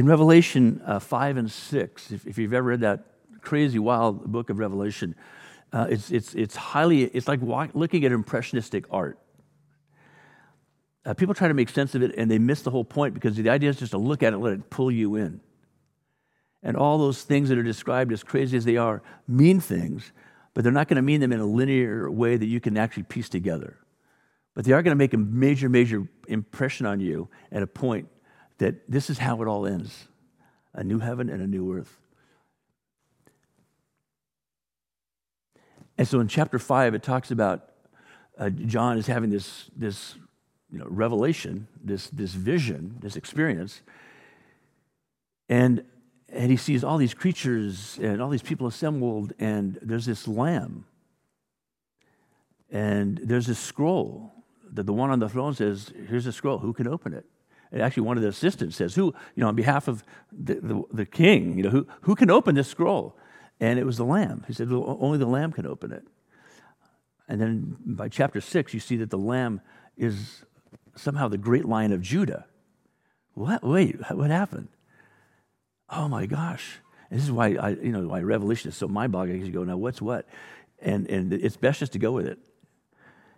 In 0.00 0.06
Revelation 0.06 0.80
uh, 0.86 0.98
5 0.98 1.36
and 1.36 1.52
6, 1.52 2.10
if, 2.10 2.26
if, 2.26 2.38
you've 2.38 2.54
ever 2.54 2.68
read 2.68 2.80
that 2.80 3.04
crazy, 3.42 3.78
wild 3.78 4.32
book 4.32 4.48
of 4.48 4.58
Revelation, 4.58 5.14
uh, 5.74 5.88
it's, 5.90 6.10
it's, 6.10 6.34
it's 6.34 6.56
highly, 6.56 7.02
it's 7.02 7.28
like 7.28 7.40
looking 7.42 8.06
at 8.06 8.10
impressionistic 8.10 8.86
art. 8.90 9.18
Uh, 11.04 11.12
people 11.12 11.34
try 11.34 11.48
to 11.48 11.52
make 11.52 11.68
sense 11.68 11.94
of 11.94 12.02
it 12.02 12.14
and 12.16 12.30
they 12.30 12.38
miss 12.38 12.62
the 12.62 12.70
whole 12.70 12.82
point 12.82 13.12
because 13.12 13.36
the 13.36 13.50
idea 13.50 13.68
is 13.68 13.78
just 13.78 13.90
to 13.90 13.98
look 13.98 14.22
at 14.22 14.32
it 14.32 14.36
and 14.36 14.42
let 14.42 14.54
it 14.54 14.70
pull 14.70 14.90
you 14.90 15.16
in. 15.16 15.38
And 16.62 16.78
all 16.78 16.96
those 16.96 17.22
things 17.22 17.50
that 17.50 17.58
are 17.58 17.62
described, 17.62 18.10
as 18.10 18.22
crazy 18.22 18.56
as 18.56 18.64
they 18.64 18.78
are, 18.78 19.02
mean 19.28 19.60
things, 19.60 20.12
but 20.54 20.64
they're 20.64 20.72
not 20.72 20.88
going 20.88 20.96
to 20.96 21.02
mean 21.02 21.20
them 21.20 21.30
in 21.30 21.40
a 21.40 21.46
linear 21.46 22.10
way 22.10 22.38
that 22.38 22.46
you 22.46 22.58
can 22.58 22.78
actually 22.78 23.02
piece 23.02 23.28
together. 23.28 23.76
But 24.54 24.64
they 24.64 24.72
are 24.72 24.82
going 24.82 24.92
to 24.92 24.98
make 24.98 25.12
a 25.12 25.18
major, 25.18 25.68
major 25.68 26.08
impression 26.26 26.86
on 26.86 27.00
you 27.00 27.28
at 27.52 27.62
a 27.62 27.66
point 27.66 28.08
that 28.60 28.90
this 28.90 29.10
is 29.10 29.18
how 29.18 29.40
it 29.42 29.48
all 29.48 29.66
ends 29.66 30.06
a 30.72 30.84
new 30.84 31.00
heaven 31.00 31.28
and 31.28 31.42
a 31.42 31.46
new 31.46 31.74
earth. 31.74 31.98
And 35.98 36.06
so 36.06 36.20
in 36.20 36.28
chapter 36.28 36.58
5, 36.58 36.94
it 36.94 37.02
talks 37.02 37.30
about 37.32 37.70
uh, 38.38 38.50
John 38.50 38.96
is 38.96 39.06
having 39.06 39.30
this, 39.30 39.68
this 39.76 40.14
you 40.70 40.78
know, 40.78 40.86
revelation, 40.88 41.66
this, 41.82 42.08
this 42.10 42.32
vision, 42.32 42.96
this 43.00 43.16
experience. 43.16 43.82
And 45.48 45.84
and 46.32 46.48
he 46.48 46.56
sees 46.56 46.84
all 46.84 46.96
these 46.96 47.12
creatures 47.12 47.98
and 48.00 48.22
all 48.22 48.28
these 48.28 48.40
people 48.40 48.68
assembled, 48.68 49.32
and 49.40 49.78
there's 49.82 50.06
this 50.06 50.28
lamb. 50.28 50.84
And 52.70 53.20
there's 53.24 53.46
this 53.46 53.58
scroll 53.58 54.32
that 54.72 54.86
the 54.86 54.92
one 54.92 55.10
on 55.10 55.18
the 55.18 55.28
throne 55.28 55.54
says, 55.54 55.92
Here's 56.08 56.26
a 56.26 56.32
scroll. 56.32 56.58
Who 56.58 56.72
can 56.72 56.86
open 56.86 57.14
it? 57.14 57.26
Actually, 57.78 58.02
one 58.02 58.16
of 58.16 58.22
the 58.22 58.28
assistants 58.28 58.76
says, 58.76 58.94
Who, 58.94 59.14
you 59.34 59.42
know, 59.42 59.48
on 59.48 59.54
behalf 59.54 59.88
of 59.88 60.02
the, 60.32 60.54
the, 60.54 60.82
the 60.92 61.06
king, 61.06 61.56
you 61.56 61.62
know, 61.62 61.70
who, 61.70 61.86
who 62.02 62.14
can 62.14 62.30
open 62.30 62.54
this 62.54 62.68
scroll? 62.68 63.16
And 63.60 63.78
it 63.78 63.84
was 63.84 63.96
the 63.96 64.04
lamb. 64.04 64.44
He 64.46 64.52
said, 64.52 64.70
well, 64.70 64.98
Only 65.00 65.18
the 65.18 65.26
lamb 65.26 65.52
can 65.52 65.66
open 65.66 65.92
it. 65.92 66.04
And 67.28 67.40
then 67.40 67.76
by 67.84 68.08
chapter 68.08 68.40
six, 68.40 68.74
you 68.74 68.80
see 68.80 68.96
that 68.96 69.10
the 69.10 69.18
lamb 69.18 69.60
is 69.96 70.44
somehow 70.96 71.28
the 71.28 71.38
great 71.38 71.64
lion 71.64 71.92
of 71.92 72.02
Judah. 72.02 72.46
What? 73.34 73.62
Wait, 73.62 73.96
what 74.10 74.30
happened? 74.30 74.68
oh 75.90 76.08
my 76.08 76.26
gosh. 76.26 76.78
And 77.10 77.18
this 77.18 77.26
is 77.26 77.32
why 77.32 77.56
I, 77.56 77.70
you 77.70 77.92
know, 77.92 78.06
why 78.06 78.20
Revelation 78.20 78.70
is 78.70 78.76
so 78.76 78.88
mind-boggling. 78.88 79.44
You 79.44 79.52
go, 79.52 79.64
now 79.64 79.76
what's 79.76 80.00
what? 80.00 80.26
And, 80.80 81.08
and 81.10 81.32
it's 81.32 81.56
best 81.56 81.80
just 81.80 81.92
to 81.92 81.98
go 81.98 82.12
with 82.12 82.26
it. 82.26 82.38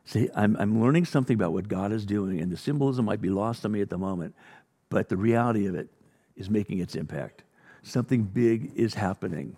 See, 0.04 0.28
I'm, 0.34 0.56
I'm 0.56 0.82
learning 0.82 1.04
something 1.04 1.34
about 1.34 1.52
what 1.52 1.68
God 1.68 1.92
is 1.92 2.04
doing, 2.04 2.40
and 2.40 2.50
the 2.50 2.56
symbolism 2.56 3.04
might 3.04 3.20
be 3.20 3.30
lost 3.30 3.64
on 3.64 3.72
me 3.72 3.80
at 3.80 3.88
the 3.90 3.98
moment, 3.98 4.34
but 4.88 5.08
the 5.08 5.16
reality 5.16 5.66
of 5.66 5.74
it 5.74 5.88
is 6.36 6.50
making 6.50 6.78
its 6.78 6.94
impact. 6.94 7.44
Something 7.82 8.24
big 8.24 8.72
is 8.74 8.94
happening. 8.94 9.56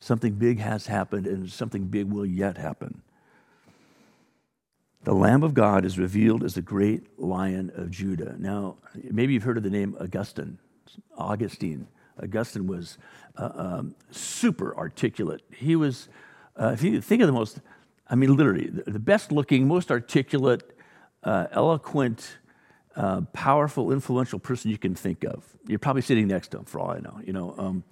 Something 0.00 0.34
big 0.34 0.58
has 0.58 0.86
happened, 0.86 1.26
and 1.26 1.50
something 1.50 1.84
big 1.84 2.10
will 2.10 2.26
yet 2.26 2.56
happen. 2.56 3.02
The 5.04 5.14
Lamb 5.14 5.42
of 5.42 5.52
God 5.52 5.84
is 5.84 5.98
revealed 5.98 6.42
as 6.42 6.54
the 6.54 6.62
great 6.62 7.18
lion 7.20 7.70
of 7.74 7.90
Judah. 7.90 8.36
Now, 8.38 8.76
maybe 8.94 9.34
you've 9.34 9.42
heard 9.42 9.58
of 9.58 9.62
the 9.62 9.70
name 9.70 9.96
Augustine. 10.00 10.58
Augustine. 11.16 11.86
Augustine 12.22 12.66
was 12.66 12.96
uh, 13.36 13.50
um, 13.54 13.94
super 14.10 14.74
articulate. 14.76 15.42
He 15.54 15.76
was, 15.76 16.08
uh, 16.56 16.68
if 16.68 16.82
you 16.82 17.02
think 17.02 17.20
of 17.20 17.26
the 17.26 17.32
most, 17.32 17.60
I 18.08 18.14
mean, 18.16 18.36
literally, 18.36 18.68
the, 18.68 18.98
best 18.98 19.32
looking, 19.32 19.66
most 19.66 19.90
articulate, 19.90 20.76
uh, 21.22 21.46
eloquent, 21.52 22.38
uh, 22.96 23.22
powerful, 23.32 23.92
influential 23.92 24.38
person 24.38 24.70
you 24.70 24.78
can 24.78 24.94
think 24.94 25.24
of. 25.24 25.44
You're 25.66 25.78
probably 25.78 26.02
sitting 26.02 26.28
next 26.28 26.48
to 26.48 26.58
him, 26.58 26.64
for 26.64 26.80
all 26.80 26.90
I 26.90 26.98
know. 26.98 27.18
You 27.24 27.32
know, 27.32 27.54
um, 27.56 27.84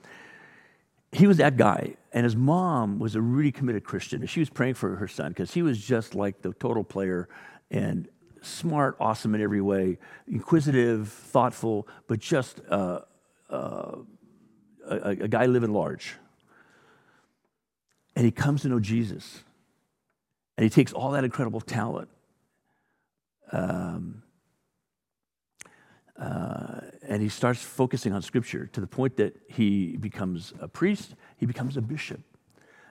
he 1.13 1.27
was 1.27 1.39
that 1.39 1.57
guy, 1.57 1.97
and 2.13 2.25
his 2.25 2.37
mom 2.37 2.99
was 2.99 3.15
a 3.15 3.21
really 3.21 3.53
committed 3.53 3.85
Christian. 3.85 4.25
She 4.27 4.41
was 4.41 4.51
praying 4.51 4.75
for 4.75 4.97
her 4.97 5.09
son 5.09 5.31
because 5.31 5.53
he 5.53 5.63
was 5.63 5.79
just 5.79 6.15
like 6.15 6.43
the 6.43 6.53
total 6.55 6.85
player 6.85 7.29
and 7.71 8.09
smart, 8.43 8.97
awesome 9.01 9.35
in 9.35 9.41
every 9.41 9.61
way, 9.61 9.99
inquisitive, 10.27 11.09
thoughtful, 11.09 11.89
but 12.07 12.19
just 12.19 12.61
uh, 12.69 13.01
uh, 13.51 13.97
a, 14.87 15.11
a, 15.11 15.29
guy 15.29 15.47
living 15.47 15.73
large. 15.73 16.17
And 18.17 18.25
he 18.25 18.31
comes 18.31 18.63
to 18.63 18.69
know 18.69 18.81
Jesus. 18.81 19.43
And 20.57 20.65
he 20.65 20.71
takes 20.71 20.93
all 20.93 21.11
that 21.13 21.25
incredible 21.25 21.61
talent. 21.61 22.09
Um, 23.51 24.23
uh, 26.19 26.81
and 27.09 27.23
he 27.23 27.29
starts 27.29 27.63
focusing 27.63 28.13
on 28.13 28.23
Scripture 28.23 28.67
to 28.67 28.81
the 28.81 28.87
point 28.87 29.17
that 29.17 29.35
he 29.49 29.97
becomes 29.97 30.53
a 30.61 30.69
priest, 30.69 31.15
he 31.37 31.47
becomes 31.47 31.77
a 31.77 31.83
bishop. 31.83 32.21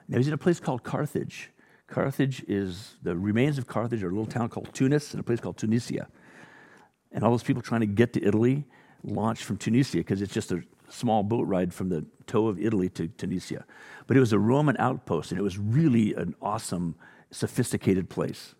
Now 0.08 0.18
he's 0.18 0.28
in 0.28 0.34
a 0.34 0.38
place 0.38 0.60
called 0.60 0.82
Carthage. 0.82 1.50
Carthage 1.86 2.44
is 2.48 2.96
the 3.02 3.16
remains 3.16 3.58
of 3.58 3.66
Carthage 3.66 4.02
are 4.02 4.08
a 4.08 4.10
little 4.10 4.26
town 4.26 4.48
called 4.48 4.72
Tunis 4.72 5.12
and 5.12 5.20
a 5.20 5.22
place 5.22 5.40
called 5.40 5.56
Tunisia. 5.56 6.08
And 7.12 7.24
all 7.24 7.30
those 7.30 7.42
people 7.42 7.62
trying 7.62 7.80
to 7.80 7.86
get 7.86 8.12
to 8.14 8.24
Italy, 8.24 8.64
launched 9.04 9.44
from 9.44 9.56
Tunisia 9.56 9.98
because 9.98 10.22
it's 10.22 10.32
just 10.32 10.52
a 10.52 10.62
small 10.88 11.22
boat 11.22 11.46
ride 11.46 11.72
from 11.72 11.88
the 11.88 12.04
toe 12.26 12.48
of 12.48 12.60
Italy 12.60 12.88
to 12.90 13.08
Tunisia. 13.08 13.64
But 14.06 14.16
it 14.16 14.20
was 14.20 14.32
a 14.32 14.38
Roman 14.38 14.76
outpost, 14.78 15.30
and 15.30 15.38
it 15.38 15.42
was 15.42 15.58
really 15.58 16.14
an 16.14 16.34
awesome, 16.42 16.94
sophisticated 17.32 18.08
place. 18.08 18.54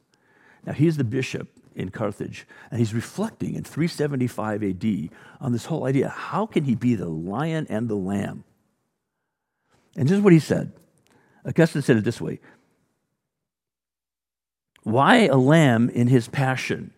Now, 0.64 0.72
he's 0.72 0.96
the 0.96 1.04
bishop 1.04 1.48
in 1.74 1.90
Carthage, 1.90 2.46
and 2.70 2.78
he's 2.78 2.94
reflecting 2.94 3.54
in 3.54 3.64
375 3.64 4.62
AD 4.62 5.10
on 5.40 5.52
this 5.52 5.66
whole 5.66 5.86
idea 5.86 6.08
how 6.08 6.46
can 6.46 6.64
he 6.64 6.74
be 6.74 6.94
the 6.94 7.08
lion 7.08 7.66
and 7.68 7.88
the 7.88 7.96
lamb? 7.96 8.44
And 9.96 10.08
this 10.08 10.16
is 10.16 10.22
what 10.22 10.32
he 10.32 10.38
said. 10.38 10.72
Augustine 11.46 11.82
said 11.82 11.96
it 11.96 12.04
this 12.04 12.20
way 12.20 12.40
Why 14.82 15.26
a 15.26 15.36
lamb 15.36 15.88
in 15.90 16.08
his 16.08 16.28
passion? 16.28 16.92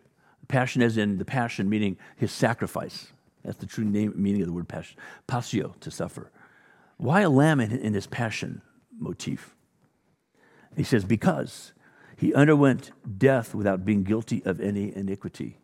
Passion, 0.49 0.83
as 0.83 0.99
in 0.99 1.17
the 1.19 1.25
passion, 1.25 1.71
meaning 1.71 1.97
his 2.17 2.31
sacrifice. 2.31 3.09
That's 3.43 3.59
the 3.59 3.67
true 3.67 3.85
name, 3.85 4.13
meaning 4.17 4.43
of 4.43 4.47
the 4.47 4.53
word 4.53 4.69
passion. 4.69 4.99
Passio, 5.27 5.75
to 5.81 5.91
suffer. 5.91 6.31
Why 6.99 7.23
a 7.23 7.31
lamb 7.31 7.61
in, 7.61 7.73
in 7.73 7.95
his 7.95 8.07
passion 8.07 8.63
motif? 8.99 9.55
He 10.77 10.85
says, 10.85 11.05
Because 11.05 11.73
he 12.17 12.35
underwent 12.35 12.91
death 13.19 13.55
without 13.55 13.85
being 13.85 14.03
guilty 14.03 14.43
of 14.45 14.61
any 14.61 14.95
iniquity. 14.95 15.59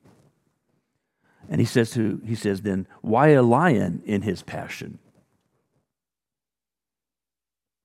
And 1.49 1.61
he 1.61 1.65
says 1.65 1.91
to 1.93 2.21
he 2.25 2.35
says 2.35 2.63
then, 2.63 2.87
why 3.01 3.29
a 3.29 3.43
lion 3.43 4.03
in 4.05 4.23
his 4.23 4.43
passion? 4.43 4.99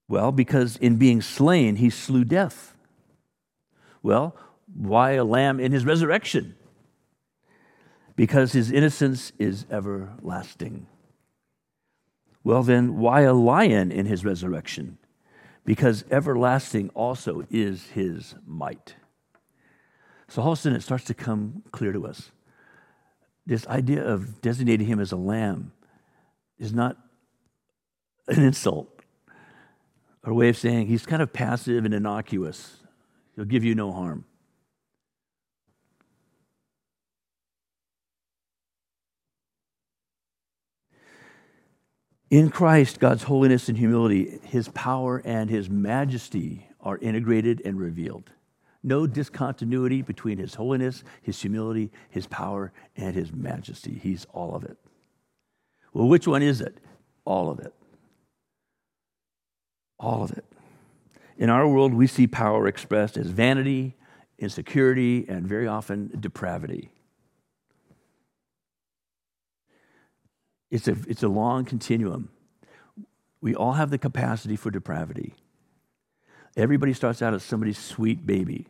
Well, 0.07 0.31
because 0.31 0.77
in 0.77 0.97
being 0.97 1.21
slain 1.21 1.77
he 1.77 1.89
slew 1.89 2.23
death. 2.23 2.75
Well, 4.03 4.35
why 4.71 5.11
a 5.11 5.23
lamb 5.23 5.59
in 5.59 5.71
his 5.71 5.85
resurrection? 5.85 6.55
Because 8.15 8.51
his 8.51 8.71
innocence 8.71 9.31
is 9.39 9.65
everlasting. 9.71 10.87
Well, 12.43 12.61
then, 12.61 12.97
why 12.97 13.21
a 13.21 13.33
lion 13.33 13.91
in 13.91 14.05
his 14.05 14.23
resurrection? 14.23 14.99
Because 15.65 16.05
everlasting 16.11 16.89
also 16.93 17.43
is 17.49 17.87
his 17.87 18.35
might. 18.45 18.95
So 20.27 20.41
all 20.41 20.53
of 20.53 20.59
a 20.59 20.61
sudden 20.61 20.77
it 20.77 20.81
starts 20.81 21.03
to 21.05 21.13
come 21.13 21.63
clear 21.71 21.91
to 21.91 22.07
us. 22.07 22.31
This 23.45 23.67
idea 23.67 24.03
of 24.03 24.41
designating 24.41 24.87
him 24.87 24.99
as 24.99 25.11
a 25.11 25.17
lamb 25.17 25.71
is 26.57 26.73
not 26.73 26.97
an 28.27 28.43
insult 28.43 29.01
or 30.23 30.31
a 30.31 30.35
way 30.35 30.49
of 30.49 30.57
saying 30.57 30.87
he's 30.87 31.05
kind 31.05 31.21
of 31.21 31.33
passive 31.33 31.85
and 31.85 31.93
innocuous. 31.93 32.77
He'll 33.35 33.45
give 33.45 33.63
you 33.63 33.75
no 33.75 33.91
harm. 33.91 34.25
In 42.29 42.49
Christ, 42.49 42.99
God's 42.99 43.23
holiness 43.23 43.69
and 43.69 43.77
humility, 43.77 44.39
his 44.43 44.67
power 44.69 45.21
and 45.23 45.49
his 45.49 45.69
majesty 45.69 46.67
are 46.81 46.97
integrated 46.97 47.61
and 47.63 47.79
revealed. 47.79 48.31
No 48.81 49.05
discontinuity 49.05 50.01
between 50.01 50.37
his 50.37 50.55
holiness, 50.55 51.03
his 51.21 51.39
humility, 51.41 51.91
his 52.09 52.27
power, 52.27 52.71
and 52.95 53.15
his 53.15 53.31
majesty. 53.31 53.99
He's 54.01 54.25
all 54.33 54.55
of 54.55 54.63
it. 54.63 54.77
Well, 55.93 56.07
which 56.07 56.27
one 56.27 56.41
is 56.41 56.61
it? 56.61 56.77
All 57.25 57.49
of 57.49 57.59
it. 57.59 57.73
All 59.99 60.23
of 60.23 60.31
it. 60.31 60.45
In 61.37 61.49
our 61.49 61.67
world, 61.67 61.93
we 61.93 62.07
see 62.07 62.27
power 62.27 62.67
expressed 62.67 63.17
as 63.17 63.27
vanity, 63.27 63.95
insecurity, 64.37 65.25
and 65.27 65.47
very 65.47 65.67
often 65.67 66.11
depravity. 66.19 66.91
It's 70.75 70.89
a, 70.89 70.97
it's 71.07 71.23
a 71.23 71.29
long 71.29 71.63
continuum. 71.63 72.27
We 73.39 73.55
all 73.55 73.71
have 73.71 73.91
the 73.91 73.97
capacity 73.97 74.57
for 74.57 74.71
depravity. 74.71 75.33
Everybody 76.57 76.91
starts 76.91 77.21
out 77.21 77.33
as 77.33 77.43
somebody's 77.43 77.77
sweet 77.77 78.25
baby. 78.25 78.67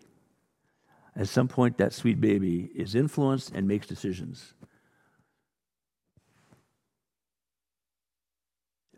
At 1.16 1.30
some 1.30 1.48
point, 1.48 1.80
that 1.80 1.94
sweet 1.94 2.22
baby 2.22 2.70
is 2.76 2.94
influenced 2.94 3.54
and 3.56 3.68
makes 3.68 3.88
decisions. 3.88 4.54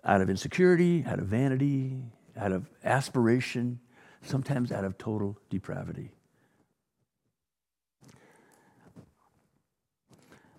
Out 0.04 0.20
of 0.20 0.30
insecurity, 0.30 1.06
out 1.08 1.20
of 1.20 1.28
vanity, 1.28 2.02
out 2.36 2.52
of 2.52 2.70
aspiration, 2.84 3.80
sometimes 4.22 4.70
out 4.70 4.84
of 4.84 4.98
total 4.98 5.40
depravity. 5.50 6.12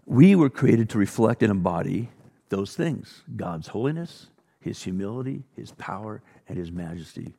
We 0.07 0.35
were 0.35 0.49
created 0.49 0.89
to 0.91 0.99
reflect 0.99 1.43
and 1.43 1.51
embody 1.51 2.09
those 2.51 2.75
things 2.75 3.23
God's 3.37 3.69
holiness, 3.69 4.29
His 4.61 4.83
humility, 4.83 5.45
His 5.57 5.73
power, 5.73 6.23
and 6.49 6.59
His 6.59 6.71
majesty. 6.71 7.35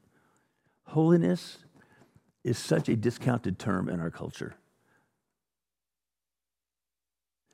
Holiness 0.85 1.59
is 2.43 2.57
such 2.57 2.89
a 2.89 2.95
discounted 2.95 3.59
term 3.59 3.89
in 3.89 3.99
our 3.99 4.09
culture. 4.09 4.55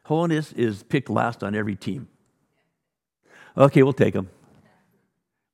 Holiness 0.04 0.52
is 0.54 0.84
picked 0.84 1.10
last 1.10 1.44
on 1.44 1.56
every 1.56 1.76
team. 1.76 2.08
Okay, 3.58 3.82
we'll 3.84 3.94
take 3.94 4.14
them. 4.14 4.30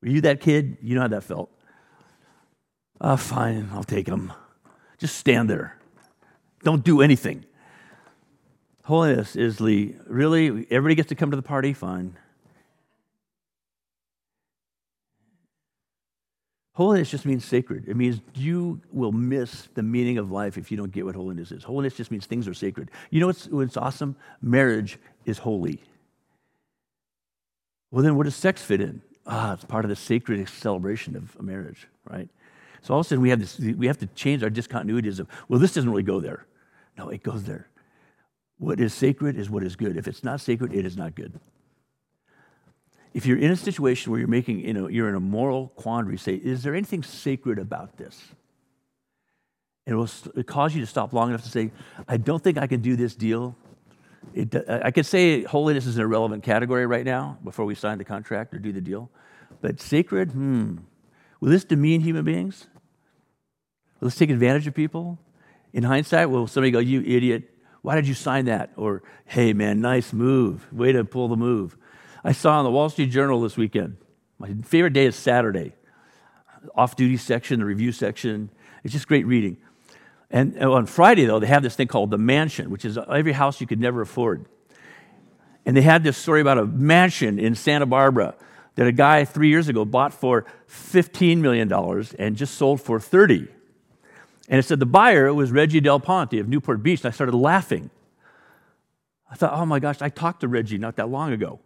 Were 0.01 0.09
you 0.09 0.21
that 0.21 0.41
kid? 0.41 0.77
You 0.81 0.95
know 0.95 1.01
how 1.01 1.07
that 1.07 1.23
felt. 1.23 1.49
Ah, 2.99 3.13
oh, 3.13 3.17
fine, 3.17 3.69
I'll 3.73 3.83
take 3.83 4.07
them. 4.07 4.33
Just 4.97 5.15
stand 5.17 5.49
there. 5.49 5.77
Don't 6.63 6.83
do 6.83 7.01
anything. 7.01 7.45
Holiness 8.83 9.35
is 9.35 9.57
the 9.57 9.95
really, 10.07 10.67
everybody 10.71 10.95
gets 10.95 11.09
to 11.09 11.15
come 11.15 11.31
to 11.31 11.37
the 11.37 11.43
party, 11.43 11.73
fine. 11.73 12.17
Holiness 16.73 17.11
just 17.11 17.25
means 17.25 17.45
sacred. 17.45 17.87
It 17.87 17.95
means 17.95 18.21
you 18.33 18.81
will 18.91 19.11
miss 19.11 19.67
the 19.75 19.83
meaning 19.83 20.17
of 20.17 20.31
life 20.31 20.57
if 20.57 20.71
you 20.71 20.77
don't 20.77 20.91
get 20.91 21.05
what 21.05 21.15
holiness 21.15 21.51
is. 21.51 21.63
Holiness 21.63 21.93
just 21.93 22.11
means 22.11 22.25
things 22.25 22.47
are 22.47 22.53
sacred. 22.53 22.89
You 23.09 23.19
know 23.19 23.27
what's, 23.27 23.47
what's 23.47 23.77
awesome? 23.77 24.15
Marriage 24.41 24.97
is 25.25 25.37
holy. 25.37 25.81
Well, 27.91 28.03
then 28.03 28.15
where 28.15 28.23
does 28.23 28.35
sex 28.35 28.63
fit 28.63 28.81
in? 28.81 29.01
Ah, 29.27 29.53
it's 29.53 29.65
part 29.65 29.85
of 29.85 29.89
the 29.89 29.95
sacred 29.95 30.47
celebration 30.49 31.15
of 31.15 31.35
a 31.37 31.43
marriage, 31.43 31.87
right? 32.09 32.29
So 32.81 32.93
all 32.93 33.01
of 33.01 33.05
a 33.05 33.09
sudden 33.09 33.21
we 33.21 33.29
have 33.29 33.39
this, 33.39 33.59
we 33.59 33.85
have 33.85 33.99
to 33.99 34.07
change 34.07 34.41
our 34.41 34.49
discontinuities 34.49 35.19
of, 35.19 35.27
well, 35.49 35.59
this 35.59 35.73
doesn't 35.73 35.89
really 35.89 36.03
go 36.03 36.19
there. 36.19 36.45
No, 36.97 37.09
it 37.09 37.21
goes 37.21 37.43
there. 37.43 37.67
What 38.61 38.79
is 38.79 38.93
sacred 38.93 39.39
is 39.39 39.49
what 39.49 39.63
is 39.63 39.75
good. 39.75 39.97
If 39.97 40.07
it's 40.07 40.23
not 40.23 40.39
sacred, 40.39 40.71
it 40.71 40.85
is 40.85 40.95
not 40.95 41.15
good. 41.15 41.39
If 43.11 43.25
you're 43.25 43.39
in 43.39 43.49
a 43.49 43.55
situation 43.55 44.11
where 44.11 44.19
you're 44.19 44.29
making, 44.29 44.59
you 44.59 44.71
know, 44.71 44.87
you're 44.87 45.09
in 45.09 45.15
a 45.15 45.19
moral 45.19 45.69
quandary, 45.69 46.19
say, 46.19 46.35
is 46.35 46.61
there 46.61 46.75
anything 46.75 47.01
sacred 47.01 47.57
about 47.57 47.97
this? 47.97 48.21
And 49.87 49.95
it 49.95 49.97
will 49.97 50.43
cause 50.43 50.75
you 50.75 50.81
to 50.81 50.85
stop 50.85 51.11
long 51.11 51.29
enough 51.29 51.41
to 51.41 51.49
say, 51.49 51.71
I 52.07 52.17
don't 52.17 52.43
think 52.43 52.59
I 52.59 52.67
can 52.67 52.81
do 52.81 52.95
this 52.95 53.15
deal. 53.15 53.55
It, 54.35 54.55
I 54.69 54.91
could 54.91 55.07
say 55.07 55.41
holiness 55.41 55.87
is 55.87 55.97
an 55.97 56.03
irrelevant 56.03 56.43
category 56.43 56.85
right 56.85 57.03
now 57.03 57.39
before 57.43 57.65
we 57.65 57.73
sign 57.73 57.97
the 57.97 58.05
contract 58.05 58.53
or 58.53 58.59
do 58.59 58.71
the 58.71 58.79
deal. 58.79 59.09
But 59.61 59.81
sacred, 59.81 60.33
hmm. 60.33 60.77
Will 61.39 61.49
this 61.49 61.63
demean 61.63 62.01
human 62.01 62.23
beings? 62.23 62.67
Will 63.99 64.09
this 64.09 64.15
take 64.19 64.29
advantage 64.29 64.67
of 64.67 64.75
people? 64.75 65.17
In 65.73 65.81
hindsight, 65.81 66.29
will 66.29 66.45
somebody 66.45 66.69
go, 66.69 66.77
You 66.77 67.01
idiot, 67.01 67.50
why 67.81 67.95
did 67.95 68.07
you 68.07 68.13
sign 68.13 68.45
that? 68.45 68.71
Or, 68.75 69.01
hey, 69.25 69.53
man, 69.53 69.81
nice 69.81 70.13
move. 70.13 70.71
Way 70.71 70.91
to 70.91 71.03
pull 71.03 71.27
the 71.27 71.35
move. 71.35 71.77
I 72.23 72.31
saw 72.31 72.59
in 72.59 72.63
the 72.63 72.71
Wall 72.71 72.89
Street 72.89 73.09
Journal 73.09 73.41
this 73.41 73.57
weekend. 73.57 73.97
My 74.37 74.53
favorite 74.63 74.93
day 74.93 75.05
is 75.05 75.15
Saturday. 75.15 75.73
Off 76.75 76.95
duty 76.95 77.17
section, 77.17 77.59
the 77.59 77.65
review 77.65 77.91
section. 77.91 78.51
It's 78.83 78.93
just 78.93 79.07
great 79.07 79.25
reading. 79.25 79.57
And 80.29 80.57
on 80.63 80.85
Friday, 80.85 81.25
though, 81.25 81.39
they 81.39 81.47
have 81.47 81.63
this 81.63 81.75
thing 81.75 81.87
called 81.87 82.11
the 82.11 82.17
mansion, 82.17 82.69
which 82.69 82.85
is 82.85 82.97
every 82.97 83.33
house 83.33 83.59
you 83.59 83.67
could 83.67 83.79
never 83.79 84.01
afford. 84.01 84.45
And 85.65 85.75
they 85.75 85.81
had 85.81 86.03
this 86.03 86.17
story 86.17 86.41
about 86.41 86.57
a 86.57 86.65
mansion 86.65 87.39
in 87.39 87.55
Santa 87.55 87.85
Barbara 87.85 88.35
that 88.75 88.87
a 88.87 88.91
guy 88.91 89.25
three 89.25 89.49
years 89.49 89.67
ago 89.67 89.83
bought 89.85 90.13
for 90.13 90.45
$15 90.69 91.37
million 91.39 91.71
and 92.17 92.35
just 92.35 92.55
sold 92.55 92.81
for 92.81 92.99
30 92.99 93.47
and 94.49 94.59
it 94.59 94.63
said 94.63 94.79
the 94.79 94.85
buyer 94.85 95.33
was 95.33 95.51
Reggie 95.51 95.79
Del 95.79 95.99
Ponte 95.99 96.33
of 96.33 96.47
Newport 96.47 96.83
Beach. 96.83 97.01
And 97.01 97.07
I 97.07 97.11
started 97.11 97.35
laughing. 97.35 97.89
I 99.29 99.35
thought, 99.35 99.53
oh 99.53 99.65
my 99.65 99.79
gosh, 99.79 100.01
I 100.01 100.09
talked 100.09 100.41
to 100.41 100.47
Reggie 100.47 100.77
not 100.77 100.97
that 100.97 101.09
long 101.09 101.31
ago. 101.31 101.59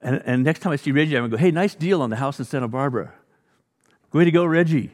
And, 0.00 0.22
and 0.26 0.44
next 0.44 0.60
time 0.60 0.72
I 0.72 0.76
see 0.76 0.92
Reggie, 0.92 1.16
I'm 1.16 1.22
going 1.22 1.30
to 1.30 1.36
go, 1.36 1.40
hey, 1.40 1.50
nice 1.50 1.74
deal 1.74 2.02
on 2.02 2.10
the 2.10 2.16
house 2.16 2.38
in 2.38 2.44
Santa 2.44 2.68
Barbara. 2.68 3.12
Way 4.12 4.24
to 4.24 4.30
go, 4.30 4.44
Reggie. 4.44 4.92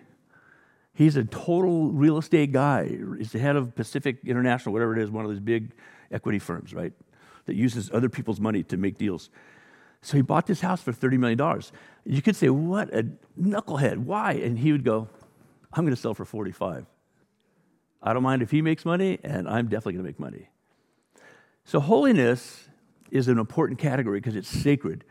He's 0.95 1.17
a 1.17 1.25
total 1.25 1.91
real 1.91 2.19
estate 2.19 2.53
guy. 2.53 2.89
He's 3.17 3.33
the 3.33 3.39
head 3.39 3.57
of 3.57 3.75
Pacific 3.75 4.19
International, 4.27 4.73
whatever 4.73 4.97
it 4.97 5.03
is, 5.03 5.11
one 5.11 5.25
of 5.25 5.31
those 5.31 5.41
big 5.41 5.73
equity 6.11 6.39
firms, 6.39 6.75
right? 6.75 6.93
That 7.47 7.55
uses 7.55 7.91
other 7.93 8.09
people's 8.09 8.41
money 8.41 8.63
to 8.65 8.77
make 8.77 8.99
deals. 8.99 9.31
So 10.03 10.17
he 10.17 10.23
bought 10.23 10.47
this 10.47 10.61
house 10.61 10.83
for 10.83 10.93
$30 10.93 11.19
million. 11.19 11.63
You 12.05 12.21
could 12.21 12.37
say, 12.37 12.49
what 12.51 12.93
a 12.93 13.07
knucklehead. 13.41 13.99
Why? 13.99 14.33
And 14.33 14.59
he 14.59 14.73
would 14.73 14.85
go, 14.85 15.09
I'm 15.73 15.85
going 15.85 15.95
to 15.95 16.01
sell 16.01 16.15
for 16.15 16.25
45. 16.25 16.87
I 18.03 18.13
don't 18.13 18.23
mind 18.23 18.43
if 18.43 18.51
he 18.51 18.63
makes 18.63 18.85
money, 18.85 19.19
and 19.23 19.49
I'm 19.49 19.67
definitely 19.67 19.95
going 19.95 20.05
to 20.05 20.09
make 20.09 20.21
money. 20.21 20.49
So, 21.65 21.79
holiness 21.81 22.69
is 23.11 23.29
an 23.29 23.39
important 23.39 23.79
category 23.79 24.19
because 24.19 24.37
it's 24.37 24.49
sacred. 24.49 25.05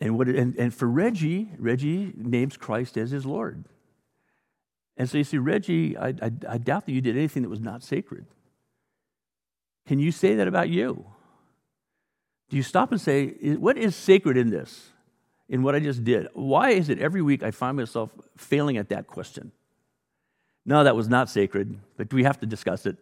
And, 0.00 0.18
what, 0.18 0.28
and, 0.28 0.54
and 0.56 0.72
for 0.74 0.86
Reggie, 0.86 1.50
Reggie 1.58 2.12
names 2.16 2.56
Christ 2.56 2.96
as 2.96 3.10
his 3.10 3.24
Lord. 3.24 3.64
And 4.96 5.08
so 5.08 5.18
you 5.18 5.24
see, 5.24 5.38
Reggie, 5.38 5.96
I, 5.96 6.08
I, 6.08 6.30
I 6.48 6.58
doubt 6.58 6.86
that 6.86 6.92
you 6.92 7.00
did 7.00 7.16
anything 7.16 7.42
that 7.42 7.48
was 7.48 7.60
not 7.60 7.82
sacred. 7.82 8.26
Can 9.86 9.98
you 9.98 10.12
say 10.12 10.34
that 10.36 10.48
about 10.48 10.68
you? 10.68 11.06
Do 12.48 12.56
you 12.56 12.62
stop 12.62 12.92
and 12.92 13.00
say, 13.00 13.28
what 13.56 13.76
is 13.76 13.96
sacred 13.96 14.36
in 14.36 14.50
this, 14.50 14.90
in 15.48 15.62
what 15.62 15.74
I 15.74 15.80
just 15.80 16.04
did? 16.04 16.28
Why 16.34 16.70
is 16.70 16.88
it 16.88 16.98
every 16.98 17.22
week 17.22 17.42
I 17.42 17.50
find 17.50 17.76
myself 17.76 18.10
failing 18.36 18.76
at 18.76 18.90
that 18.90 19.06
question? 19.06 19.52
No, 20.66 20.84
that 20.84 20.96
was 20.96 21.08
not 21.08 21.28
sacred, 21.28 21.78
but 21.96 22.12
we 22.12 22.24
have 22.24 22.40
to 22.40 22.46
discuss 22.46 22.86
it. 22.86 22.96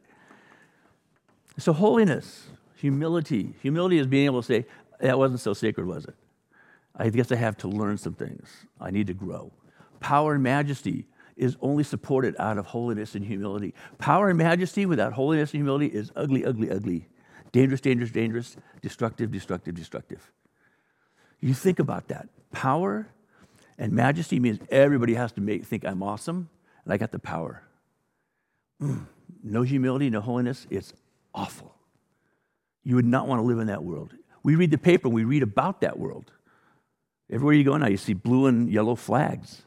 So, 1.58 1.72
holiness, 1.72 2.48
humility. 2.76 3.54
Humility 3.62 3.98
is 3.98 4.06
being 4.06 4.26
able 4.26 4.42
to 4.42 4.46
say, 4.46 4.66
that 5.00 5.18
wasn't 5.18 5.40
so 5.40 5.54
sacred, 5.54 5.86
was 5.86 6.04
it? 6.04 6.14
I 6.96 7.08
guess 7.08 7.30
I 7.30 7.36
have 7.36 7.56
to 7.58 7.68
learn 7.68 7.98
some 7.98 8.14
things. 8.14 8.48
I 8.80 8.90
need 8.90 9.06
to 9.06 9.14
grow. 9.14 9.52
Power 10.00 10.34
and 10.34 10.42
majesty 10.42 11.06
is 11.36 11.56
only 11.60 11.84
supported 11.84 12.36
out 12.38 12.58
of 12.58 12.66
holiness 12.66 13.14
and 13.14 13.24
humility. 13.24 13.74
Power 13.98 14.28
and 14.28 14.38
majesty 14.38 14.84
without 14.84 15.12
holiness 15.12 15.52
and 15.52 15.58
humility 15.58 15.86
is 15.86 16.10
ugly, 16.16 16.44
ugly, 16.44 16.70
ugly. 16.70 17.08
Dangerous, 17.52 17.80
dangerous, 17.80 18.10
dangerous. 18.10 18.56
Destructive, 18.80 19.30
destructive, 19.30 19.74
destructive. 19.74 20.30
You 21.40 21.54
think 21.54 21.78
about 21.78 22.08
that. 22.08 22.28
Power 22.52 23.08
and 23.78 23.92
majesty 23.92 24.38
means 24.38 24.58
everybody 24.70 25.14
has 25.14 25.32
to 25.32 25.40
make, 25.40 25.64
think 25.64 25.84
I'm 25.84 26.02
awesome 26.02 26.50
and 26.84 26.92
I 26.92 26.96
got 26.96 27.12
the 27.12 27.18
power. 27.18 27.62
Mm. 28.80 29.06
No 29.42 29.62
humility, 29.62 30.10
no 30.10 30.20
holiness. 30.20 30.66
It's 30.70 30.92
awful. 31.34 31.74
You 32.84 32.96
would 32.96 33.04
not 33.04 33.26
want 33.26 33.40
to 33.40 33.44
live 33.44 33.58
in 33.58 33.66
that 33.68 33.82
world. 33.82 34.14
We 34.42 34.54
read 34.56 34.70
the 34.70 34.78
paper, 34.78 35.08
we 35.08 35.24
read 35.24 35.42
about 35.42 35.80
that 35.80 35.98
world. 35.98 36.32
Everywhere 37.30 37.54
you 37.54 37.64
go 37.64 37.76
now, 37.76 37.86
you 37.86 37.96
see 37.96 38.12
blue 38.12 38.46
and 38.46 38.70
yellow 38.70 38.94
flags 38.94 39.62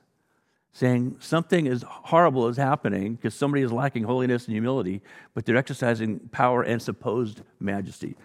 saying 0.75 1.15
something 1.21 1.67
is 1.67 1.85
horrible 1.87 2.49
is 2.49 2.57
happening 2.57 3.15
because 3.15 3.33
somebody 3.33 3.63
is 3.63 3.71
lacking 3.71 4.03
holiness 4.03 4.43
and 4.45 4.53
humility, 4.53 5.01
but 5.33 5.45
they're 5.45 5.55
exercising 5.55 6.19
power 6.33 6.63
and 6.63 6.81
supposed 6.81 7.41
majesty. 7.61 8.17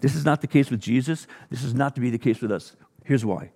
This 0.00 0.14
is 0.14 0.24
not 0.24 0.40
the 0.40 0.46
case 0.46 0.70
with 0.70 0.80
Jesus. 0.80 1.26
This 1.50 1.62
is 1.62 1.74
not 1.74 1.94
to 1.96 2.00
be 2.00 2.08
the 2.08 2.16
case 2.16 2.40
with 2.40 2.50
us. 2.50 2.74
Here's 3.04 3.26
why. 3.26 3.50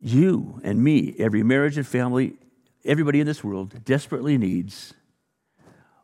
You 0.00 0.60
and 0.62 0.84
me, 0.84 1.16
every 1.18 1.42
marriage 1.42 1.76
and 1.76 1.86
family, 1.86 2.34
everybody 2.84 3.20
in 3.20 3.26
this 3.26 3.44
world 3.44 3.84
desperately 3.84 4.38
needs 4.38 4.94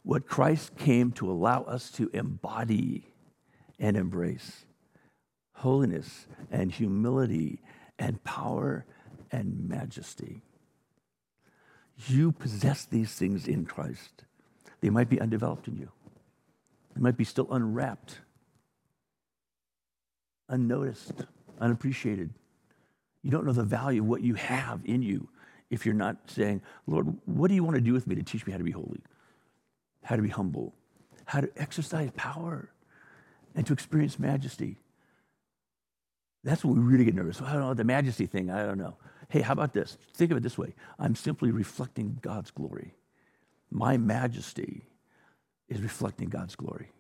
what 0.03 0.27
Christ 0.27 0.77
came 0.77 1.13
to 1.13 1.31
allow 1.31 1.63
us 1.65 1.91
to 1.93 2.11
embody 2.13 3.09
and 3.79 3.97
embrace 3.97 4.65
holiness 5.53 6.27
and 6.51 6.71
humility 6.71 7.61
and 7.99 8.23
power 8.25 8.87
and 9.31 9.69
majesty. 9.69 10.43
You 12.07 12.33
possess 12.33 12.85
these 12.85 13.13
things 13.13 13.49
in 13.49 13.67
Christ. 13.67 14.25
They 14.81 14.91
might 14.91 15.09
be 15.09 15.21
undeveloped 15.21 15.67
in 15.69 15.77
you, 15.77 15.91
they 16.95 17.03
might 17.03 17.17
be 17.17 17.25
still 17.25 17.53
unwrapped, 17.53 18.21
unnoticed, 20.49 21.25
unappreciated. 21.61 22.31
You 23.23 23.33
don't 23.33 23.45
know 23.45 23.53
the 23.53 23.65
value 23.65 24.03
of 24.03 24.09
what 24.09 24.23
you 24.23 24.35
have 24.35 24.81
in 24.85 25.03
you 25.03 25.29
if 25.71 25.85
you're 25.85 25.95
not 25.95 26.17
saying, 26.27 26.63
Lord, 26.87 27.15
what 27.27 27.49
do 27.49 27.55
you 27.55 27.65
want 27.65 27.77
to 27.77 27.81
do 27.81 27.93
with 27.93 28.07
me 28.07 28.15
to 28.15 28.23
teach 28.23 28.47
me 28.47 28.53
how 28.53 28.59
to 28.59 28.65
be 28.65 28.71
holy, 28.71 29.01
how 30.03 30.17
to 30.17 30.23
be 30.23 30.29
humble, 30.29 30.75
how 31.27 31.41
to 31.41 31.51
exercise 31.57 32.11
power, 32.17 32.71
and 33.55 33.67
to 33.67 33.73
experience 33.73 34.19
majesty? 34.19 34.77
That's 36.45 36.65
when 36.65 36.75
we 36.75 36.81
really 36.81 37.05
get 37.05 37.15
nervous. 37.15 37.43
I 37.43 37.53
don't 37.53 37.63
know, 37.63 37.75
the 37.75 37.85
majesty 37.85 38.27
thing, 38.27 38.51
I 38.51 38.65
don't 38.65 38.79
know. 38.79 38.97
Hey, 39.29 39.41
how 39.43 39.53
about 39.53 39.75
this? 39.75 39.99
Think 40.15 40.31
of 40.31 40.39
it 40.39 40.43
this 40.43 40.57
way 40.57 40.75
I'm 40.99 41.15
simply 41.15 41.51
reflecting 41.51 42.19
God's 42.23 42.51
glory. 42.51 42.95
My 43.71 43.99
majesty 43.99 44.87
is 45.69 45.83
reflecting 45.83 46.29
God's 46.29 46.57
glory. 46.57 46.91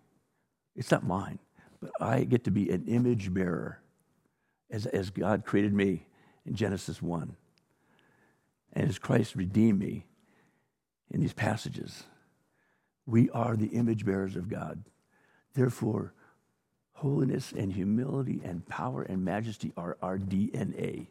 It's 0.76 0.90
not 0.90 1.06
mine, 1.06 1.38
but 1.80 1.90
I 2.00 2.24
get 2.24 2.44
to 2.44 2.50
be 2.50 2.70
an 2.70 2.84
image 2.86 3.32
bearer 3.32 3.80
as, 4.70 4.86
as 4.86 5.08
God 5.10 5.46
created 5.46 5.72
me 5.72 6.06
in 6.44 6.54
Genesis 6.54 7.00
1. 7.00 7.34
And 8.72 8.88
as 8.88 8.98
Christ 8.98 9.34
redeemed 9.34 9.78
me 9.78 10.06
in 11.10 11.20
these 11.20 11.32
passages, 11.32 12.04
we 13.06 13.30
are 13.30 13.56
the 13.56 13.68
image 13.68 14.04
bearers 14.04 14.36
of 14.36 14.48
God. 14.48 14.84
Therefore, 15.54 16.12
holiness 16.92 17.52
and 17.52 17.72
humility 17.72 18.40
and 18.44 18.66
power 18.66 19.02
and 19.02 19.24
majesty 19.24 19.72
are 19.76 19.96
our 20.02 20.18
DNA. 20.18 21.06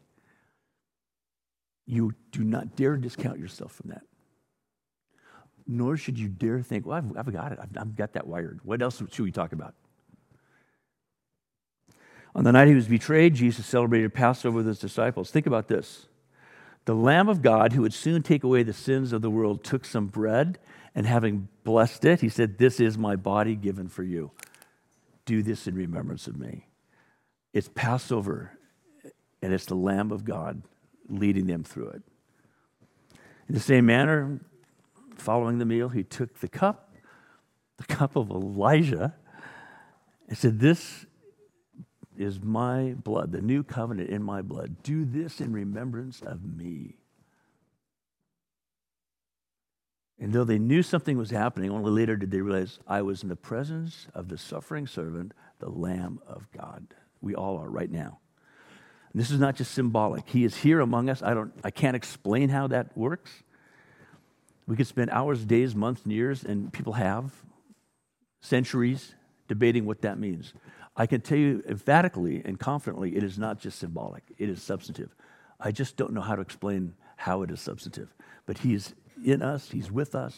You 1.86 2.14
do 2.30 2.44
not 2.44 2.76
dare 2.76 2.96
discount 2.96 3.38
yourself 3.38 3.72
from 3.72 3.90
that. 3.90 4.02
Nor 5.66 5.96
should 5.96 6.18
you 6.18 6.28
dare 6.28 6.62
think, 6.62 6.86
well, 6.86 6.98
I've, 6.98 7.16
I've 7.16 7.32
got 7.32 7.52
it. 7.52 7.58
I've, 7.60 7.76
I've 7.76 7.96
got 7.96 8.12
that 8.12 8.26
wired. 8.26 8.60
What 8.62 8.80
else 8.80 9.02
should 9.10 9.24
we 9.24 9.32
talk 9.32 9.52
about? 9.52 9.74
On 12.34 12.44
the 12.44 12.52
night 12.52 12.68
he 12.68 12.74
was 12.74 12.86
betrayed, 12.86 13.34
Jesus 13.34 13.66
celebrated 13.66 14.14
Passover 14.14 14.58
with 14.58 14.66
his 14.66 14.78
disciples. 14.78 15.30
Think 15.30 15.46
about 15.46 15.66
this. 15.68 16.06
The 16.88 16.94
Lamb 16.94 17.28
of 17.28 17.42
God, 17.42 17.74
who 17.74 17.82
would 17.82 17.92
soon 17.92 18.22
take 18.22 18.44
away 18.44 18.62
the 18.62 18.72
sins 18.72 19.12
of 19.12 19.20
the 19.20 19.28
world, 19.28 19.62
took 19.62 19.84
some 19.84 20.06
bread 20.06 20.58
and 20.94 21.04
having 21.04 21.48
blessed 21.62 22.06
it, 22.06 22.22
he 22.22 22.30
said, 22.30 22.56
This 22.56 22.80
is 22.80 22.96
my 22.96 23.14
body 23.14 23.56
given 23.56 23.88
for 23.88 24.02
you. 24.02 24.30
Do 25.26 25.42
this 25.42 25.66
in 25.66 25.74
remembrance 25.74 26.26
of 26.26 26.38
me. 26.38 26.66
It's 27.52 27.68
Passover, 27.74 28.58
and 29.42 29.52
it's 29.52 29.66
the 29.66 29.74
Lamb 29.74 30.10
of 30.10 30.24
God 30.24 30.62
leading 31.10 31.46
them 31.46 31.62
through 31.62 31.90
it. 31.90 32.02
In 33.50 33.54
the 33.54 33.60
same 33.60 33.84
manner, 33.84 34.40
following 35.18 35.58
the 35.58 35.66
meal, 35.66 35.90
he 35.90 36.04
took 36.04 36.40
the 36.40 36.48
cup, 36.48 36.94
the 37.76 37.84
cup 37.84 38.16
of 38.16 38.30
Elijah, 38.30 39.14
and 40.26 40.38
said, 40.38 40.58
This 40.58 41.04
is 42.18 42.40
my 42.40 42.94
blood, 43.02 43.32
the 43.32 43.40
new 43.40 43.62
covenant 43.62 44.10
in 44.10 44.22
my 44.22 44.42
blood. 44.42 44.82
Do 44.82 45.04
this 45.04 45.40
in 45.40 45.52
remembrance 45.52 46.20
of 46.20 46.44
me. 46.44 46.96
And 50.20 50.32
though 50.32 50.44
they 50.44 50.58
knew 50.58 50.82
something 50.82 51.16
was 51.16 51.30
happening, 51.30 51.70
only 51.70 51.90
later 51.90 52.16
did 52.16 52.30
they 52.30 52.40
realize 52.40 52.80
I 52.88 53.02
was 53.02 53.22
in 53.22 53.28
the 53.28 53.36
presence 53.36 54.08
of 54.14 54.28
the 54.28 54.36
suffering 54.36 54.86
servant, 54.86 55.32
the 55.60 55.68
Lamb 55.68 56.18
of 56.26 56.50
God. 56.50 56.88
We 57.20 57.34
all 57.34 57.58
are 57.58 57.70
right 57.70 57.90
now. 57.90 58.18
And 59.12 59.22
this 59.22 59.30
is 59.30 59.38
not 59.38 59.54
just 59.54 59.72
symbolic. 59.72 60.28
He 60.28 60.44
is 60.44 60.56
here 60.56 60.80
among 60.80 61.08
us. 61.08 61.22
I, 61.22 61.34
don't, 61.34 61.52
I 61.62 61.70
can't 61.70 61.96
explain 61.96 62.48
how 62.48 62.66
that 62.66 62.96
works. 62.96 63.30
We 64.66 64.76
could 64.76 64.86
spend 64.86 65.10
hours, 65.10 65.44
days, 65.44 65.74
months, 65.74 66.02
and 66.02 66.12
years, 66.12 66.44
and 66.44 66.72
people 66.72 66.94
have 66.94 67.32
centuries 68.40 69.14
debating 69.46 69.86
what 69.86 70.02
that 70.02 70.18
means. 70.18 70.52
I 70.98 71.06
can 71.06 71.20
tell 71.20 71.38
you 71.38 71.62
emphatically 71.68 72.42
and 72.44 72.58
confidently 72.58 73.16
it 73.16 73.22
is 73.22 73.38
not 73.38 73.60
just 73.60 73.78
symbolic, 73.78 74.24
it 74.36 74.48
is 74.48 74.60
substantive. 74.60 75.14
I 75.60 75.70
just 75.70 75.96
don't 75.96 76.12
know 76.12 76.20
how 76.20 76.34
to 76.34 76.42
explain 76.42 76.94
how 77.16 77.42
it 77.42 77.50
is 77.52 77.60
substantive. 77.60 78.12
But 78.46 78.58
He 78.58 78.74
is 78.74 78.94
in 79.24 79.40
us, 79.40 79.70
He's 79.70 79.92
with 79.92 80.16
us, 80.16 80.36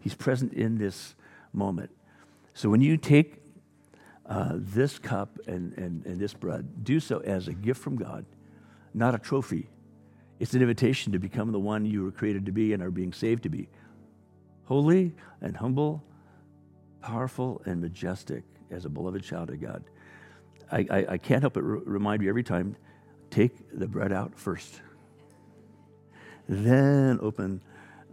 He's 0.00 0.14
present 0.14 0.52
in 0.52 0.78
this 0.78 1.14
moment. 1.52 1.90
So 2.54 2.68
when 2.68 2.80
you 2.80 2.96
take 2.96 3.40
uh, 4.26 4.52
this 4.54 4.98
cup 4.98 5.38
and, 5.46 5.72
and, 5.78 6.04
and 6.04 6.18
this 6.18 6.34
bread, 6.34 6.84
do 6.84 6.98
so 6.98 7.18
as 7.20 7.46
a 7.46 7.52
gift 7.52 7.80
from 7.80 7.96
God, 7.96 8.26
not 8.92 9.14
a 9.14 9.18
trophy. 9.18 9.68
It's 10.40 10.54
an 10.54 10.62
invitation 10.62 11.12
to 11.12 11.18
become 11.18 11.52
the 11.52 11.60
one 11.60 11.84
you 11.84 12.02
were 12.02 12.10
created 12.10 12.46
to 12.46 12.52
be 12.52 12.72
and 12.72 12.82
are 12.82 12.90
being 12.90 13.12
saved 13.12 13.44
to 13.44 13.48
be 13.48 13.68
holy 14.64 15.14
and 15.40 15.56
humble, 15.56 16.02
powerful 17.00 17.62
and 17.64 17.80
majestic 17.80 18.44
as 18.70 18.84
a 18.84 18.88
beloved 18.88 19.22
child 19.22 19.50
of 19.50 19.60
God. 19.60 19.84
I, 20.70 20.86
I, 20.90 21.06
I 21.10 21.18
can't 21.18 21.42
help 21.42 21.54
but 21.54 21.62
re- 21.62 21.80
remind 21.84 22.22
you 22.22 22.28
every 22.28 22.44
time 22.44 22.76
take 23.30 23.52
the 23.72 23.86
bread 23.86 24.12
out 24.12 24.38
first, 24.38 24.80
then 26.48 27.18
open 27.22 27.62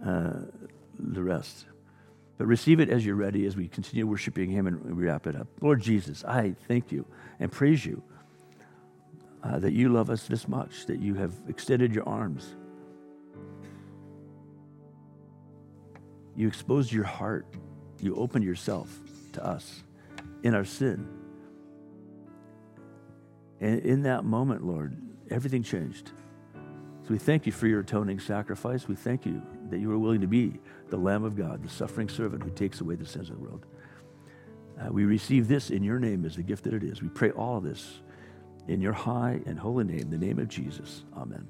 uh, 0.06 0.34
the 1.00 1.24
rest. 1.24 1.66
But 2.38 2.46
receive 2.46 2.80
it 2.80 2.90
as 2.90 3.06
you're 3.06 3.16
ready 3.16 3.46
as 3.48 3.56
we 3.56 3.68
continue 3.68 4.06
worshiping 4.06 4.52
Him 4.52 4.68
and 4.68 4.96
we 4.96 5.06
wrap 5.06 5.26
it 5.26 5.36
up. 5.36 5.48
Lord 5.60 5.82
Jesus, 5.82 6.24
I 6.24 6.56
thank 6.68 6.92
you 6.92 7.06
and 7.40 7.52
praise 7.52 7.84
you 7.84 8.04
uh, 9.44 9.60
that 9.60 9.74
you 9.74 9.90
love 9.90 10.10
us 10.10 10.28
this 10.28 10.48
much, 10.48 10.86
that 10.86 11.00
you 11.00 11.16
have 11.16 11.34
extended 11.48 11.94
your 11.94 12.08
arms. 12.08 12.56
You 16.36 16.48
exposed 16.48 16.92
your 16.92 17.06
heart. 17.06 17.48
You 18.00 18.16
opened 18.16 18.46
yourself 18.46 18.96
to 19.34 19.44
us 19.44 19.82
in 20.44 20.54
our 20.54 20.66
sin. 20.66 21.17
And 23.60 23.80
in 23.80 24.04
that 24.04 24.24
moment, 24.24 24.64
Lord, 24.64 24.98
everything 25.30 25.64
changed. 25.64 26.12
So 27.04 27.14
we 27.14 27.18
thank 27.18 27.46
you 27.46 27.52
for 27.52 27.68
your 27.68 27.80
atoning 27.80 28.20
sacrifice. 28.20 28.88
We 28.88 28.96
thank 28.96 29.26
you 29.26 29.42
that 29.70 29.80
you 29.80 29.88
were 29.88 29.98
willing 29.98 30.22
to 30.22 30.28
be 30.28 30.60
the 30.90 30.98
Lamb 30.98 31.24
of 31.24 31.36
God, 31.36 31.64
the 31.64 31.70
suffering 31.70 32.10
servant 32.10 32.44
who 32.44 32.50
takes 32.50 32.82
away 32.82 32.96
the 32.96 33.06
sins 33.06 33.30
of 33.30 33.38
the 33.38 33.42
world. 33.42 33.66
Uh, 34.80 34.92
we 34.92 35.06
receive 35.06 35.48
this 35.48 35.70
in 35.70 35.84
your 35.84 36.00
name 36.00 36.26
as 36.26 36.36
the 36.36 36.44
gift 36.44 36.64
that 36.66 36.74
it 36.74 36.84
is. 36.84 37.02
We 37.02 37.10
pray 37.10 37.32
all 37.32 37.58
of 37.58 37.64
this 37.64 38.02
in 38.68 38.82
your 38.82 38.94
high 38.94 39.42
and 39.46 39.58
holy 39.58 39.86
name, 39.86 40.10
the 40.10 40.18
name 40.18 40.38
of 40.38 40.50
Jesus. 40.50 41.04
Amen. 41.16 41.48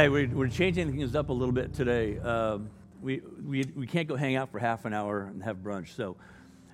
Right, 0.00 0.10
we're, 0.10 0.28
we're 0.28 0.48
changing 0.48 0.90
things 0.96 1.14
up 1.14 1.28
a 1.28 1.32
little 1.32 1.52
bit 1.52 1.74
today. 1.74 2.18
Um, 2.18 2.70
we, 3.02 3.20
we, 3.44 3.70
we 3.76 3.86
can't 3.86 4.08
go 4.08 4.16
hang 4.16 4.34
out 4.34 4.50
for 4.50 4.58
half 4.58 4.86
an 4.86 4.94
hour 4.94 5.24
and 5.24 5.42
have 5.42 5.58
brunch, 5.58 5.94
so 5.94 6.16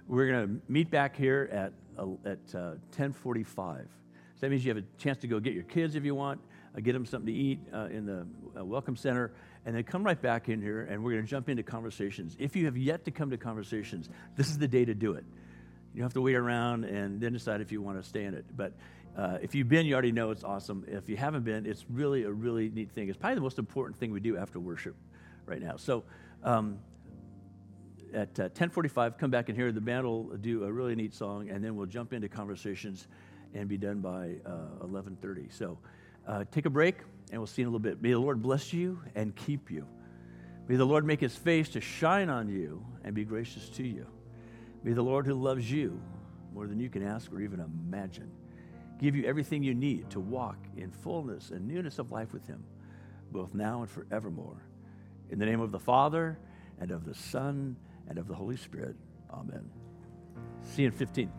we're 0.06 0.28
going 0.28 0.46
to 0.46 0.72
meet 0.72 0.92
back 0.92 1.16
here 1.16 1.48
at, 1.50 1.72
uh, 1.98 2.06
at 2.24 2.38
uh, 2.54 2.78
1045. 2.94 3.80
So 3.80 3.88
that 4.40 4.50
means 4.50 4.64
you 4.64 4.72
have 4.72 4.80
a 4.80 4.86
chance 4.98 5.18
to 5.18 5.26
go 5.26 5.40
get 5.40 5.54
your 5.54 5.64
kids 5.64 5.96
if 5.96 6.04
you 6.04 6.14
want, 6.14 6.40
uh, 6.76 6.80
get 6.80 6.92
them 6.92 7.04
something 7.04 7.26
to 7.26 7.32
eat 7.32 7.58
uh, 7.74 7.86
in 7.86 8.06
the 8.06 8.28
uh, 8.56 8.64
Welcome 8.64 8.94
Center, 8.94 9.32
and 9.64 9.74
then 9.74 9.82
come 9.82 10.04
right 10.04 10.20
back 10.22 10.48
in 10.48 10.62
here, 10.62 10.82
and 10.82 11.02
we're 11.02 11.12
going 11.12 11.24
to 11.24 11.28
jump 11.28 11.48
into 11.48 11.64
conversations. 11.64 12.36
If 12.38 12.54
you 12.54 12.66
have 12.66 12.76
yet 12.76 13.06
to 13.06 13.10
come 13.10 13.30
to 13.30 13.36
conversations, 13.36 14.08
this 14.36 14.50
is 14.50 14.58
the 14.58 14.68
day 14.68 14.84
to 14.84 14.94
do 14.94 15.14
it. 15.14 15.24
You 15.94 16.00
don't 16.00 16.04
have 16.04 16.14
to 16.14 16.20
wait 16.20 16.36
around 16.36 16.84
and 16.84 17.20
then 17.20 17.32
decide 17.32 17.60
if 17.60 17.72
you 17.72 17.82
want 17.82 18.00
to 18.00 18.08
stay 18.08 18.22
in 18.22 18.34
it. 18.34 18.44
But 18.56 18.74
uh, 19.16 19.38
if 19.40 19.54
you've 19.54 19.68
been, 19.68 19.86
you 19.86 19.94
already 19.94 20.12
know 20.12 20.30
it's 20.30 20.44
awesome. 20.44 20.84
If 20.86 21.08
you 21.08 21.16
haven't 21.16 21.44
been, 21.44 21.64
it's 21.64 21.86
really 21.88 22.24
a 22.24 22.30
really 22.30 22.68
neat 22.68 22.90
thing. 22.92 23.08
It's 23.08 23.16
probably 23.16 23.36
the 23.36 23.40
most 23.40 23.58
important 23.58 23.98
thing 23.98 24.10
we 24.12 24.20
do 24.20 24.36
after 24.36 24.60
worship 24.60 24.94
right 25.46 25.60
now. 25.60 25.76
So 25.76 26.04
um, 26.42 26.78
at 28.12 28.38
uh, 28.38 28.52
1045, 28.52 29.16
come 29.16 29.30
back 29.30 29.48
and 29.48 29.56
hear 29.56 29.72
the 29.72 29.80
band 29.80 30.04
will 30.04 30.24
do 30.36 30.64
a 30.64 30.72
really 30.72 30.94
neat 30.94 31.14
song, 31.14 31.48
and 31.48 31.64
then 31.64 31.76
we'll 31.76 31.86
jump 31.86 32.12
into 32.12 32.28
conversations 32.28 33.08
and 33.54 33.68
be 33.68 33.78
done 33.78 34.00
by 34.00 34.34
uh, 34.44 34.84
1130. 34.84 35.48
So 35.48 35.78
uh, 36.26 36.44
take 36.50 36.66
a 36.66 36.70
break, 36.70 36.96
and 37.32 37.40
we'll 37.40 37.46
see 37.46 37.62
you 37.62 37.68
in 37.68 37.72
a 37.72 37.76
little 37.76 37.90
bit. 37.90 38.02
May 38.02 38.10
the 38.10 38.18
Lord 38.18 38.42
bless 38.42 38.74
you 38.74 39.00
and 39.14 39.34
keep 39.34 39.70
you. 39.70 39.86
May 40.68 40.76
the 40.76 40.84
Lord 40.84 41.06
make 41.06 41.20
his 41.20 41.34
face 41.34 41.70
to 41.70 41.80
shine 41.80 42.28
on 42.28 42.50
you 42.50 42.84
and 43.02 43.14
be 43.14 43.24
gracious 43.24 43.70
to 43.70 43.86
you. 43.86 44.06
May 44.82 44.92
the 44.92 45.02
Lord 45.02 45.26
who 45.26 45.34
loves 45.34 45.70
you 45.70 45.98
more 46.52 46.66
than 46.66 46.78
you 46.78 46.90
can 46.90 47.02
ask 47.02 47.32
or 47.32 47.40
even 47.40 47.60
imagine 47.60 48.30
give 48.98 49.16
you 49.16 49.24
everything 49.24 49.62
you 49.62 49.74
need 49.74 50.10
to 50.10 50.20
walk 50.20 50.58
in 50.76 50.90
fullness 50.90 51.50
and 51.50 51.66
newness 51.66 51.98
of 51.98 52.12
life 52.12 52.32
with 52.32 52.46
him, 52.46 52.64
both 53.30 53.54
now 53.54 53.82
and 53.82 53.90
forevermore. 53.90 54.62
In 55.30 55.38
the 55.38 55.46
name 55.46 55.60
of 55.60 55.72
the 55.72 55.78
Father, 55.78 56.38
and 56.80 56.90
of 56.90 57.04
the 57.04 57.14
Son, 57.14 57.76
and 58.08 58.18
of 58.18 58.28
the 58.28 58.34
Holy 58.34 58.56
Spirit. 58.56 58.96
Amen. 59.32 59.68
See 60.62 60.82
you 60.82 60.88
in 60.88 60.94
15. 60.94 61.30